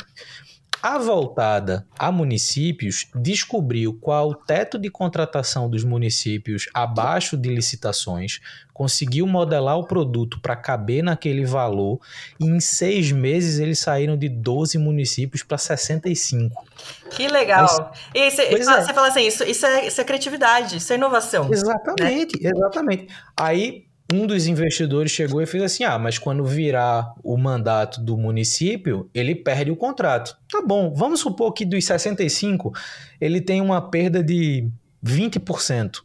A 0.86 1.00
voltada 1.00 1.84
a 1.98 2.12
municípios 2.12 3.08
descobriu 3.16 3.98
qual 4.00 4.30
o 4.30 4.36
teto 4.36 4.78
de 4.78 4.88
contratação 4.88 5.68
dos 5.68 5.84
municípios 5.84 6.70
abaixo 6.76 7.36
de 7.36 7.50
licitações, 7.50 8.40
conseguiu 8.72 9.26
modelar 9.26 9.80
o 9.80 9.88
produto 9.88 10.40
para 10.40 10.56
caber 10.56 11.04
naquele 11.04 11.44
valor 11.44 12.00
e 12.40 12.46
em 12.46 12.60
seis 12.60 13.12
meses 13.12 13.58
eles 13.58 13.80
saíram 13.80 14.16
de 14.16 14.30
12 14.30 14.78
municípios 14.78 15.42
para 15.42 15.58
65. 15.58 16.64
Que 17.10 17.28
legal! 17.30 17.66
Mas, 18.14 18.14
e 18.14 18.30
você, 18.30 18.92
é. 18.92 18.94
fala 18.94 19.08
assim, 19.08 19.26
isso, 19.26 19.44
isso, 19.44 19.66
é, 19.66 19.88
isso 19.88 20.00
é 20.00 20.04
criatividade, 20.04 20.78
isso 20.78 20.94
é 20.94 20.98
inovação. 20.98 21.52
Exatamente, 21.52 22.40
né? 22.40 22.52
exatamente. 22.54 23.08
Aí 23.36 23.88
um 24.16 24.26
dos 24.26 24.48
investidores 24.48 25.12
chegou 25.12 25.42
e 25.42 25.46
fez 25.46 25.64
assim: 25.64 25.84
ah, 25.84 26.00
mas 26.00 26.18
quando 26.18 26.44
virar 26.46 27.14
o 27.24 27.38
mandato 27.38 28.02
do 28.02 28.18
município, 28.18 29.10
ele 29.14 29.36
perde 29.36 29.72
o 29.72 29.76
contrato. 29.76 30.38
Tá 30.50 30.62
bom, 30.62 30.94
vamos 30.94 31.20
supor 31.20 31.54
que 31.54 31.66
dos 31.66 31.84
65 31.86 32.72
ele 33.20 33.42
tem 33.42 33.62
uma 33.62 33.82
perda 33.90 34.24
de 34.24 34.68
20%. 35.06 36.02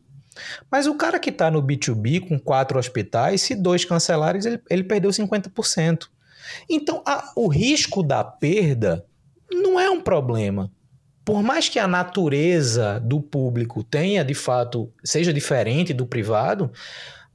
Mas 0.71 0.87
o 0.87 0.95
cara 0.95 1.19
que 1.19 1.31
está 1.31 1.51
no 1.51 1.63
B2B 1.63 2.27
com 2.27 2.39
quatro 2.39 2.79
hospitais, 2.79 3.43
se 3.43 3.55
dois 3.55 3.85
cancelarem, 3.85 4.41
ele, 4.45 4.61
ele 4.69 4.85
perdeu 4.85 5.11
50%. 5.11 6.07
Então, 6.69 7.03
a, 7.07 7.33
o 7.37 7.49
risco 7.49 8.03
da 8.03 8.25
perda 8.25 9.05
não 9.51 9.79
é 9.79 9.91
um 9.91 10.01
problema. 10.01 10.71
Por 11.25 11.43
mais 11.43 11.69
que 11.69 11.79
a 11.79 11.87
natureza 11.87 12.99
do 13.01 13.21
público 13.21 13.85
tenha, 13.85 14.25
de 14.25 14.35
fato, 14.35 14.91
seja 15.05 15.33
diferente 15.33 15.93
do 15.93 16.07
privado, 16.07 16.73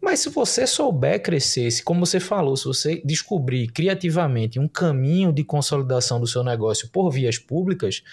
mas 0.06 0.20
se 0.20 0.30
você 0.30 0.68
souber 0.68 1.20
crescer, 1.20 1.72
se, 1.72 1.82
como 1.82 2.06
você 2.06 2.20
falou, 2.20 2.56
se 2.56 2.66
você 2.66 3.02
descobrir 3.04 3.70
criativamente 3.70 4.60
um 4.60 4.68
caminho 4.68 5.34
de 5.34 5.44
consolidação 5.44 6.20
do 6.20 6.28
seu 6.28 6.44
negócio 6.44 6.90
por 6.90 7.10
vias 7.10 7.40
públicas, 7.40 8.04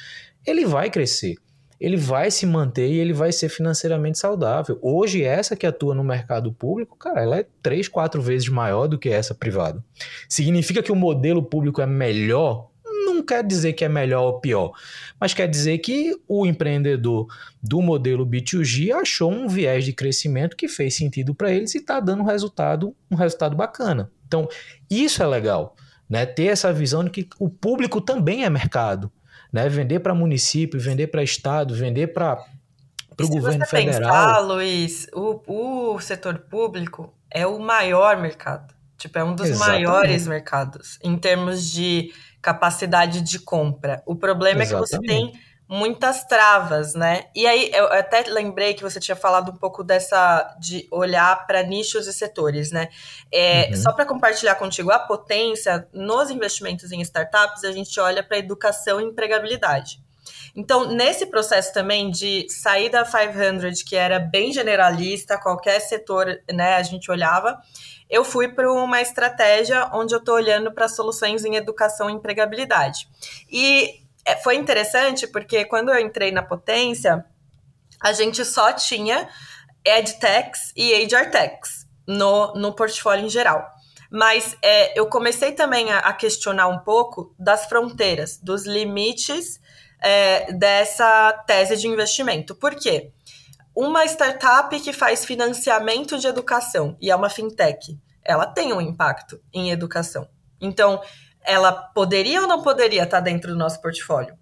ele 0.47 0.65
vai 0.65 0.89
crescer. 0.89 1.37
Ele 1.79 1.99
vai 1.99 2.31
se 2.31 2.47
manter 2.47 2.89
e 2.91 2.99
ele 2.99 3.13
vai 3.13 3.31
ser 3.31 3.51
financeiramente 3.51 4.19
saudável. 4.19 4.79
Hoje, 4.81 5.23
essa 5.23 5.55
que 5.55 5.67
atua 5.67 5.95
no 5.95 6.03
mercado 6.03 6.51
público, 6.51 6.97
cara, 6.97 7.21
ela 7.21 7.41
é 7.41 7.47
três, 7.63 7.89
quatro 7.89 8.23
vezes 8.23 8.49
maior 8.49 8.87
do 8.87 8.99
que 8.99 9.11
essa 9.11 9.35
privada. 9.35 9.85
Significa 10.27 10.83
que 10.83 10.93
o 10.93 10.97
modelo 10.97 11.43
público 11.43 11.83
é 11.83 11.87
melhor? 11.87 12.71
Não 13.13 13.23
quer 13.23 13.45
dizer 13.45 13.73
que 13.73 13.85
é 13.85 13.89
melhor 13.89 14.23
ou 14.23 14.41
pior, 14.41 14.73
mas 15.21 15.35
quer 15.35 15.49
dizer 15.49 15.79
que 15.79 16.15
o 16.27 16.47
empreendedor 16.47 17.27
do 17.63 17.81
modelo 17.81 18.27
B2G 18.27 18.93
achou 18.93 19.31
um 19.31 19.49
viés 19.49 19.85
de 19.85 19.93
crescimento 19.93 20.57
que 20.57 20.69
fez 20.69 20.97
sentido 20.97 21.35
para 21.35 21.51
eles 21.51 21.75
e 21.75 21.79
está 21.79 22.01
dando 22.01 22.23
um 22.23 22.27
resultado, 22.27 22.95
um 23.11 23.17
resultado 23.17 23.57
bacana. 23.57 24.11
Então, 24.27 24.49
isso 24.91 25.23
é 25.23 25.27
legal, 25.27 25.77
né? 26.09 26.25
Ter 26.25 26.47
essa 26.47 26.73
visão 26.73 27.05
de 27.05 27.11
que 27.11 27.29
o 27.39 27.49
público 27.49 28.01
também 28.01 28.45
é 28.45 28.51
mercado, 28.51 29.13
né? 29.53 29.69
Vender 29.69 30.01
para 30.01 30.15
município, 30.15 30.81
vender 30.81 31.09
para 31.09 31.23
estado, 31.23 31.75
vender 31.75 32.09
para 32.09 32.43
o 33.21 33.29
governo 33.29 33.65
você 33.65 33.77
federal. 33.77 34.01
Pensar, 34.01 34.39
Luiz, 34.41 35.07
o, 35.13 35.95
o 35.95 36.01
setor 36.01 36.39
público 36.39 37.13
é 37.31 37.47
o 37.47 37.59
maior 37.59 38.21
mercado. 38.21 38.75
Tipo, 39.03 39.19
é 39.19 39.25
um 39.25 39.35
dos 39.35 39.49
Exatamente. 39.49 39.85
maiores 39.85 40.27
mercados 40.29 40.99
em 41.03 41.17
termos 41.19 41.69
de 41.69 42.13
capacidade 42.43 43.23
de 43.23 43.39
compra. 43.39 44.03
O 44.05 44.17
problema 44.17 44.63
Exatamente. 44.63 44.95
é 44.95 44.99
que 44.99 45.07
você 45.07 45.07
tem 45.07 45.33
muitas 45.69 46.25
travas, 46.25 46.95
né? 46.95 47.25
E 47.35 47.47
aí 47.47 47.71
eu 47.73 47.87
até 47.87 48.25
lembrei 48.29 48.75
que 48.75 48.83
você 48.83 49.01
tinha 49.01 49.17
falado 49.17 49.53
um 49.53 49.57
pouco 49.57 49.83
dessa 49.83 50.55
de 50.61 50.87
olhar 50.91 51.47
para 51.47 51.63
nichos 51.63 52.07
e 52.07 52.13
setores, 52.13 52.71
né? 52.71 52.89
É, 53.33 53.69
uhum. 53.69 53.77
Só 53.77 53.93
para 53.93 54.05
compartilhar 54.05 54.57
contigo 54.57 54.91
a 54.91 54.99
potência 54.99 55.89
nos 55.93 56.31
investimentos 56.31 56.93
em 56.93 57.01
startups, 57.01 57.65
a 57.65 57.73
gente 57.73 57.99
olha 57.99 58.23
para 58.23 58.37
educação 58.37 59.01
e 59.01 59.05
empregabilidade. 59.05 59.99
Então, 60.55 60.87
nesse 60.87 61.27
processo 61.27 61.73
também 61.73 62.11
de 62.11 62.47
sair 62.51 62.91
da 62.91 63.05
500, 63.05 63.83
que 63.83 63.97
era 63.97 64.19
bem 64.19 64.53
generalista, 64.53 65.39
qualquer 65.39 65.81
setor, 65.81 66.39
né, 66.53 66.75
a 66.75 66.83
gente 66.83 67.11
olhava, 67.11 67.59
eu 68.13 68.27
fui 68.27 68.47
para 68.47 68.71
uma 68.71 69.01
estratégia 69.01 69.89
onde 69.91 70.15
eu 70.15 70.19
estou 70.19 70.35
olhando 70.35 70.71
para 70.71 70.87
soluções 70.87 71.47
em 71.47 71.57
educação 71.57 72.11
e 72.11 72.13
empregabilidade. 72.13 73.09
E 73.51 74.03
é, 74.23 74.37
foi 74.37 74.57
interessante 74.57 75.27
porque 75.27 75.65
quando 75.65 75.89
eu 75.89 75.99
entrei 75.99 76.31
na 76.31 76.43
Potência, 76.43 77.25
a 77.99 78.13
gente 78.13 78.45
só 78.45 78.71
tinha 78.75 79.27
EdTechs 79.83 80.75
e 80.77 80.93
HRTechs 81.07 81.87
no, 82.07 82.53
no 82.53 82.75
portfólio 82.75 83.25
em 83.25 83.31
geral. 83.31 83.67
Mas 84.11 84.59
é, 84.61 84.99
eu 84.99 85.07
comecei 85.07 85.53
também 85.53 85.91
a, 85.91 86.01
a, 86.01 86.13
questionar 86.13 86.69
um 86.69 86.81
pouco 86.81 87.35
das 87.39 87.65
fronteiras, 87.65 88.37
dos 88.37 88.67
limites 88.67 89.59
é, 90.03 90.53
dessa 90.53 91.33
tese 91.47 91.79
de 91.79 91.89
investimento. 91.89 92.55
Por 92.55 92.75
quê? 92.75 93.11
Uma 93.75 94.05
startup 94.05 94.79
que 94.81 94.93
faz 94.93 95.25
financiamento 95.25 96.19
de 96.19 96.27
educação 96.27 96.97
e 97.01 97.11
é 97.11 97.17
uma 97.17 97.31
fintech, 97.31 97.99
ela 98.25 98.47
tem 98.47 98.73
um 98.73 98.81
impacto 98.81 99.41
em 99.53 99.71
educação. 99.71 100.29
Então, 100.61 101.01
ela 101.43 101.73
poderia 101.73 102.43
ou 102.43 102.49
não 102.49 102.63
poderia 102.63 103.03
estar 103.03 103.21
dentro 103.21 103.53
do 103.53 103.59
nosso 103.59 103.81
portfólio? 103.81 104.37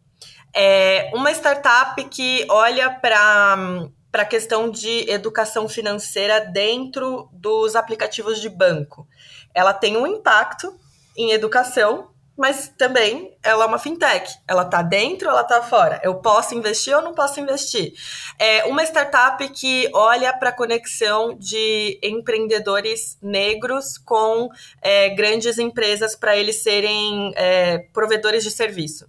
É 0.55 1.11
uma 1.14 1.31
startup 1.31 2.03
que 2.05 2.47
olha 2.51 2.91
para 2.91 3.89
para 4.11 4.22
a 4.22 4.26
questão 4.26 4.68
de 4.68 5.09
educação 5.09 5.68
financeira 5.68 6.41
dentro 6.41 7.28
dos 7.33 7.76
aplicativos 7.76 8.41
de 8.41 8.49
banco 8.49 9.07
ela 9.55 9.72
tem 9.72 9.97
um 9.97 10.07
impacto 10.07 10.78
em 11.16 11.33
educação, 11.33 12.11
mas 12.41 12.72
também 12.78 13.36
ela 13.43 13.64
é 13.64 13.66
uma 13.66 13.78
fintech. 13.78 14.34
Ela 14.49 14.62
está 14.62 14.80
dentro 14.80 15.28
ela 15.28 15.43
está 15.43 15.61
fora? 15.62 16.01
Eu 16.03 16.14
posso 16.22 16.55
investir 16.55 16.97
ou 16.97 17.03
não 17.03 17.12
posso 17.12 17.38
investir? 17.38 17.93
É 18.38 18.64
uma 18.64 18.82
startup 18.82 19.47
que 19.51 19.91
olha 19.93 20.32
para 20.32 20.49
a 20.49 20.53
conexão 20.53 21.36
de 21.36 22.01
empreendedores 22.03 23.18
negros 23.20 23.99
com 23.99 24.49
é, 24.80 25.11
grandes 25.11 25.59
empresas 25.59 26.16
para 26.16 26.34
eles 26.34 26.62
serem 26.62 27.30
é, 27.36 27.80
provedores 27.93 28.43
de 28.43 28.51
serviço. 28.51 29.07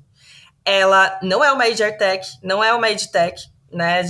Ela 0.65 1.17
não 1.23 1.41
é 1.41 1.53
uma 1.53 1.69
EdTech, 1.69 2.37
não 2.43 2.61
é 2.61 2.73
uma 2.73 2.89
EdTech, 2.89 3.49
né, 3.71 4.03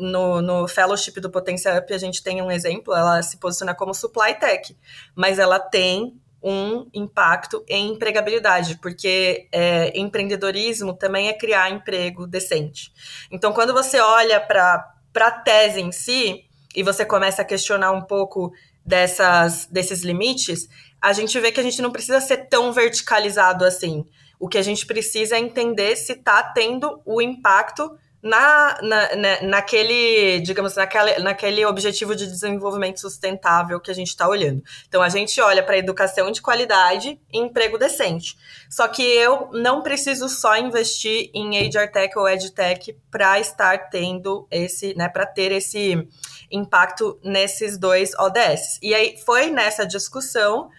no, 0.00 0.42
no 0.42 0.66
fellowship 0.66 1.20
do 1.20 1.30
Potência 1.30 1.78
Up 1.78 1.94
a 1.94 1.98
gente 1.98 2.24
tem 2.24 2.42
um 2.42 2.50
exemplo, 2.50 2.92
ela 2.92 3.22
se 3.22 3.36
posiciona 3.36 3.72
como 3.72 3.94
supply 3.94 4.34
tech, 4.34 4.76
mas 5.14 5.38
ela 5.38 5.60
tem 5.60 6.20
um 6.44 6.86
impacto 6.92 7.64
em 7.66 7.92
empregabilidade, 7.92 8.78
porque 8.82 9.48
é, 9.50 9.98
empreendedorismo 9.98 10.92
também 10.92 11.28
é 11.28 11.32
criar 11.32 11.70
emprego 11.70 12.26
decente. 12.26 12.92
Então, 13.30 13.50
quando 13.54 13.72
você 13.72 13.98
olha 13.98 14.38
para 14.38 14.94
a 15.14 15.30
tese 15.30 15.80
em 15.80 15.90
si 15.90 16.44
e 16.76 16.82
você 16.82 17.02
começa 17.06 17.40
a 17.40 17.44
questionar 17.46 17.92
um 17.92 18.02
pouco 18.02 18.52
dessas, 18.84 19.66
desses 19.70 20.02
limites, 20.02 20.68
a 21.00 21.14
gente 21.14 21.40
vê 21.40 21.50
que 21.50 21.60
a 21.60 21.62
gente 21.62 21.80
não 21.80 21.90
precisa 21.90 22.20
ser 22.20 22.48
tão 22.48 22.70
verticalizado 22.72 23.64
assim. 23.64 24.04
O 24.38 24.46
que 24.46 24.58
a 24.58 24.62
gente 24.62 24.84
precisa 24.84 25.36
é 25.36 25.38
entender 25.38 25.96
se 25.96 26.12
está 26.12 26.42
tendo 26.42 27.00
o 27.06 27.22
impacto 27.22 27.96
na, 28.24 28.78
na, 28.80 29.16
na, 29.16 29.42
naquele, 29.42 30.40
digamos, 30.40 30.74
naquele, 30.76 31.18
naquele 31.18 31.66
objetivo 31.66 32.16
de 32.16 32.26
desenvolvimento 32.26 32.98
sustentável 32.98 33.78
que 33.78 33.90
a 33.90 33.94
gente 33.94 34.08
está 34.08 34.26
olhando. 34.26 34.64
Então, 34.88 35.02
a 35.02 35.10
gente 35.10 35.38
olha 35.42 35.62
para 35.62 35.76
educação 35.76 36.30
de 36.30 36.40
qualidade 36.40 37.20
e 37.30 37.38
emprego 37.38 37.76
decente. 37.76 38.38
Só 38.70 38.88
que 38.88 39.02
eu 39.02 39.50
não 39.52 39.82
preciso 39.82 40.26
só 40.30 40.56
investir 40.56 41.30
em 41.34 41.68
HR 41.68 41.92
Tech 41.92 42.18
ou 42.18 42.26
EdTech 42.26 42.96
para 43.10 43.38
estar 43.38 43.90
tendo 43.90 44.48
esse, 44.50 44.96
né, 44.96 45.06
para 45.06 45.26
ter 45.26 45.52
esse 45.52 46.08
impacto 46.50 47.20
nesses 47.22 47.76
dois 47.76 48.14
ODS. 48.18 48.78
E 48.80 48.94
aí 48.94 49.18
foi 49.18 49.50
nessa 49.50 49.86
discussão 49.86 50.70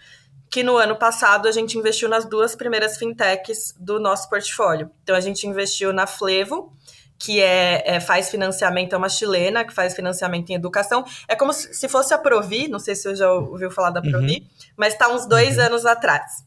que 0.49 0.63
no 0.63 0.77
ano 0.77 0.95
passado 0.95 1.47
a 1.47 1.51
gente 1.51 1.77
investiu 1.77 2.09
nas 2.09 2.25
duas 2.25 2.55
primeiras 2.55 2.97
fintechs 2.97 3.75
do 3.79 3.99
nosso 3.99 4.29
portfólio. 4.29 4.89
Então 5.03 5.15
a 5.15 5.19
gente 5.19 5.45
investiu 5.45 5.91
na 5.93 6.07
Flevo, 6.07 6.73
que 7.17 7.41
é, 7.41 7.95
é, 7.95 7.99
faz 7.99 8.29
financiamento, 8.29 8.93
é 8.93 8.97
uma 8.97 9.09
chilena 9.09 9.63
que 9.63 9.73
faz 9.73 9.95
financiamento 9.95 10.49
em 10.49 10.55
educação. 10.55 11.03
É 11.27 11.35
como 11.35 11.53
se 11.53 11.87
fosse 11.87 12.13
a 12.13 12.17
Provi, 12.17 12.67
não 12.67 12.79
sei 12.79 12.95
se 12.95 13.03
você 13.03 13.15
já 13.15 13.31
ouviu 13.31 13.71
falar 13.71 13.89
da 13.89 14.01
Provi, 14.01 14.39
uhum. 14.39 14.67
mas 14.77 14.93
está 14.93 15.07
uns 15.07 15.25
dois 15.25 15.57
uhum. 15.57 15.65
anos 15.65 15.85
atrás, 15.85 16.45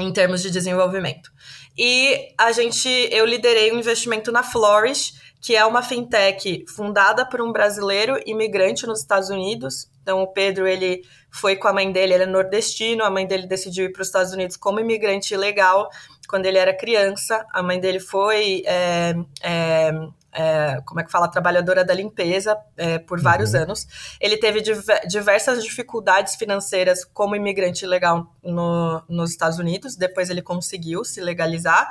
em 0.00 0.12
termos 0.12 0.42
de 0.42 0.50
desenvolvimento. 0.50 1.30
E 1.76 2.34
a 2.38 2.52
gente, 2.52 2.88
eu 3.10 3.24
liderei 3.24 3.70
o 3.70 3.74
um 3.74 3.78
investimento 3.78 4.32
na 4.32 4.42
Flourish, 4.42 5.14
que 5.42 5.56
é 5.56 5.66
uma 5.66 5.82
fintech 5.82 6.64
fundada 6.68 7.26
por 7.26 7.42
um 7.42 7.50
brasileiro 7.50 8.16
imigrante 8.24 8.86
nos 8.86 9.00
Estados 9.00 9.28
Unidos. 9.28 9.90
Então, 10.00 10.22
o 10.22 10.28
Pedro, 10.28 10.68
ele 10.68 11.02
foi 11.32 11.56
com 11.56 11.66
a 11.66 11.72
mãe 11.72 11.90
dele, 11.90 12.14
ele 12.14 12.22
é 12.22 12.26
nordestino, 12.26 13.04
a 13.04 13.10
mãe 13.10 13.26
dele 13.26 13.48
decidiu 13.48 13.86
ir 13.86 13.92
para 13.92 14.02
os 14.02 14.08
Estados 14.08 14.32
Unidos 14.32 14.56
como 14.56 14.78
imigrante 14.78 15.36
legal 15.36 15.90
quando 16.28 16.46
ele 16.46 16.58
era 16.58 16.72
criança. 16.72 17.44
A 17.52 17.60
mãe 17.60 17.80
dele 17.80 17.98
foi, 17.98 18.62
é, 18.64 19.14
é, 19.42 19.90
é, 20.32 20.80
como 20.86 21.00
é 21.00 21.04
que 21.04 21.10
fala, 21.10 21.26
trabalhadora 21.26 21.84
da 21.84 21.92
limpeza 21.92 22.56
é, 22.76 23.00
por 23.00 23.18
uhum. 23.18 23.24
vários 23.24 23.52
anos. 23.52 23.86
Ele 24.20 24.36
teve 24.36 24.62
diversas 25.08 25.64
dificuldades 25.64 26.36
financeiras 26.36 27.04
como 27.04 27.34
imigrante 27.34 27.84
legal 27.84 28.32
no, 28.44 29.02
nos 29.08 29.32
Estados 29.32 29.58
Unidos. 29.58 29.96
Depois 29.96 30.30
ele 30.30 30.40
conseguiu 30.40 31.04
se 31.04 31.20
legalizar. 31.20 31.88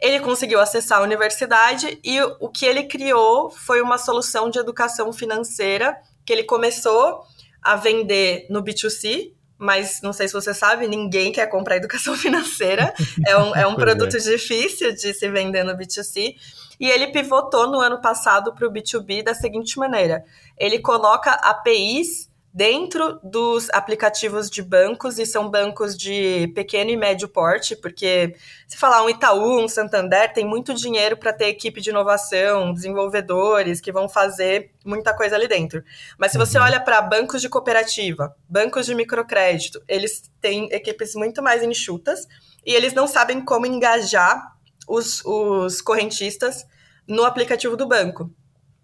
Ele 0.00 0.20
conseguiu 0.20 0.60
acessar 0.60 0.98
a 0.98 1.02
universidade 1.02 1.98
e 2.02 2.20
o 2.22 2.48
que 2.48 2.64
ele 2.64 2.84
criou 2.84 3.50
foi 3.50 3.82
uma 3.82 3.98
solução 3.98 4.48
de 4.48 4.58
educação 4.58 5.12
financeira 5.12 5.96
que 6.24 6.32
ele 6.32 6.44
começou 6.44 7.22
a 7.62 7.76
vender 7.76 8.46
no 8.48 8.62
B2C, 8.62 9.32
mas 9.58 10.00
não 10.02 10.12
sei 10.12 10.26
se 10.26 10.32
você 10.32 10.54
sabe, 10.54 10.88
ninguém 10.88 11.30
quer 11.30 11.46
comprar 11.46 11.76
educação 11.76 12.16
financeira. 12.16 12.94
É 13.26 13.36
um, 13.36 13.54
é 13.54 13.66
um 13.66 13.74
produto 13.76 14.16
é. 14.16 14.20
difícil 14.20 14.94
de 14.94 15.12
se 15.12 15.28
vender 15.28 15.64
no 15.64 15.76
B2C. 15.76 16.34
E 16.80 16.88
ele 16.88 17.08
pivotou 17.08 17.70
no 17.70 17.78
ano 17.78 18.00
passado 18.00 18.54
para 18.54 18.66
o 18.66 18.72
B2B 18.72 19.22
da 19.22 19.34
seguinte 19.34 19.78
maneira: 19.78 20.24
ele 20.56 20.78
coloca 20.78 21.30
APIs 21.32 22.29
dentro 22.52 23.20
dos 23.22 23.70
aplicativos 23.70 24.50
de 24.50 24.62
bancos, 24.62 25.18
e 25.18 25.26
são 25.26 25.48
bancos 25.48 25.96
de 25.96 26.48
pequeno 26.54 26.90
e 26.90 26.96
médio 26.96 27.28
porte, 27.28 27.76
porque 27.76 28.34
se 28.66 28.76
falar 28.76 29.04
um 29.04 29.08
Itaú, 29.08 29.60
um 29.60 29.68
Santander, 29.68 30.32
tem 30.32 30.44
muito 30.44 30.74
dinheiro 30.74 31.16
para 31.16 31.32
ter 31.32 31.46
equipe 31.46 31.80
de 31.80 31.90
inovação, 31.90 32.72
desenvolvedores 32.72 33.80
que 33.80 33.92
vão 33.92 34.08
fazer 34.08 34.72
muita 34.84 35.14
coisa 35.14 35.36
ali 35.36 35.46
dentro. 35.46 35.82
Mas 36.18 36.32
se 36.32 36.38
você 36.38 36.58
uhum. 36.58 36.64
olha 36.64 36.80
para 36.80 37.00
bancos 37.00 37.40
de 37.40 37.48
cooperativa, 37.48 38.34
bancos 38.48 38.86
de 38.86 38.94
microcrédito, 38.94 39.80
eles 39.86 40.30
têm 40.40 40.68
equipes 40.72 41.14
muito 41.14 41.40
mais 41.42 41.62
enxutas 41.62 42.26
e 42.66 42.74
eles 42.74 42.92
não 42.92 43.06
sabem 43.06 43.44
como 43.44 43.66
engajar 43.66 44.56
os, 44.88 45.24
os 45.24 45.80
correntistas 45.80 46.66
no 47.06 47.24
aplicativo 47.24 47.76
do 47.76 47.86
banco. 47.86 48.30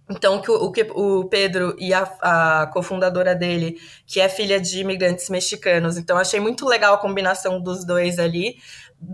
Então, 0.09 0.37
o 0.37 0.71
que 0.71 0.87
o 0.95 1.25
Pedro 1.25 1.75
e 1.81 1.93
a, 1.93 2.03
a 2.21 2.67
cofundadora 2.69 3.35
dele, 3.35 3.77
que 4.07 4.21
é 4.21 4.29
filha 4.29 4.61
de 4.61 4.79
imigrantes 4.79 5.29
mexicanos, 5.29 5.99
então 5.99 6.17
achei 6.17 6.39
muito 6.39 6.65
legal 6.65 6.95
a 6.95 6.99
combinação 6.99 7.61
dos 7.61 7.85
dois 7.85 8.21
ali. 8.21 8.57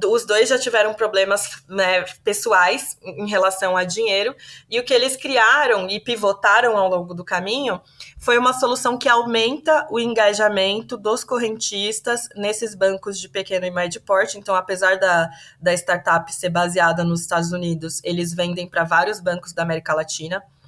Os 0.05 0.27
dois 0.27 0.51
já 0.51 0.59
tiveram 0.59 0.93
problemas 0.93 1.65
né, 1.67 2.05
pessoais 2.23 2.99
em 3.03 3.27
relação 3.27 3.75
a 3.75 3.85
dinheiro, 3.85 4.37
e 4.69 4.79
o 4.79 4.85
que 4.85 4.93
eles 4.93 5.17
criaram 5.17 5.89
e 5.89 5.99
pivotaram 5.99 6.77
ao 6.77 6.91
longo 6.91 7.15
do 7.15 7.25
caminho 7.25 7.81
foi 8.19 8.37
uma 8.37 8.53
solução 8.53 8.99
que 8.99 9.09
aumenta 9.09 9.89
o 9.91 9.99
engajamento 9.99 10.99
dos 10.99 11.25
correntistas 11.25 12.29
nesses 12.37 12.75
bancos 12.75 13.19
de 13.19 13.31
pequeno 13.31 13.65
e 13.65 13.71
médio 13.71 14.03
porte. 14.03 14.37
Então, 14.37 14.55
apesar 14.55 14.99
da, 14.99 15.31
da 15.59 15.73
startup 15.73 16.33
ser 16.35 16.51
baseada 16.51 17.03
nos 17.03 17.23
Estados 17.23 17.51
Unidos, 17.51 17.99
eles 18.05 18.35
vendem 18.35 18.69
para 18.69 18.85
vários 18.85 19.21
bancos 19.21 19.55
da 19.55 19.63
América 19.63 19.95
Latina 19.95 20.43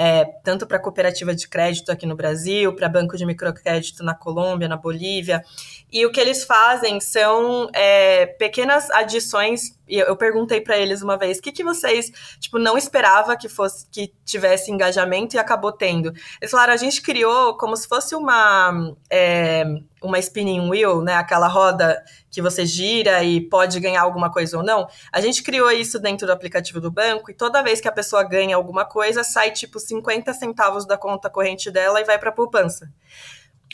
é, 0.00 0.24
tanto 0.44 0.64
para 0.64 0.78
cooperativa 0.78 1.34
de 1.34 1.48
crédito 1.48 1.90
aqui 1.90 2.06
no 2.06 2.14
Brasil, 2.14 2.72
para 2.72 2.88
banco 2.88 3.16
de 3.16 3.26
microcrédito 3.26 4.04
na 4.04 4.14
Colômbia, 4.14 4.68
na 4.68 4.76
Bolívia. 4.76 5.42
E 5.90 6.06
o 6.06 6.12
que 6.12 6.20
eles 6.20 6.44
fazem 6.44 7.00
são 7.00 7.68
é, 7.74 8.24
pequenas 8.26 8.88
adições. 8.92 9.76
Eu 9.88 10.14
perguntei 10.16 10.60
para 10.60 10.78
eles 10.78 11.02
uma 11.02 11.18
vez, 11.18 11.38
o 11.38 11.42
que, 11.42 11.50
que 11.50 11.64
vocês 11.64 12.12
tipo 12.38 12.60
não 12.60 12.78
esperava 12.78 13.36
que 13.36 13.48
fosse 13.48 13.86
que 13.90 14.12
tivesse 14.24 14.70
engajamento 14.70 15.34
e 15.34 15.38
acabou 15.38 15.72
tendo? 15.72 16.12
Eles 16.40 16.50
falaram, 16.52 16.74
a 16.74 16.76
gente 16.76 17.02
criou 17.02 17.56
como 17.56 17.76
se 17.76 17.88
fosse 17.88 18.14
uma 18.14 18.94
é, 19.10 19.64
uma 20.02 20.18
spinning 20.18 20.68
wheel, 20.68 21.02
né? 21.02 21.14
Aquela 21.14 21.48
roda 21.48 22.02
que 22.30 22.40
você 22.40 22.64
gira 22.64 23.24
e 23.24 23.40
pode 23.40 23.80
ganhar 23.80 24.02
alguma 24.02 24.30
coisa 24.30 24.58
ou 24.58 24.62
não. 24.62 24.86
A 25.12 25.20
gente 25.20 25.42
criou 25.42 25.70
isso 25.70 25.98
dentro 25.98 26.26
do 26.26 26.32
aplicativo 26.32 26.80
do 26.80 26.90
banco 26.90 27.30
e 27.30 27.34
toda 27.34 27.62
vez 27.62 27.80
que 27.80 27.88
a 27.88 27.92
pessoa 27.92 28.22
ganha 28.22 28.54
alguma 28.54 28.84
coisa, 28.84 29.24
sai 29.24 29.50
tipo 29.50 29.78
50 29.88 30.32
centavos 30.34 30.86
da 30.86 30.96
conta 30.96 31.30
corrente 31.30 31.70
dela 31.70 32.00
e 32.00 32.04
vai 32.04 32.18
para 32.18 32.30
poupança. 32.30 32.90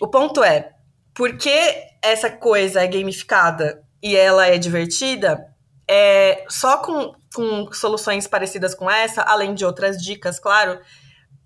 O 0.01 0.09
ponto 0.09 0.43
é, 0.43 0.73
porque 1.13 1.53
essa 2.03 2.31
coisa 2.31 2.83
é 2.83 2.87
gamificada 2.87 3.85
e 4.03 4.17
ela 4.17 4.47
é 4.47 4.59
divertida, 4.59 5.47
é, 5.89 6.45
só 6.49 6.79
com, 6.79 7.15
com 7.35 7.73
soluções 7.73 8.27
parecidas 8.27 8.75
com 8.75 8.91
essa, 8.91 9.23
além 9.23 9.55
de 9.55 9.65
outras 9.65 9.97
dicas, 9.97 10.39
claro, 10.39 10.81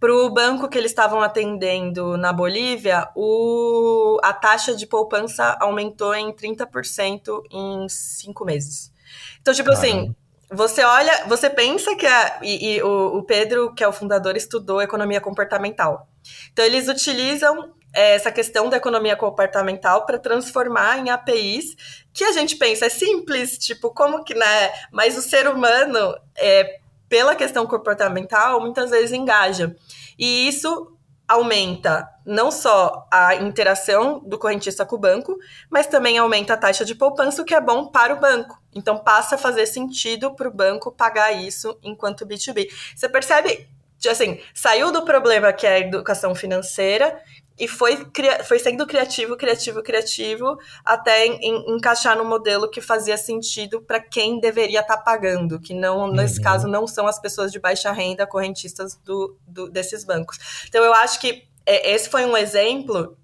para 0.01 0.15
o 0.15 0.31
banco 0.31 0.69
que 0.69 0.79
eles 0.79 0.93
estavam 0.93 1.21
atendendo 1.21 2.17
na 2.17 2.33
Bolívia, 2.33 3.09
o, 3.17 4.19
a 4.23 4.33
taxa 4.33 4.75
de 4.75 4.87
poupança 4.87 5.57
aumentou 5.61 6.15
em 6.15 6.33
30% 6.33 7.43
em 7.51 7.89
cinco 7.89 8.45
meses. 8.45 8.93
Então, 9.41 9.53
tipo 9.53 9.71
Caramba. 9.71 9.87
assim, 9.87 10.15
você 10.51 10.83
olha, 10.83 11.25
você 11.27 11.51
pensa 11.51 11.95
que 11.95 12.07
a, 12.07 12.39
e, 12.43 12.77
e 12.77 12.83
o, 12.83 13.19
o, 13.19 13.23
Pedro, 13.23 13.75
que 13.75 13.85
é 13.85 13.89
o 13.89 13.93
fundador, 13.93 14.37
estudou 14.37 14.81
economia 14.81 15.21
comportamental. 15.21 16.09
Então, 16.53 16.65
eles 16.65 16.89
utilizam 16.89 17.73
é, 17.95 18.15
essa 18.15 18.33
questão 18.33 18.69
da 18.69 18.77
economia 18.77 19.17
comportamental 19.17 20.07
para 20.07 20.19
transformar 20.19 20.99
em 20.99 21.11
APIs 21.11 21.77
que 22.13 22.25
a 22.25 22.33
gente 22.33 22.57
pensa 22.57 22.87
é 22.87 22.89
simples, 22.89 23.59
tipo, 23.59 23.91
como 23.91 24.25
que, 24.25 24.35
né? 24.35 24.73
Mas 24.91 25.17
o 25.17 25.23
ser 25.23 25.47
humano, 25.47 26.17
é, 26.37 26.81
pela 27.09 27.37
questão 27.37 27.67
comportamental, 27.67 28.61
muitas 28.61 28.91
vezes 28.91 29.13
engaja. 29.13 29.77
E 30.19 30.49
isso 30.49 30.98
aumenta 31.29 32.09
não 32.25 32.51
só 32.51 33.07
a 33.11 33.35
interação 33.35 34.21
do 34.21 34.39
correntista 34.39 34.87
com 34.87 34.97
o 34.97 34.99
banco, 34.99 35.37
mas 35.71 35.87
também 35.87 36.17
aumenta 36.17 36.55
a 36.55 36.57
taxa 36.57 36.85
de 36.85 36.95
poupança, 36.95 37.43
o 37.43 37.45
que 37.45 37.55
é 37.55 37.61
bom 37.61 37.87
para 37.87 38.15
o 38.15 38.21
banco. 38.21 38.59
Então 38.75 38.99
passa 38.99 39.35
a 39.35 39.39
fazer 39.39 39.67
sentido 39.67 40.35
para 40.35 40.49
o 40.49 40.53
banco 40.53 40.91
pagar 40.91 41.33
isso 41.33 41.79
enquanto 41.83 42.27
B2B. 42.27 42.69
Você 42.97 43.09
percebe, 43.09 43.69
assim, 44.09 44.41
saiu 44.55 44.91
do 44.91 45.05
problema 45.05 45.53
que 45.53 45.67
é 45.67 45.75
a 45.75 45.81
educação 45.81 46.35
financeira 46.35 47.21
e 47.59 47.67
foi, 47.67 48.07
foi 48.45 48.59
sendo 48.59 48.87
criativo, 48.87 49.37
criativo, 49.37 49.83
criativo, 49.83 50.59
até 50.85 51.27
em, 51.27 51.77
encaixar 51.77 52.17
no 52.17 52.25
modelo 52.25 52.71
que 52.71 52.81
fazia 52.81 53.17
sentido 53.17 53.81
para 53.81 54.01
quem 54.01 54.39
deveria 54.39 54.81
estar 54.81 54.97
tá 54.97 55.03
pagando, 55.03 55.61
que 55.61 55.75
não, 55.75 56.07
uhum. 56.07 56.13
nesse 56.13 56.41
caso, 56.41 56.69
não 56.69 56.87
são 56.87 57.07
as 57.07 57.21
pessoas 57.21 57.51
de 57.51 57.59
baixa 57.59 57.91
renda, 57.91 58.27
correntistas 58.27 58.97
do, 59.05 59.37
do, 59.47 59.69
desses 59.69 60.05
bancos. 60.05 60.39
Então, 60.69 60.85
eu 60.85 60.95
acho 60.95 61.21
que 61.21 61.49
é, 61.67 61.93
esse 61.93 62.09
foi 62.09 62.25
um 62.25 62.37
exemplo 62.37 63.17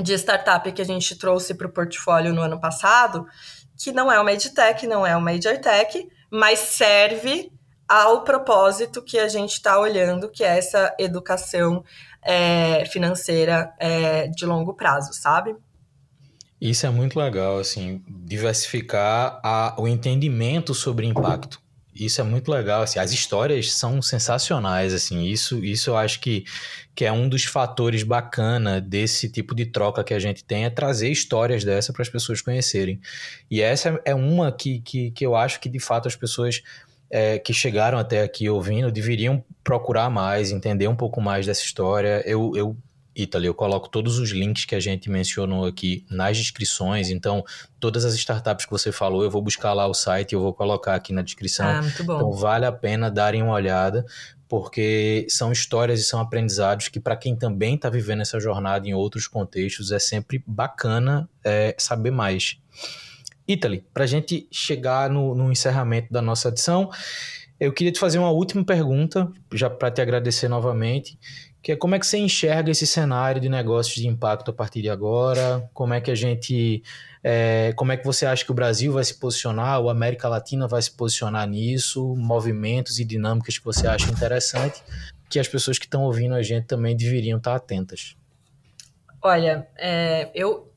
de 0.00 0.14
startup 0.14 0.70
que 0.70 0.80
a 0.80 0.84
gente 0.84 1.16
trouxe 1.16 1.54
para 1.54 1.66
o 1.66 1.72
portfólio 1.72 2.32
no 2.32 2.40
ano 2.40 2.60
passado, 2.60 3.26
que 3.76 3.92
não 3.92 4.10
é 4.10 4.20
uma 4.20 4.32
edtech, 4.32 4.86
não 4.86 5.04
é 5.04 5.16
uma 5.16 5.34
edtech, 5.34 6.08
mas 6.30 6.60
serve 6.60 7.50
ao 7.88 8.22
propósito 8.24 9.02
que 9.02 9.18
a 9.18 9.28
gente 9.28 9.52
está 9.52 9.78
olhando, 9.78 10.30
que 10.30 10.42
é 10.42 10.56
essa 10.56 10.94
educação 10.98 11.84
é, 12.22 12.84
financeira 12.86 13.72
é, 13.78 14.28
de 14.28 14.46
longo 14.46 14.74
prazo, 14.74 15.12
sabe? 15.12 15.54
Isso 16.60 16.86
é 16.86 16.90
muito 16.90 17.18
legal, 17.18 17.58
assim, 17.58 18.00
diversificar 18.08 19.40
a, 19.42 19.74
o 19.76 19.88
entendimento 19.88 20.72
sobre 20.74 21.06
impacto. 21.06 21.60
Isso 21.94 22.20
é 22.20 22.24
muito 22.24 22.50
legal, 22.50 22.82
assim, 22.82 22.98
as 22.98 23.12
histórias 23.12 23.72
são 23.74 24.00
sensacionais, 24.00 24.94
assim, 24.94 25.24
isso, 25.24 25.62
isso 25.62 25.90
eu 25.90 25.96
acho 25.96 26.20
que, 26.20 26.44
que 26.94 27.04
é 27.04 27.12
um 27.12 27.28
dos 27.28 27.44
fatores 27.44 28.02
bacana 28.02 28.80
desse 28.80 29.28
tipo 29.28 29.54
de 29.54 29.66
troca 29.66 30.02
que 30.02 30.14
a 30.14 30.18
gente 30.18 30.42
tem, 30.42 30.64
é 30.64 30.70
trazer 30.70 31.10
histórias 31.10 31.64
dessa 31.64 31.92
para 31.92 32.02
as 32.02 32.08
pessoas 32.08 32.40
conhecerem. 32.40 32.98
E 33.50 33.60
essa 33.60 34.00
é 34.06 34.14
uma 34.14 34.50
que, 34.50 34.80
que, 34.80 35.10
que 35.10 35.26
eu 35.26 35.36
acho 35.36 35.60
que, 35.60 35.68
de 35.68 35.80
fato, 35.80 36.08
as 36.08 36.16
pessoas 36.16 36.62
é, 37.12 37.38
que 37.38 37.52
chegaram 37.52 37.98
até 37.98 38.22
aqui 38.22 38.48
ouvindo 38.48 38.90
deveriam 38.90 39.44
procurar 39.62 40.08
mais, 40.08 40.50
entender 40.50 40.88
um 40.88 40.96
pouco 40.96 41.20
mais 41.20 41.44
dessa 41.44 41.62
história. 41.62 42.22
Eu, 42.26 42.52
eu 42.56 42.76
Italy, 43.14 43.46
eu 43.46 43.52
coloco 43.52 43.90
todos 43.90 44.18
os 44.18 44.30
links 44.30 44.64
que 44.64 44.74
a 44.74 44.80
gente 44.80 45.10
mencionou 45.10 45.66
aqui 45.66 46.06
nas 46.10 46.38
descrições. 46.38 47.10
Então, 47.10 47.44
todas 47.78 48.06
as 48.06 48.14
startups 48.14 48.64
que 48.64 48.72
você 48.72 48.90
falou, 48.90 49.22
eu 49.22 49.30
vou 49.30 49.42
buscar 49.42 49.74
lá 49.74 49.86
o 49.86 49.92
site 49.92 50.32
e 50.32 50.34
eu 50.34 50.40
vou 50.40 50.54
colocar 50.54 50.94
aqui 50.94 51.12
na 51.12 51.20
descrição. 51.20 51.66
Ah, 51.66 51.82
muito 51.82 52.02
bom. 52.02 52.16
Então, 52.16 52.32
vale 52.32 52.64
a 52.64 52.72
pena 52.72 53.10
darem 53.10 53.42
uma 53.42 53.52
olhada, 53.52 54.06
porque 54.48 55.26
são 55.28 55.52
histórias 55.52 56.00
e 56.00 56.04
são 56.04 56.18
aprendizados 56.18 56.88
que, 56.88 56.98
para 56.98 57.14
quem 57.14 57.36
também 57.36 57.74
está 57.74 57.90
vivendo 57.90 58.22
essa 58.22 58.40
jornada 58.40 58.88
em 58.88 58.94
outros 58.94 59.28
contextos, 59.28 59.92
é 59.92 59.98
sempre 59.98 60.42
bacana 60.46 61.28
é, 61.44 61.74
saber 61.78 62.10
mais. 62.10 62.56
Italy, 63.46 63.84
para 63.92 64.04
a 64.04 64.06
gente 64.06 64.46
chegar 64.50 65.10
no, 65.10 65.34
no 65.34 65.50
encerramento 65.50 66.12
da 66.12 66.22
nossa 66.22 66.48
edição, 66.48 66.90
eu 67.58 67.72
queria 67.72 67.92
te 67.92 67.98
fazer 67.98 68.18
uma 68.18 68.30
última 68.30 68.64
pergunta, 68.64 69.30
já 69.52 69.70
para 69.70 69.90
te 69.90 70.00
agradecer 70.00 70.48
novamente, 70.48 71.18
que 71.62 71.70
é 71.70 71.76
como 71.76 71.94
é 71.94 71.98
que 71.98 72.06
você 72.06 72.18
enxerga 72.18 72.72
esse 72.72 72.86
cenário 72.86 73.40
de 73.40 73.48
negócios 73.48 73.94
de 73.94 74.08
impacto 74.08 74.50
a 74.50 74.54
partir 74.54 74.82
de 74.82 74.90
agora? 74.90 75.70
Como 75.72 75.94
é 75.94 76.00
que 76.00 76.10
a 76.10 76.14
gente, 76.14 76.82
é, 77.22 77.72
como 77.76 77.92
é 77.92 77.96
que 77.96 78.04
você 78.04 78.26
acha 78.26 78.44
que 78.44 78.50
o 78.50 78.54
Brasil 78.54 78.92
vai 78.92 79.04
se 79.04 79.14
posicionar, 79.14 79.80
ou 79.80 79.88
a 79.88 79.92
América 79.92 80.28
Latina 80.28 80.66
vai 80.66 80.82
se 80.82 80.90
posicionar 80.90 81.48
nisso? 81.48 82.16
Movimentos 82.16 82.98
e 82.98 83.04
dinâmicas 83.04 83.58
que 83.58 83.64
você 83.64 83.86
acha 83.86 84.10
interessante, 84.10 84.82
que 85.30 85.38
as 85.38 85.46
pessoas 85.46 85.78
que 85.78 85.84
estão 85.84 86.02
ouvindo 86.02 86.34
a 86.34 86.42
gente 86.42 86.66
também 86.66 86.96
deveriam 86.96 87.38
estar 87.38 87.54
atentas. 87.54 88.16
Olha, 89.22 89.68
é, 89.78 90.32
eu 90.34 90.71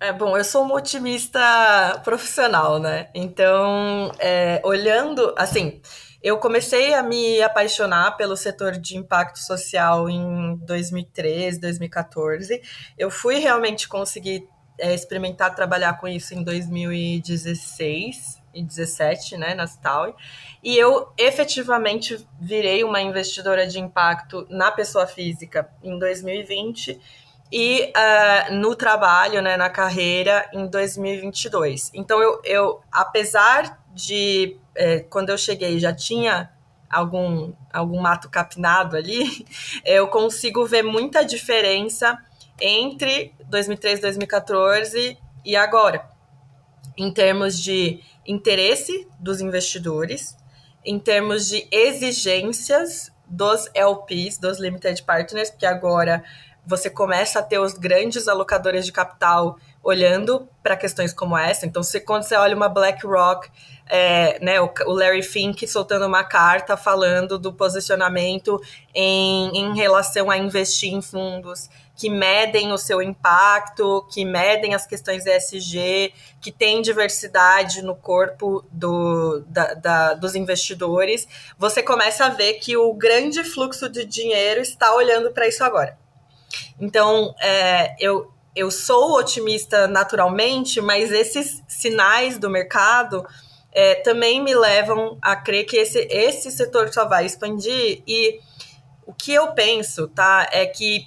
é, 0.00 0.12
bom, 0.12 0.36
eu 0.36 0.44
sou 0.44 0.62
uma 0.62 0.74
otimista 0.74 2.00
profissional, 2.04 2.78
né? 2.78 3.08
Então, 3.14 4.12
é, 4.18 4.60
olhando, 4.64 5.34
assim, 5.36 5.80
eu 6.22 6.38
comecei 6.38 6.94
a 6.94 7.02
me 7.02 7.42
apaixonar 7.42 8.16
pelo 8.16 8.36
setor 8.36 8.72
de 8.72 8.96
impacto 8.96 9.38
social 9.38 10.08
em 10.08 10.56
2013, 10.56 11.60
2014. 11.60 12.60
Eu 12.98 13.10
fui 13.10 13.38
realmente 13.38 13.88
conseguir 13.88 14.48
é, 14.78 14.94
experimentar 14.94 15.54
trabalhar 15.54 15.94
com 16.00 16.08
isso 16.08 16.34
em 16.34 16.42
2016 16.42 18.42
e 18.54 18.62
2017, 18.62 19.36
né, 19.36 19.54
na 19.54 19.66
Staui. 19.66 20.14
E 20.62 20.76
eu 20.76 21.12
efetivamente 21.18 22.26
virei 22.40 22.84
uma 22.84 23.00
investidora 23.00 23.66
de 23.66 23.78
impacto 23.78 24.46
na 24.48 24.70
pessoa 24.70 25.06
física 25.06 25.68
em 25.82 25.98
2020 25.98 27.00
e 27.56 27.92
uh, 27.96 28.52
no 28.52 28.74
trabalho, 28.74 29.40
né, 29.40 29.56
na 29.56 29.70
carreira, 29.70 30.50
em 30.52 30.66
2022. 30.66 31.92
Então, 31.94 32.20
eu, 32.20 32.40
eu 32.42 32.80
apesar 32.90 33.80
de, 33.94 34.56
é, 34.74 34.98
quando 34.98 35.30
eu 35.30 35.38
cheguei, 35.38 35.78
já 35.78 35.94
tinha 35.94 36.50
algum, 36.90 37.52
algum 37.72 38.00
mato 38.00 38.28
capinado 38.28 38.96
ali, 38.96 39.46
eu 39.86 40.08
consigo 40.08 40.66
ver 40.66 40.82
muita 40.82 41.24
diferença 41.24 42.18
entre 42.60 43.32
2013, 43.46 44.02
2014 44.02 45.16
e 45.44 45.54
agora, 45.54 46.10
em 46.96 47.14
termos 47.14 47.62
de 47.62 48.00
interesse 48.26 49.06
dos 49.20 49.40
investidores, 49.40 50.36
em 50.84 50.98
termos 50.98 51.46
de 51.46 51.68
exigências 51.70 53.12
dos 53.28 53.70
LPs, 53.74 54.38
dos 54.38 54.58
Limited 54.58 55.04
Partners, 55.04 55.50
porque 55.50 55.66
agora 55.66 56.24
você 56.66 56.88
começa 56.88 57.38
a 57.38 57.42
ter 57.42 57.58
os 57.58 57.74
grandes 57.74 58.28
alocadores 58.28 58.86
de 58.86 58.92
capital 58.92 59.58
olhando 59.82 60.48
para 60.62 60.76
questões 60.76 61.12
como 61.12 61.36
essa. 61.36 61.66
Então, 61.66 61.82
se, 61.82 62.00
quando 62.00 62.22
você 62.22 62.36
olha 62.36 62.56
uma 62.56 62.68
BlackRock, 62.68 63.50
é, 63.86 64.38
né, 64.42 64.60
o, 64.60 64.72
o, 64.86 64.92
Larry 64.92 65.22
Fink 65.22 65.66
soltando 65.68 66.06
uma 66.06 66.24
carta 66.24 66.74
falando 66.74 67.38
do 67.38 67.52
posicionamento 67.52 68.58
em, 68.94 69.50
em 69.58 69.76
relação 69.76 70.30
a 70.30 70.38
investir 70.38 70.92
em 70.92 71.02
fundos 71.02 71.68
que 71.96 72.10
medem 72.10 72.72
o 72.72 72.78
seu 72.78 73.00
impacto, 73.00 74.04
que 74.12 74.24
medem 74.24 74.74
as 74.74 74.86
questões 74.86 75.26
ESG, 75.26 76.12
que 76.40 76.50
tem 76.50 76.82
diversidade 76.82 77.82
no 77.82 77.94
corpo 77.94 78.64
do, 78.70 79.44
da, 79.46 79.74
da, 79.74 80.14
dos 80.14 80.34
investidores, 80.34 81.28
você 81.56 81.82
começa 81.82 82.26
a 82.26 82.30
ver 82.30 82.54
que 82.54 82.76
o 82.76 82.92
grande 82.94 83.44
fluxo 83.44 83.88
de 83.88 84.04
dinheiro 84.04 84.60
está 84.60 84.92
olhando 84.94 85.30
para 85.30 85.46
isso 85.46 85.62
agora. 85.62 85.96
Então, 86.80 87.34
é, 87.40 87.94
eu, 87.98 88.32
eu 88.54 88.70
sou 88.70 89.18
otimista 89.18 89.86
naturalmente, 89.86 90.80
mas 90.80 91.10
esses 91.10 91.62
sinais 91.68 92.38
do 92.38 92.48
mercado 92.50 93.26
é, 93.72 93.96
também 93.96 94.40
me 94.40 94.54
levam 94.54 95.18
a 95.20 95.34
crer 95.34 95.64
que 95.64 95.76
esse, 95.76 95.98
esse 96.10 96.50
setor 96.50 96.92
só 96.92 97.06
vai 97.06 97.26
expandir. 97.26 98.02
E 98.06 98.40
o 99.04 99.12
que 99.12 99.34
eu 99.34 99.52
penso, 99.52 100.06
tá, 100.08 100.48
é 100.52 100.64
que, 100.64 101.06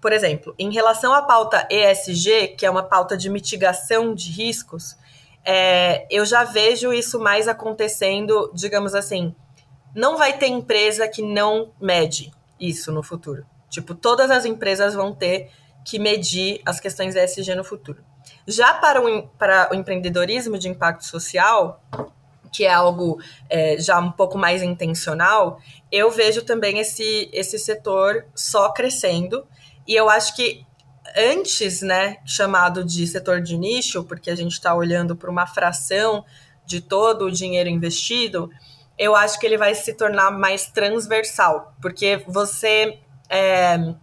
por 0.00 0.12
exemplo, 0.12 0.54
em 0.58 0.72
relação 0.72 1.14
à 1.14 1.22
pauta 1.22 1.66
ESG, 1.70 2.56
que 2.58 2.66
é 2.66 2.70
uma 2.70 2.82
pauta 2.82 3.16
de 3.16 3.30
mitigação 3.30 4.14
de 4.14 4.30
riscos, 4.30 4.96
é, 5.44 6.06
eu 6.10 6.26
já 6.26 6.44
vejo 6.44 6.92
isso 6.92 7.18
mais 7.18 7.48
acontecendo, 7.48 8.50
digamos 8.52 8.94
assim, 8.94 9.34
não 9.94 10.16
vai 10.16 10.36
ter 10.36 10.48
empresa 10.48 11.08
que 11.08 11.22
não 11.22 11.72
mede 11.80 12.32
isso 12.58 12.92
no 12.92 13.02
futuro. 13.02 13.46
Tipo, 13.70 13.94
todas 13.94 14.30
as 14.30 14.44
empresas 14.44 14.94
vão 14.94 15.14
ter 15.14 15.50
que 15.84 15.98
medir 15.98 16.60
as 16.66 16.78
questões 16.78 17.16
ESG 17.16 17.54
no 17.54 17.64
futuro. 17.64 18.04
Já 18.46 18.74
para 18.74 19.00
o, 19.00 19.28
para 19.28 19.70
o 19.72 19.74
empreendedorismo 19.74 20.58
de 20.58 20.68
impacto 20.68 21.04
social, 21.04 21.82
que 22.52 22.64
é 22.64 22.72
algo 22.72 23.20
é, 23.48 23.78
já 23.78 23.98
um 23.98 24.10
pouco 24.10 24.36
mais 24.36 24.62
intencional, 24.62 25.60
eu 25.90 26.10
vejo 26.10 26.42
também 26.42 26.78
esse, 26.78 27.30
esse 27.32 27.58
setor 27.58 28.26
só 28.34 28.72
crescendo. 28.72 29.46
E 29.86 29.94
eu 29.94 30.10
acho 30.10 30.34
que 30.34 30.66
antes, 31.16 31.80
né, 31.82 32.18
chamado 32.24 32.84
de 32.84 33.06
setor 33.06 33.40
de 33.40 33.56
nicho, 33.56 34.04
porque 34.04 34.30
a 34.30 34.36
gente 34.36 34.52
está 34.52 34.74
olhando 34.74 35.16
para 35.16 35.30
uma 35.30 35.46
fração 35.46 36.24
de 36.66 36.80
todo 36.80 37.26
o 37.26 37.30
dinheiro 37.30 37.68
investido, 37.68 38.50
eu 38.98 39.16
acho 39.16 39.38
que 39.38 39.46
ele 39.46 39.56
vai 39.56 39.74
se 39.74 39.94
tornar 39.94 40.30
mais 40.30 40.66
transversal, 40.66 41.74
porque 41.80 42.22
você 42.28 43.00
é, 43.30 43.94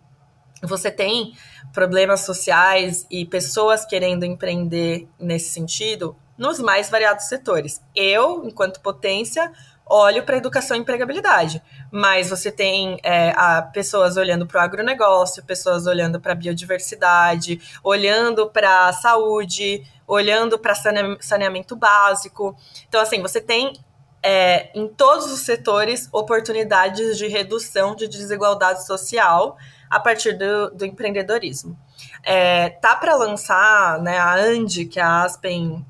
você 0.63 0.89
tem 0.89 1.33
problemas 1.73 2.21
sociais 2.21 3.05
e 3.11 3.25
pessoas 3.25 3.85
querendo 3.85 4.23
empreender 4.23 5.07
nesse 5.19 5.49
sentido 5.49 6.15
nos 6.37 6.59
mais 6.59 6.89
variados 6.89 7.25
setores. 7.25 7.81
Eu, 7.95 8.43
enquanto 8.45 8.79
potência, 8.79 9.51
olho 9.85 10.23
para 10.23 10.37
educação 10.37 10.77
e 10.77 10.79
empregabilidade, 10.79 11.61
mas 11.91 12.29
você 12.29 12.51
tem 12.51 12.99
é, 13.03 13.31
a, 13.35 13.61
pessoas 13.61 14.17
olhando 14.17 14.45
para 14.45 14.61
o 14.61 14.63
agronegócio, 14.63 15.43
pessoas 15.43 15.87
olhando 15.87 16.19
para 16.19 16.33
a 16.33 16.35
biodiversidade, 16.35 17.59
olhando 17.83 18.49
para 18.49 18.87
a 18.87 18.93
saúde, 18.93 19.83
olhando 20.05 20.59
para 20.59 20.75
saneamento 21.19 21.75
básico. 21.75 22.55
Então, 22.87 23.01
assim, 23.01 23.21
você 23.21 23.41
tem 23.41 23.73
é, 24.21 24.69
em 24.77 24.87
todos 24.87 25.31
os 25.31 25.41
setores 25.41 26.09
oportunidades 26.11 27.17
de 27.17 27.27
redução 27.27 27.95
de 27.95 28.07
desigualdade 28.07 28.85
social 28.85 29.57
a 29.89 29.99
partir 29.99 30.33
do, 30.33 30.71
do 30.71 30.85
empreendedorismo. 30.85 31.77
É, 32.23 32.69
tá 32.69 32.95
para 32.95 33.15
lançar 33.15 34.01
né, 34.01 34.17
a 34.17 34.35
ANDI, 34.35 34.85
que 34.85 34.99
é 34.99 35.03
a 35.03 35.23
Aspen 35.23 35.85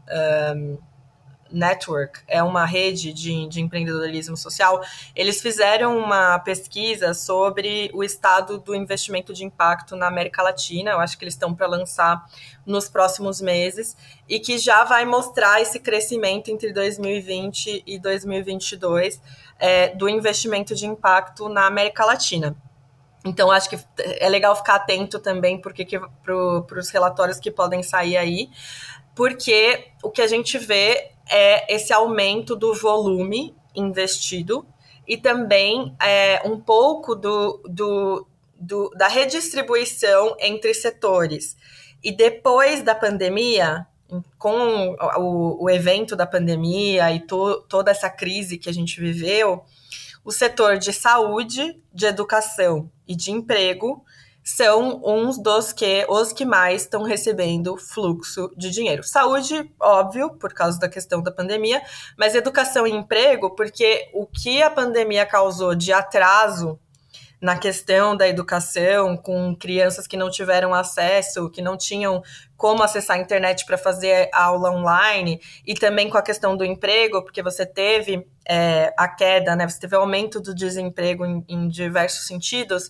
um, 0.55 0.77
Network, 1.51 2.19
é 2.27 2.41
uma 2.41 2.65
rede 2.65 3.13
de, 3.13 3.47
de 3.47 3.61
empreendedorismo 3.61 4.35
social, 4.35 4.81
eles 5.15 5.41
fizeram 5.41 5.97
uma 5.97 6.39
pesquisa 6.39 7.13
sobre 7.13 7.89
o 7.93 8.03
estado 8.03 8.57
do 8.57 8.75
investimento 8.75 9.33
de 9.33 9.43
impacto 9.43 9.95
na 9.95 10.07
América 10.07 10.41
Latina. 10.41 10.91
Eu 10.91 10.99
acho 10.99 11.17
que 11.17 11.23
eles 11.23 11.33
estão 11.33 11.53
para 11.53 11.67
lançar 11.67 12.25
nos 12.65 12.89
próximos 12.89 13.41
meses 13.41 13.95
e 14.27 14.39
que 14.39 14.57
já 14.57 14.83
vai 14.83 15.05
mostrar 15.05 15.61
esse 15.61 15.79
crescimento 15.79 16.49
entre 16.49 16.73
2020 16.73 17.83
e 17.85 17.99
2022 17.99 19.21
é, 19.59 19.89
do 19.95 20.07
investimento 20.09 20.75
de 20.75 20.85
impacto 20.85 21.49
na 21.49 21.65
América 21.65 22.05
Latina. 22.05 22.55
Então, 23.25 23.51
acho 23.51 23.69
que 23.69 23.77
é 23.97 24.29
legal 24.29 24.55
ficar 24.55 24.75
atento 24.75 25.19
também 25.19 25.59
porque 25.59 25.85
para 26.23 26.79
os 26.79 26.89
relatórios 26.89 27.39
que 27.39 27.51
podem 27.51 27.83
sair 27.83 28.15
aí, 28.15 28.49
porque 29.17 29.87
o 30.03 30.11
que 30.11 30.21
a 30.21 30.27
gente 30.27 30.59
vê 30.59 31.09
é 31.27 31.73
esse 31.73 31.91
aumento 31.91 32.55
do 32.55 32.75
volume 32.75 33.55
investido 33.75 34.63
e 35.07 35.17
também 35.17 35.95
é, 35.99 36.39
um 36.45 36.59
pouco 36.59 37.15
do, 37.15 37.59
do, 37.67 38.27
do, 38.53 38.91
da 38.91 39.07
redistribuição 39.07 40.35
entre 40.39 40.71
setores. 40.75 41.57
E 42.03 42.11
depois 42.11 42.83
da 42.83 42.93
pandemia, 42.93 43.87
com 44.37 44.95
o, 45.17 45.63
o 45.63 45.67
evento 45.67 46.15
da 46.15 46.27
pandemia 46.27 47.11
e 47.11 47.19
to, 47.19 47.65
toda 47.67 47.89
essa 47.89 48.11
crise 48.11 48.59
que 48.59 48.69
a 48.69 48.73
gente 48.73 49.01
viveu, 49.01 49.65
o 50.23 50.31
setor 50.31 50.77
de 50.77 50.93
saúde, 50.93 51.81
de 51.91 52.05
educação 52.05 52.91
e 53.07 53.15
de 53.15 53.31
emprego 53.31 54.05
são 54.47 55.01
uns 55.03 55.37
dos 55.37 55.73
que 55.73 56.05
os 56.07 56.31
que 56.31 56.45
mais 56.45 56.83
estão 56.83 57.03
recebendo 57.03 57.75
fluxo 57.75 58.49
de 58.55 58.69
dinheiro. 58.69 59.03
Saúde, 59.03 59.69
óbvio, 59.77 60.29
por 60.37 60.53
causa 60.53 60.79
da 60.79 60.87
questão 60.87 61.21
da 61.21 61.33
pandemia, 61.33 61.81
mas 62.17 62.33
educação 62.33 62.87
e 62.87 62.91
emprego, 62.91 63.53
porque 63.53 64.09
o 64.13 64.25
que 64.25 64.63
a 64.63 64.69
pandemia 64.69 65.25
causou 65.25 65.75
de 65.75 65.91
atraso 65.91 66.79
na 67.41 67.57
questão 67.57 68.15
da 68.15 68.25
educação, 68.25 69.17
com 69.17 69.53
crianças 69.53 70.07
que 70.07 70.15
não 70.15 70.29
tiveram 70.29 70.73
acesso, 70.73 71.49
que 71.51 71.61
não 71.61 71.75
tinham 71.75 72.23
como 72.55 72.81
acessar 72.81 73.17
a 73.17 73.19
internet 73.19 73.65
para 73.65 73.77
fazer 73.77 74.29
aula 74.31 74.71
online, 74.71 75.41
e 75.65 75.73
também 75.73 76.09
com 76.09 76.17
a 76.17 76.21
questão 76.21 76.55
do 76.55 76.63
emprego, 76.63 77.21
porque 77.21 77.43
você 77.43 77.65
teve 77.65 78.25
é, 78.47 78.93
a 78.97 79.09
queda, 79.09 79.57
né? 79.57 79.67
Você 79.67 79.79
teve 79.79 79.97
aumento 79.97 80.39
do 80.39 80.55
desemprego 80.55 81.25
em, 81.25 81.43
em 81.49 81.67
diversos 81.67 82.25
sentidos. 82.25 82.89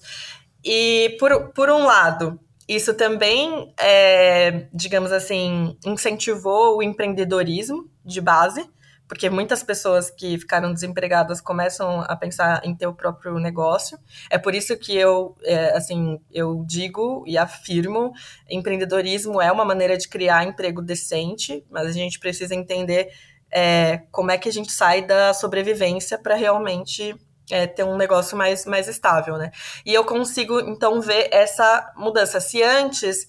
E 0.70 1.16
por, 1.18 1.54
por 1.54 1.70
um 1.70 1.86
lado, 1.86 2.38
isso 2.68 2.94
também, 2.94 3.74
é, 3.80 4.68
digamos 4.74 5.14
assim, 5.14 5.78
incentivou 5.86 6.78
o 6.78 6.84
empreendedorismo 6.84 7.90
de 8.04 8.20
base, 8.20 8.70
porque 9.08 9.30
muitas 9.30 9.64
pessoas 9.64 10.12
que 10.12 10.38
ficaram 10.38 10.74
desempregadas 10.74 11.40
começam 11.40 12.02
a 12.02 12.14
pensar 12.18 12.60
em 12.66 12.76
ter 12.76 12.86
o 12.86 12.94
próprio 12.94 13.40
negócio. 13.40 13.98
É 14.30 14.38
por 14.38 14.54
isso 14.54 14.78
que 14.78 14.94
eu, 14.94 15.38
é, 15.42 15.78
assim, 15.78 16.20
eu 16.30 16.66
digo 16.68 17.24
e 17.26 17.38
afirmo, 17.38 18.12
empreendedorismo 18.50 19.42
é 19.42 19.50
uma 19.50 19.64
maneira 19.64 19.98
de 19.98 20.10
criar 20.10 20.44
emprego 20.44 20.82
decente, 20.82 21.64
mas 21.72 21.88
a 21.88 21.92
gente 21.94 22.20
precisa 22.20 22.54
entender 22.54 23.08
é, 23.50 24.00
como 24.12 24.32
é 24.32 24.38
que 24.38 24.50
a 24.50 24.52
gente 24.52 24.74
sai 24.74 25.02
da 25.02 25.34
sobrevivência 25.34 26.18
para 26.18 26.36
realmente 26.36 27.16
é, 27.50 27.66
ter 27.68 27.84
um 27.84 27.96
negócio 27.96 28.38
mais, 28.38 28.66
mais 28.66 28.88
estável, 28.88 29.38
né? 29.38 29.52
E 29.86 29.94
eu 29.94 30.04
consigo, 30.04 30.60
então, 30.60 31.02
ver 31.02 31.30
essa 31.32 31.92
mudança. 31.96 32.40
Se 32.40 32.62
antes 32.62 33.28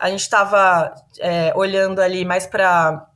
a 0.00 0.08
gente 0.08 0.20
estava 0.20 0.94
é, 1.18 1.52
olhando 1.54 2.00
ali 2.00 2.24
mais 2.24 2.46
para. 2.46 3.06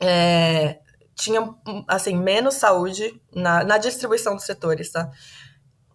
É, 0.00 0.78
tinha, 1.16 1.48
assim, 1.86 2.16
menos 2.16 2.54
saúde 2.54 3.20
na, 3.34 3.62
na 3.62 3.78
distribuição 3.78 4.34
dos 4.34 4.44
setores, 4.44 4.90
tá? 4.90 5.10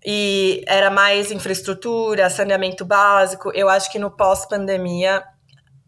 E 0.05 0.63
era 0.65 0.89
mais 0.89 1.31
infraestrutura, 1.31 2.29
saneamento 2.29 2.85
básico. 2.85 3.51
Eu 3.53 3.67
acho 3.67 3.91
que 3.91 3.99
no 3.99 4.11
pós-pandemia, 4.11 5.23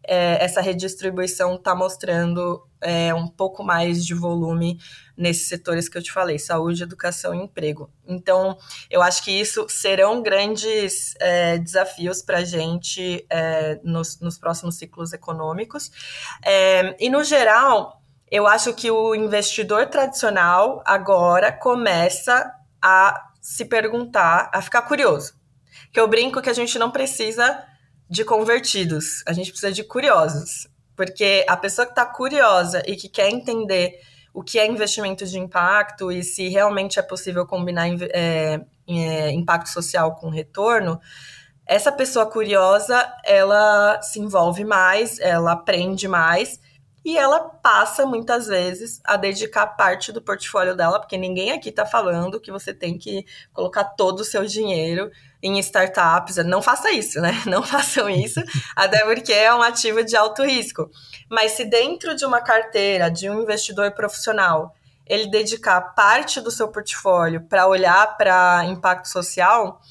é, 0.04 0.44
essa 0.44 0.62
redistribuição 0.62 1.56
está 1.56 1.76
mostrando 1.76 2.66
é, 2.82 3.14
um 3.14 3.28
pouco 3.28 3.64
mais 3.64 4.04
de 4.06 4.14
volume 4.14 4.80
nesses 5.16 5.48
setores 5.48 5.88
que 5.88 5.98
eu 5.98 6.02
te 6.02 6.12
falei, 6.12 6.40
saúde, 6.40 6.84
educação 6.84 7.34
e 7.34 7.38
emprego. 7.38 7.90
Então, 8.08 8.58
eu 8.90 9.02
acho 9.02 9.24
que 9.24 9.32
isso 9.32 9.68
serão 9.70 10.22
grandes 10.22 11.14
é, 11.20 11.58
desafios 11.60 12.22
para 12.22 12.40
a 12.40 12.44
gente 12.44 13.26
é, 13.30 13.80
nos, 13.84 14.20
nos, 14.20 14.38
próximos 14.38 14.76
ciclos 14.76 15.14
econômicos. 15.14 15.92
É, 16.44 16.96
e, 17.00 17.10
no 17.10 17.24
geral, 17.24 18.02
eu 18.32 18.48
acho 18.48 18.74
que 18.74 18.90
o 18.90 19.14
investidor 19.14 19.88
tradicional 19.88 20.82
agora 20.86 21.52
começa 21.52 22.52
a 22.82 23.30
se 23.40 23.66
perguntar, 23.66 24.50
a 24.54 24.62
ficar 24.62 24.82
curioso. 24.84 25.34
Que 25.94 26.00
eu 26.00 26.08
brinco 26.08 26.42
que 26.42 26.50
a 26.50 26.54
gente 26.54 26.80
não 26.80 26.90
precisa 26.90 27.64
de 28.12 28.26
convertidos, 28.26 29.24
a 29.26 29.32
gente 29.32 29.52
precisa 29.52 29.72
de 29.72 29.86
curiosos. 29.86 30.68
Porque 30.98 31.46
a 31.48 31.56
pessoa 31.56 31.86
que 31.86 31.94
está 31.94 32.06
curiosa 32.06 32.84
e 32.86 32.98
que 32.98 33.08
quer 33.08 33.30
entender 33.30 34.02
o 34.34 34.44
que 34.44 34.60
é 34.60 34.68
investimento 34.68 35.26
de 35.26 35.40
impacto 35.40 36.12
e 36.12 36.22
se 36.22 36.50
realmente 36.50 37.00
é 37.00 37.02
possível 37.02 37.46
combinar 37.46 37.88
é, 38.14 38.60
é, 38.86 39.32
impacto 39.32 39.70
social 39.70 40.16
com 40.16 40.30
retorno, 40.30 41.00
essa 41.66 41.90
pessoa 41.90 42.26
curiosa, 42.26 43.02
ela 43.24 44.02
se 44.02 44.20
envolve 44.20 44.66
mais, 44.66 45.18
ela 45.20 45.54
aprende 45.54 46.06
mais 46.06 46.60
e 47.04 47.18
ela 47.18 47.40
passa 47.40 48.06
muitas 48.06 48.48
vezes 48.48 49.02
a 49.04 49.18
dedicar 49.18 49.66
parte 49.68 50.12
do 50.12 50.22
portfólio 50.22 50.76
dela, 50.76 51.00
porque 51.00 51.18
ninguém 51.18 51.52
aqui 51.52 51.70
está 51.70 51.86
falando 51.86 52.40
que 52.40 52.52
você 52.52 52.74
tem 52.74 52.98
que 52.98 53.26
colocar 53.54 53.84
todo 53.84 54.20
o 54.20 54.26
seu 54.26 54.46
dinheiro 54.46 55.12
em 55.42 55.58
startups. 55.60 56.38
Não 56.46 56.62
faça 56.62 56.92
isso, 56.92 57.20
né? 57.20 57.32
Não 57.48 57.64
façam 57.64 58.10
isso, 58.10 58.40
até 58.76 59.04
porque 59.04 59.34
é 59.34 59.54
um 59.54 59.62
ativo 59.62 60.04
de 60.04 60.16
alto 60.16 60.44
risco. 60.44 60.90
Mas 61.30 61.54
se 61.54 61.66
dentro 61.66 62.16
de 62.16 62.24
uma 62.24 62.42
carteira 62.42 63.10
de 63.10 63.30
um 63.30 63.42
investidor 63.42 63.92
profissional 63.92 64.76
ele 65.08 65.28
dedicar 65.28 65.82
parte 65.82 66.40
do 66.40 66.52
seu 66.52 66.70
portfólio 66.70 67.42
para 67.42 67.68
olhar 67.68 68.16
para 68.16 68.64
impacto 68.66 69.10
social, 69.10 69.82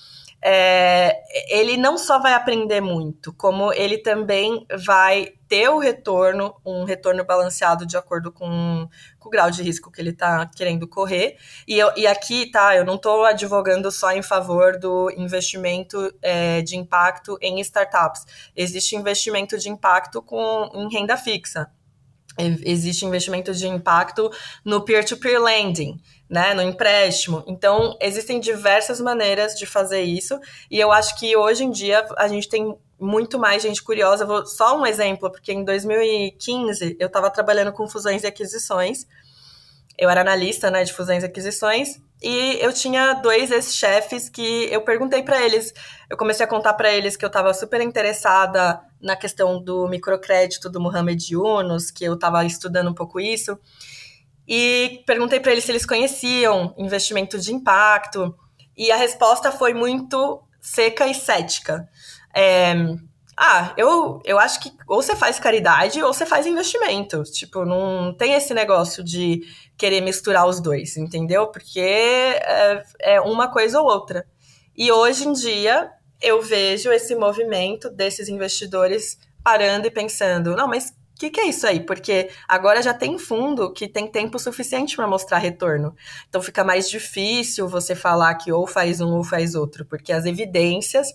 é, 0.42 1.22
ele 1.50 1.76
não 1.76 1.98
só 1.98 2.18
vai 2.18 2.32
aprender 2.32 2.80
muito, 2.80 3.32
como 3.34 3.72
ele 3.72 3.98
também 3.98 4.66
vai 4.84 5.34
ter 5.46 5.68
o 5.68 5.78
retorno, 5.78 6.54
um 6.64 6.84
retorno 6.84 7.24
balanceado 7.24 7.84
de 7.84 7.96
acordo 7.96 8.32
com, 8.32 8.88
com 9.18 9.28
o 9.28 9.30
grau 9.30 9.50
de 9.50 9.62
risco 9.62 9.90
que 9.90 10.00
ele 10.00 10.10
está 10.10 10.46
querendo 10.46 10.88
correr. 10.88 11.36
E, 11.68 11.78
eu, 11.78 11.92
e 11.96 12.06
aqui, 12.06 12.50
tá, 12.50 12.74
eu 12.74 12.84
não 12.84 12.94
estou 12.94 13.24
advogando 13.24 13.90
só 13.90 14.12
em 14.12 14.22
favor 14.22 14.78
do 14.78 15.10
investimento 15.16 16.10
é, 16.22 16.62
de 16.62 16.76
impacto 16.76 17.36
em 17.42 17.60
startups. 17.60 18.24
Existe 18.56 18.96
investimento 18.96 19.58
de 19.58 19.68
impacto 19.68 20.22
com, 20.22 20.70
em 20.74 20.88
renda 20.90 21.16
fixa. 21.16 21.70
Existe 22.38 23.04
investimento 23.04 23.52
de 23.52 23.68
impacto 23.68 24.30
no 24.64 24.82
peer-to-peer 24.82 25.38
-peer 25.38 25.44
lending 25.44 26.00
né, 26.30 26.54
no 26.54 26.62
empréstimo. 26.62 27.42
Então, 27.44 27.96
existem 28.00 28.38
diversas 28.38 29.00
maneiras 29.00 29.54
de 29.54 29.66
fazer 29.66 30.02
isso, 30.02 30.38
e 30.70 30.78
eu 30.78 30.92
acho 30.92 31.18
que 31.18 31.36
hoje 31.36 31.64
em 31.64 31.70
dia 31.70 32.06
a 32.16 32.28
gente 32.28 32.48
tem 32.48 32.78
muito 33.00 33.38
mais 33.38 33.62
gente 33.62 33.82
curiosa. 33.82 34.24
Vou, 34.24 34.46
só 34.46 34.78
um 34.78 34.86
exemplo, 34.86 35.30
porque 35.30 35.52
em 35.52 35.64
2015 35.64 36.96
eu 37.00 37.08
estava 37.08 37.28
trabalhando 37.30 37.72
com 37.72 37.88
fusões 37.88 38.22
e 38.22 38.28
aquisições. 38.28 39.06
Eu 39.98 40.08
era 40.08 40.20
analista 40.20 40.70
né, 40.70 40.84
de 40.84 40.92
fusões 40.92 41.24
e 41.24 41.26
aquisições, 41.26 42.00
e 42.22 42.58
eu 42.60 42.72
tinha 42.72 43.14
dois 43.14 43.50
ex-chefes 43.50 44.28
que 44.28 44.68
eu 44.70 44.82
perguntei 44.82 45.22
para 45.22 45.42
eles, 45.42 45.74
eu 46.08 46.16
comecei 46.16 46.44
a 46.44 46.48
contar 46.48 46.74
para 46.74 46.92
eles 46.92 47.16
que 47.16 47.24
eu 47.24 47.28
estava 47.28 47.52
super 47.54 47.80
interessada 47.80 48.80
na 49.00 49.16
questão 49.16 49.62
do 49.62 49.88
microcrédito 49.88 50.68
do 50.68 50.80
Mohamed 50.80 51.34
Yunus, 51.34 51.90
que 51.90 52.04
eu 52.04 52.14
estava 52.14 52.44
estudando 52.44 52.90
um 52.90 52.94
pouco 52.94 53.18
isso. 53.18 53.58
E 54.46 55.02
perguntei 55.06 55.40
para 55.40 55.52
eles 55.52 55.64
se 55.64 55.72
eles 55.72 55.86
conheciam 55.86 56.74
investimento 56.76 57.38
de 57.38 57.52
impacto. 57.52 58.34
E 58.76 58.90
a 58.90 58.96
resposta 58.96 59.52
foi 59.52 59.74
muito 59.74 60.42
seca 60.60 61.06
e 61.06 61.14
cética. 61.14 61.88
É, 62.34 62.74
ah, 63.36 63.72
eu, 63.76 64.20
eu 64.24 64.38
acho 64.38 64.60
que 64.60 64.70
ou 64.86 65.02
você 65.02 65.16
faz 65.16 65.38
caridade 65.40 66.02
ou 66.02 66.12
você 66.12 66.26
faz 66.26 66.46
investimento. 66.46 67.22
Tipo, 67.22 67.64
não 67.64 68.14
tem 68.14 68.34
esse 68.34 68.52
negócio 68.52 69.02
de 69.02 69.40
querer 69.78 70.02
misturar 70.02 70.46
os 70.46 70.60
dois, 70.60 70.96
entendeu? 70.98 71.46
Porque 71.46 71.80
é, 71.80 72.82
é 73.00 73.20
uma 73.20 73.48
coisa 73.50 73.80
ou 73.80 73.86
outra. 73.86 74.26
E 74.76 74.92
hoje 74.92 75.26
em 75.26 75.32
dia 75.32 75.90
eu 76.20 76.42
vejo 76.42 76.92
esse 76.92 77.14
movimento 77.14 77.88
desses 77.88 78.28
investidores 78.28 79.18
parando 79.42 79.86
e 79.86 79.90
pensando: 79.90 80.54
não, 80.54 80.68
mas 80.68 80.92
que, 81.20 81.28
que 81.28 81.40
é 81.40 81.48
isso 81.48 81.66
aí? 81.66 81.80
Porque 81.80 82.30
agora 82.48 82.80
já 82.80 82.94
tem 82.94 83.18
fundo 83.18 83.70
que 83.74 83.86
tem 83.86 84.10
tempo 84.10 84.38
suficiente 84.38 84.96
para 84.96 85.06
mostrar 85.06 85.36
retorno. 85.36 85.94
Então 86.26 86.40
fica 86.40 86.64
mais 86.64 86.88
difícil 86.88 87.68
você 87.68 87.94
falar 87.94 88.34
que 88.36 88.50
ou 88.50 88.66
faz 88.66 89.02
um 89.02 89.14
ou 89.14 89.22
faz 89.22 89.54
outro, 89.54 89.84
porque 89.84 90.14
as 90.14 90.24
evidências 90.24 91.12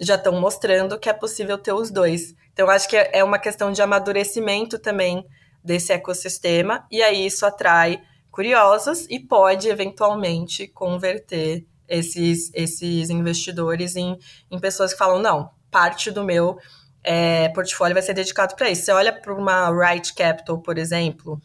já 0.00 0.16
estão 0.16 0.40
mostrando 0.40 0.98
que 0.98 1.08
é 1.08 1.12
possível 1.12 1.56
ter 1.56 1.72
os 1.72 1.92
dois. 1.92 2.34
Então, 2.52 2.68
acho 2.68 2.88
que 2.88 2.96
é 2.96 3.22
uma 3.22 3.38
questão 3.38 3.70
de 3.70 3.80
amadurecimento 3.80 4.80
também 4.80 5.24
desse 5.62 5.92
ecossistema, 5.92 6.84
e 6.90 7.00
aí 7.00 7.26
isso 7.26 7.46
atrai 7.46 8.00
curiosos 8.30 9.06
e 9.08 9.20
pode 9.20 9.68
eventualmente 9.68 10.66
converter 10.66 11.64
esses, 11.88 12.50
esses 12.52 13.10
investidores 13.10 13.94
em, 13.94 14.18
em 14.50 14.58
pessoas 14.58 14.92
que 14.92 14.98
falam: 14.98 15.20
não, 15.20 15.50
parte 15.70 16.10
do 16.10 16.24
meu 16.24 16.58
é, 17.06 17.48
portfólio 17.50 17.94
vai 17.94 18.02
ser 18.02 18.14
dedicado 18.14 18.54
para 18.56 18.68
isso. 18.68 18.82
Você 18.82 18.92
olha 18.92 19.12
para 19.12 19.32
uma 19.32 19.70
Right 19.70 20.12
Capital, 20.14 20.58
por 20.60 20.76
exemplo, 20.76 21.40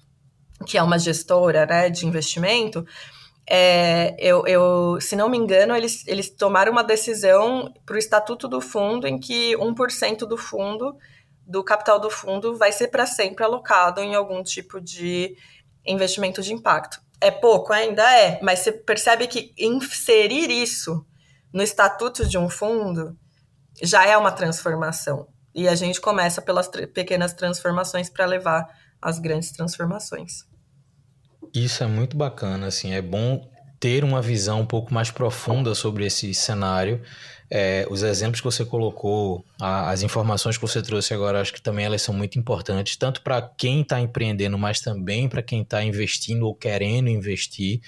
que 0.66 0.78
é 0.78 0.84
uma 0.84 1.00
gestora 1.00 1.66
né, 1.66 1.90
de 1.90 2.06
investimento 2.06 2.86
é, 3.54 4.16
eu, 4.18 4.46
eu, 4.48 5.02
se 5.02 5.14
não 5.14 5.28
me 5.30 5.38
engano, 5.38 5.76
eles, 5.76 6.08
eles 6.08 6.30
tomaram 6.30 6.72
uma 6.72 6.84
decisão 6.84 7.74
para 7.86 7.96
o 7.96 8.00
estatuto 8.00 8.48
do 8.48 8.62
fundo 8.62 9.06
em 9.06 9.20
que 9.20 9.56
1% 9.58 10.20
do 10.20 10.38
fundo, 10.38 10.96
do 11.46 11.64
capital 11.64 12.00
do 12.00 12.10
fundo, 12.10 12.56
vai 12.56 12.72
ser 12.72 12.88
para 12.88 13.06
sempre 13.06 13.44
alocado 13.44 14.00
em 14.00 14.16
algum 14.16 14.42
tipo 14.44 14.80
de 14.80 15.36
investimento 15.86 16.42
de 16.42 16.54
impacto. 16.54 17.02
É 17.20 17.30
pouco 17.30 17.74
ainda? 17.74 18.04
É, 18.18 18.40
mas 18.42 18.60
você 18.60 18.72
percebe 18.72 19.28
que 19.28 19.54
inserir 19.58 20.50
isso 20.50 21.06
no 21.52 21.62
estatuto 21.62 22.26
de 22.26 22.38
um 22.38 22.50
fundo 22.50 23.18
já 23.82 24.06
é 24.06 24.16
uma 24.16 24.32
transformação. 24.32 25.28
E 25.54 25.68
a 25.68 25.76
gente 25.76 26.00
começa 26.00 26.42
pelas 26.42 26.68
pequenas 26.94 27.34
transformações 27.34 28.10
para 28.10 28.26
levar 28.26 28.68
às 29.02 29.20
grandes 29.20 29.52
transformações. 29.52 30.46
Isso 31.54 31.84
é 31.84 31.88
muito 31.88 32.16
bacana, 32.16 32.68
assim, 32.68 32.94
é 32.94 33.02
bom 33.02 33.50
ter 33.80 34.04
uma 34.04 34.22
visão 34.22 34.62
um 34.62 34.66
pouco 34.66 34.94
mais 34.94 35.10
profunda 35.10 35.74
sobre 35.74 36.06
esse 36.06 36.34
cenário. 36.34 37.02
É, 37.50 37.86
os 37.90 38.04
exemplos 38.04 38.40
que 38.40 38.46
você 38.46 38.64
colocou, 38.64 39.44
a, 39.60 39.90
as 39.90 40.04
informações 40.04 40.56
que 40.56 40.62
você 40.62 40.82
trouxe 40.82 41.14
agora, 41.14 41.42
acho 41.42 41.52
que 41.52 41.62
também 41.62 41.84
elas 41.84 42.02
são 42.02 42.14
muito 42.14 42.40
importantes, 42.40 42.96
tanto 42.96 43.22
para 43.22 43.42
quem 43.42 43.82
está 43.82 44.00
empreendendo, 44.00 44.58
mas 44.58 44.80
também 44.80 45.28
para 45.28 45.42
quem 45.42 45.64
está 45.64 45.84
investindo 45.84 46.44
ou 46.44 46.56
querendo 46.56 47.10
investir, 47.10 47.82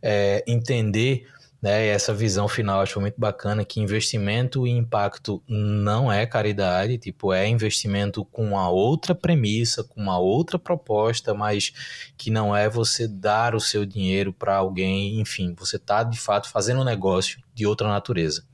é, 0.00 0.42
entender 0.46 1.26
né? 1.60 1.86
essa 1.86 2.14
visão 2.14 2.48
final 2.48 2.80
acho 2.80 3.00
muito 3.00 3.18
bacana 3.18 3.64
que 3.64 3.80
investimento 3.80 4.66
e 4.66 4.70
impacto 4.70 5.42
não 5.46 6.10
é 6.10 6.26
caridade, 6.26 6.98
tipo, 6.98 7.32
é 7.32 7.46
investimento 7.46 8.24
com 8.24 8.44
uma 8.44 8.68
outra 8.68 9.14
premissa, 9.14 9.84
com 9.84 10.00
uma 10.00 10.18
outra 10.18 10.58
proposta, 10.58 11.34
mas 11.34 11.72
que 12.16 12.30
não 12.30 12.56
é 12.56 12.68
você 12.68 13.06
dar 13.06 13.54
o 13.54 13.60
seu 13.60 13.84
dinheiro 13.84 14.32
para 14.32 14.56
alguém, 14.56 15.20
enfim, 15.20 15.54
você 15.58 15.76
está 15.76 16.02
de 16.02 16.18
fato 16.18 16.48
fazendo 16.48 16.80
um 16.80 16.84
negócio 16.84 17.40
de 17.54 17.66
outra 17.66 17.88
natureza. 17.88 18.44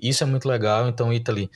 Isso 0.00 0.22
é 0.22 0.26
muito 0.26 0.48
legal, 0.48 0.88
então, 0.88 1.12
Italy, 1.12 1.50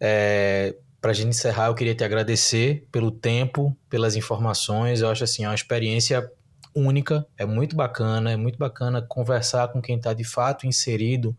é, 0.00 0.74
para 1.00 1.12
a 1.12 1.14
gente 1.14 1.28
encerrar, 1.28 1.66
eu 1.66 1.74
queria 1.74 1.94
te 1.94 2.02
agradecer 2.02 2.86
pelo 2.90 3.10
tempo, 3.10 3.76
pelas 3.88 4.16
informações. 4.16 5.00
Eu 5.00 5.08
acho 5.08 5.24
assim, 5.24 5.44
é 5.44 5.48
uma 5.48 5.54
experiência 5.54 6.28
única, 6.76 7.26
é 7.38 7.46
muito 7.46 7.74
bacana, 7.74 8.30
é 8.30 8.36
muito 8.36 8.58
bacana 8.58 9.00
conversar 9.00 9.68
com 9.68 9.80
quem 9.80 9.96
está 9.96 10.12
de 10.12 10.24
fato 10.24 10.66
inserido 10.66 11.36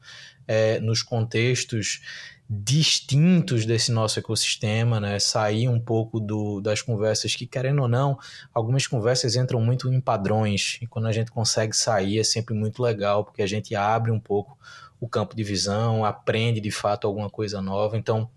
é, 0.47 0.79
nos 0.79 1.03
contextos 1.03 2.01
distintos 2.49 3.65
desse 3.65 3.91
nosso 3.91 4.19
ecossistema, 4.19 4.99
né? 4.99 5.19
Sair 5.19 5.67
um 5.67 5.79
pouco 5.79 6.19
do, 6.19 6.61
das 6.61 6.81
conversas 6.81 7.35
que, 7.35 7.45
querendo 7.45 7.81
ou 7.81 7.87
não, 7.87 8.17
algumas 8.53 8.87
conversas 8.87 9.35
entram 9.35 9.59
muito 9.59 9.93
em 9.93 9.99
padrões 9.99 10.79
e 10.81 10.87
quando 10.87 11.07
a 11.07 11.11
gente 11.11 11.29
consegue 11.29 11.75
sair 11.75 12.19
é 12.19 12.23
sempre 12.23 12.55
muito 12.55 12.81
legal 12.81 13.25
porque 13.25 13.41
a 13.41 13.47
gente 13.47 13.75
abre 13.75 14.11
um 14.11 14.19
pouco 14.19 14.57
o 14.99 15.07
campo 15.07 15.35
de 15.35 15.43
visão, 15.43 16.05
aprende 16.05 16.59
de 16.59 16.71
fato 16.71 17.05
alguma 17.05 17.29
coisa 17.29 17.61
nova. 17.61 17.97
Então, 17.97 18.29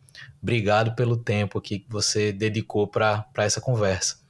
obrigado 0.43 0.95
pelo 0.95 1.17
tempo 1.17 1.59
aqui 1.59 1.81
que 1.81 1.91
você 1.91 2.33
dedicou 2.33 2.87
para 2.87 3.27
essa 3.37 3.61
conversa. 3.61 4.21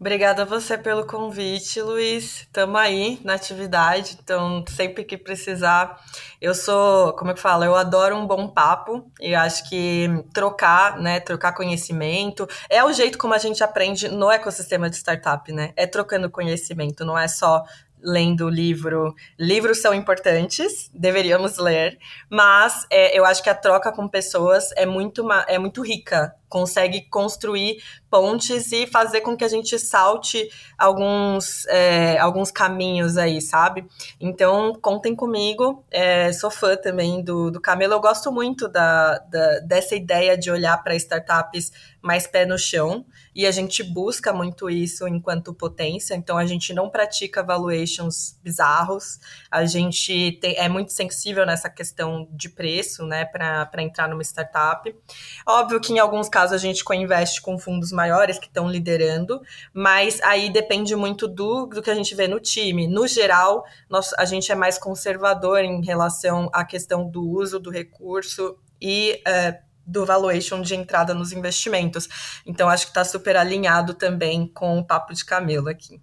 Obrigada 0.00 0.42
a 0.42 0.46
você 0.46 0.78
pelo 0.78 1.06
convite, 1.06 1.82
Luiz. 1.82 2.40
Estamos 2.40 2.80
aí 2.80 3.20
na 3.22 3.34
atividade, 3.34 4.18
então 4.22 4.64
sempre 4.66 5.04
que 5.04 5.18
precisar. 5.18 6.00
Eu 6.40 6.54
sou, 6.54 7.12
como 7.12 7.32
é 7.32 7.34
que 7.34 7.40
fala? 7.40 7.66
Eu 7.66 7.76
adoro 7.76 8.16
um 8.16 8.26
bom 8.26 8.48
papo 8.48 9.04
e 9.20 9.34
acho 9.34 9.68
que 9.68 10.08
trocar, 10.32 10.98
né? 10.98 11.20
Trocar 11.20 11.52
conhecimento 11.52 12.48
é 12.70 12.82
o 12.82 12.92
jeito 12.94 13.18
como 13.18 13.34
a 13.34 13.38
gente 13.38 13.62
aprende 13.62 14.08
no 14.08 14.30
ecossistema 14.30 14.88
de 14.88 14.96
startup, 14.96 15.52
né? 15.52 15.74
É 15.76 15.86
trocando 15.86 16.30
conhecimento, 16.30 17.04
não 17.04 17.18
é 17.18 17.28
só 17.28 17.62
lendo 18.02 18.46
o 18.46 18.50
livro. 18.50 19.14
Livros 19.38 19.80
são 19.80 19.94
importantes, 19.94 20.90
deveríamos 20.94 21.58
ler, 21.58 21.98
mas 22.28 22.86
é, 22.90 23.18
eu 23.18 23.24
acho 23.24 23.42
que 23.42 23.50
a 23.50 23.54
troca 23.54 23.92
com 23.92 24.08
pessoas 24.08 24.70
é 24.76 24.86
muito, 24.86 25.26
é 25.46 25.58
muito 25.58 25.82
rica 25.82 26.34
consegue 26.50 27.02
construir 27.02 27.80
pontes 28.10 28.72
e 28.72 28.88
fazer 28.88 29.20
com 29.20 29.36
que 29.36 29.44
a 29.44 29.48
gente 29.48 29.78
salte 29.78 30.50
alguns, 30.76 31.64
é, 31.68 32.18
alguns 32.18 32.50
caminhos 32.50 33.16
aí, 33.16 33.40
sabe? 33.40 33.86
Então, 34.20 34.74
contem 34.82 35.14
comigo. 35.14 35.84
É, 35.90 36.32
sou 36.32 36.50
fã 36.50 36.76
também 36.76 37.22
do, 37.22 37.52
do 37.52 37.60
Camelo. 37.60 37.94
Eu 37.94 38.00
gosto 38.00 38.32
muito 38.32 38.68
da, 38.68 39.18
da 39.18 39.60
dessa 39.60 39.94
ideia 39.94 40.36
de 40.36 40.50
olhar 40.50 40.76
para 40.82 40.96
startups 40.96 41.70
mais 42.02 42.26
pé 42.26 42.44
no 42.44 42.58
chão. 42.58 43.06
E 43.32 43.46
a 43.46 43.50
gente 43.52 43.84
busca 43.84 44.32
muito 44.32 44.68
isso 44.68 45.06
enquanto 45.06 45.54
potência. 45.54 46.14
Então, 46.14 46.36
a 46.36 46.44
gente 46.44 46.74
não 46.74 46.90
pratica 46.90 47.44
valuations 47.44 48.36
bizarros. 48.42 49.20
A 49.48 49.64
gente 49.64 50.32
tem, 50.40 50.56
é 50.56 50.68
muito 50.68 50.92
sensível 50.92 51.46
nessa 51.46 51.70
questão 51.70 52.26
de 52.32 52.48
preço, 52.48 53.06
né, 53.06 53.24
para 53.24 53.82
entrar 53.82 54.08
numa 54.08 54.22
startup. 54.22 54.92
Óbvio 55.46 55.80
que 55.80 55.92
em 55.92 56.00
alguns 56.00 56.28
casos 56.28 56.39
caso 56.40 56.54
a 56.54 56.58
gente 56.58 56.82
co-investe 56.82 57.42
com 57.42 57.58
fundos 57.58 57.92
maiores 57.92 58.38
que 58.38 58.46
estão 58.46 58.66
liderando, 58.66 59.42
mas 59.74 60.20
aí 60.22 60.50
depende 60.50 60.96
muito 60.96 61.28
do, 61.28 61.66
do 61.66 61.82
que 61.82 61.90
a 61.90 61.94
gente 61.94 62.14
vê 62.14 62.26
no 62.26 62.40
time. 62.40 62.86
No 62.86 63.06
geral, 63.06 63.62
nós, 63.90 64.14
a 64.14 64.24
gente 64.24 64.50
é 64.50 64.54
mais 64.54 64.78
conservador 64.78 65.60
em 65.60 65.84
relação 65.84 66.48
à 66.54 66.64
questão 66.64 67.06
do 67.06 67.28
uso 67.28 67.60
do 67.60 67.70
recurso 67.70 68.56
e 68.80 69.22
uh, 69.28 69.58
do 69.86 70.06
valuation 70.06 70.62
de 70.62 70.74
entrada 70.74 71.12
nos 71.12 71.30
investimentos. 71.30 72.08
Então, 72.46 72.70
acho 72.70 72.86
que 72.86 72.90
está 72.90 73.04
super 73.04 73.36
alinhado 73.36 73.92
também 73.92 74.46
com 74.46 74.78
o 74.78 74.84
papo 74.84 75.12
de 75.12 75.22
camelo 75.22 75.68
aqui. 75.68 76.00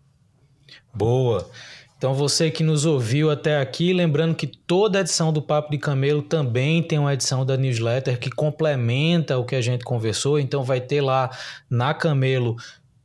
Boa. 0.94 1.50
Então 1.98 2.14
você 2.14 2.52
que 2.52 2.64
nos 2.64 2.86
ouviu 2.86 3.32
até 3.32 3.60
aqui, 3.60 3.92
lembrando 3.92 4.36
que 4.36 4.46
toda 4.46 5.00
edição 5.00 5.34
do 5.34 5.42
Papo 5.42 5.72
de 5.72 5.80
Camelo 5.80 6.22
também 6.22 6.84
tem 6.84 7.00
uma 7.00 7.14
edição 7.14 7.44
da 7.44 7.58
newsletter 7.58 8.20
que 8.20 8.30
complementa 8.30 9.38
o 9.38 9.44
que 9.44 9.56
a 9.56 9.62
gente 9.62 9.84
conversou, 9.84 10.40
então 10.40 10.64
vai 10.64 10.80
ter 10.80 11.02
lá 11.02 11.32
na 11.68 11.96
Camelo 11.96 12.56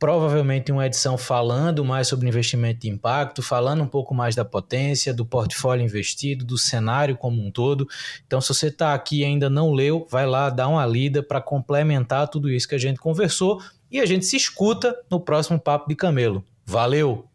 provavelmente 0.03 0.69
uma 0.69 0.85
edição 0.85 1.17
falando 1.17 1.83
mais 1.85 2.09
sobre 2.09 2.27
investimento 2.27 2.81
de 2.81 2.89
impacto, 2.89 3.41
falando 3.41 3.83
um 3.83 3.87
pouco 3.87 4.13
mais 4.13 4.35
da 4.35 4.43
potência, 4.43 5.13
do 5.13 5.25
portfólio 5.25 5.85
investido, 5.85 6.43
do 6.43 6.57
cenário 6.57 7.15
como 7.15 7.41
um 7.41 7.49
todo. 7.49 7.87
Então, 8.27 8.41
se 8.41 8.49
você 8.49 8.67
está 8.67 8.93
aqui 8.93 9.21
e 9.21 9.25
ainda 9.25 9.49
não 9.49 9.71
leu, 9.71 10.05
vai 10.11 10.27
lá 10.27 10.49
dar 10.49 10.67
uma 10.67 10.85
lida 10.85 11.23
para 11.23 11.39
complementar 11.39 12.27
tudo 12.27 12.51
isso 12.51 12.67
que 12.67 12.75
a 12.75 12.79
gente 12.79 12.99
conversou 12.99 13.61
e 13.89 14.01
a 14.01 14.05
gente 14.05 14.25
se 14.25 14.35
escuta 14.35 14.93
no 15.09 15.21
próximo 15.21 15.57
Papo 15.57 15.87
de 15.87 15.95
Camelo. 15.95 16.43
Valeu! 16.65 17.32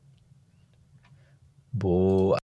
Boa. 1.78 2.38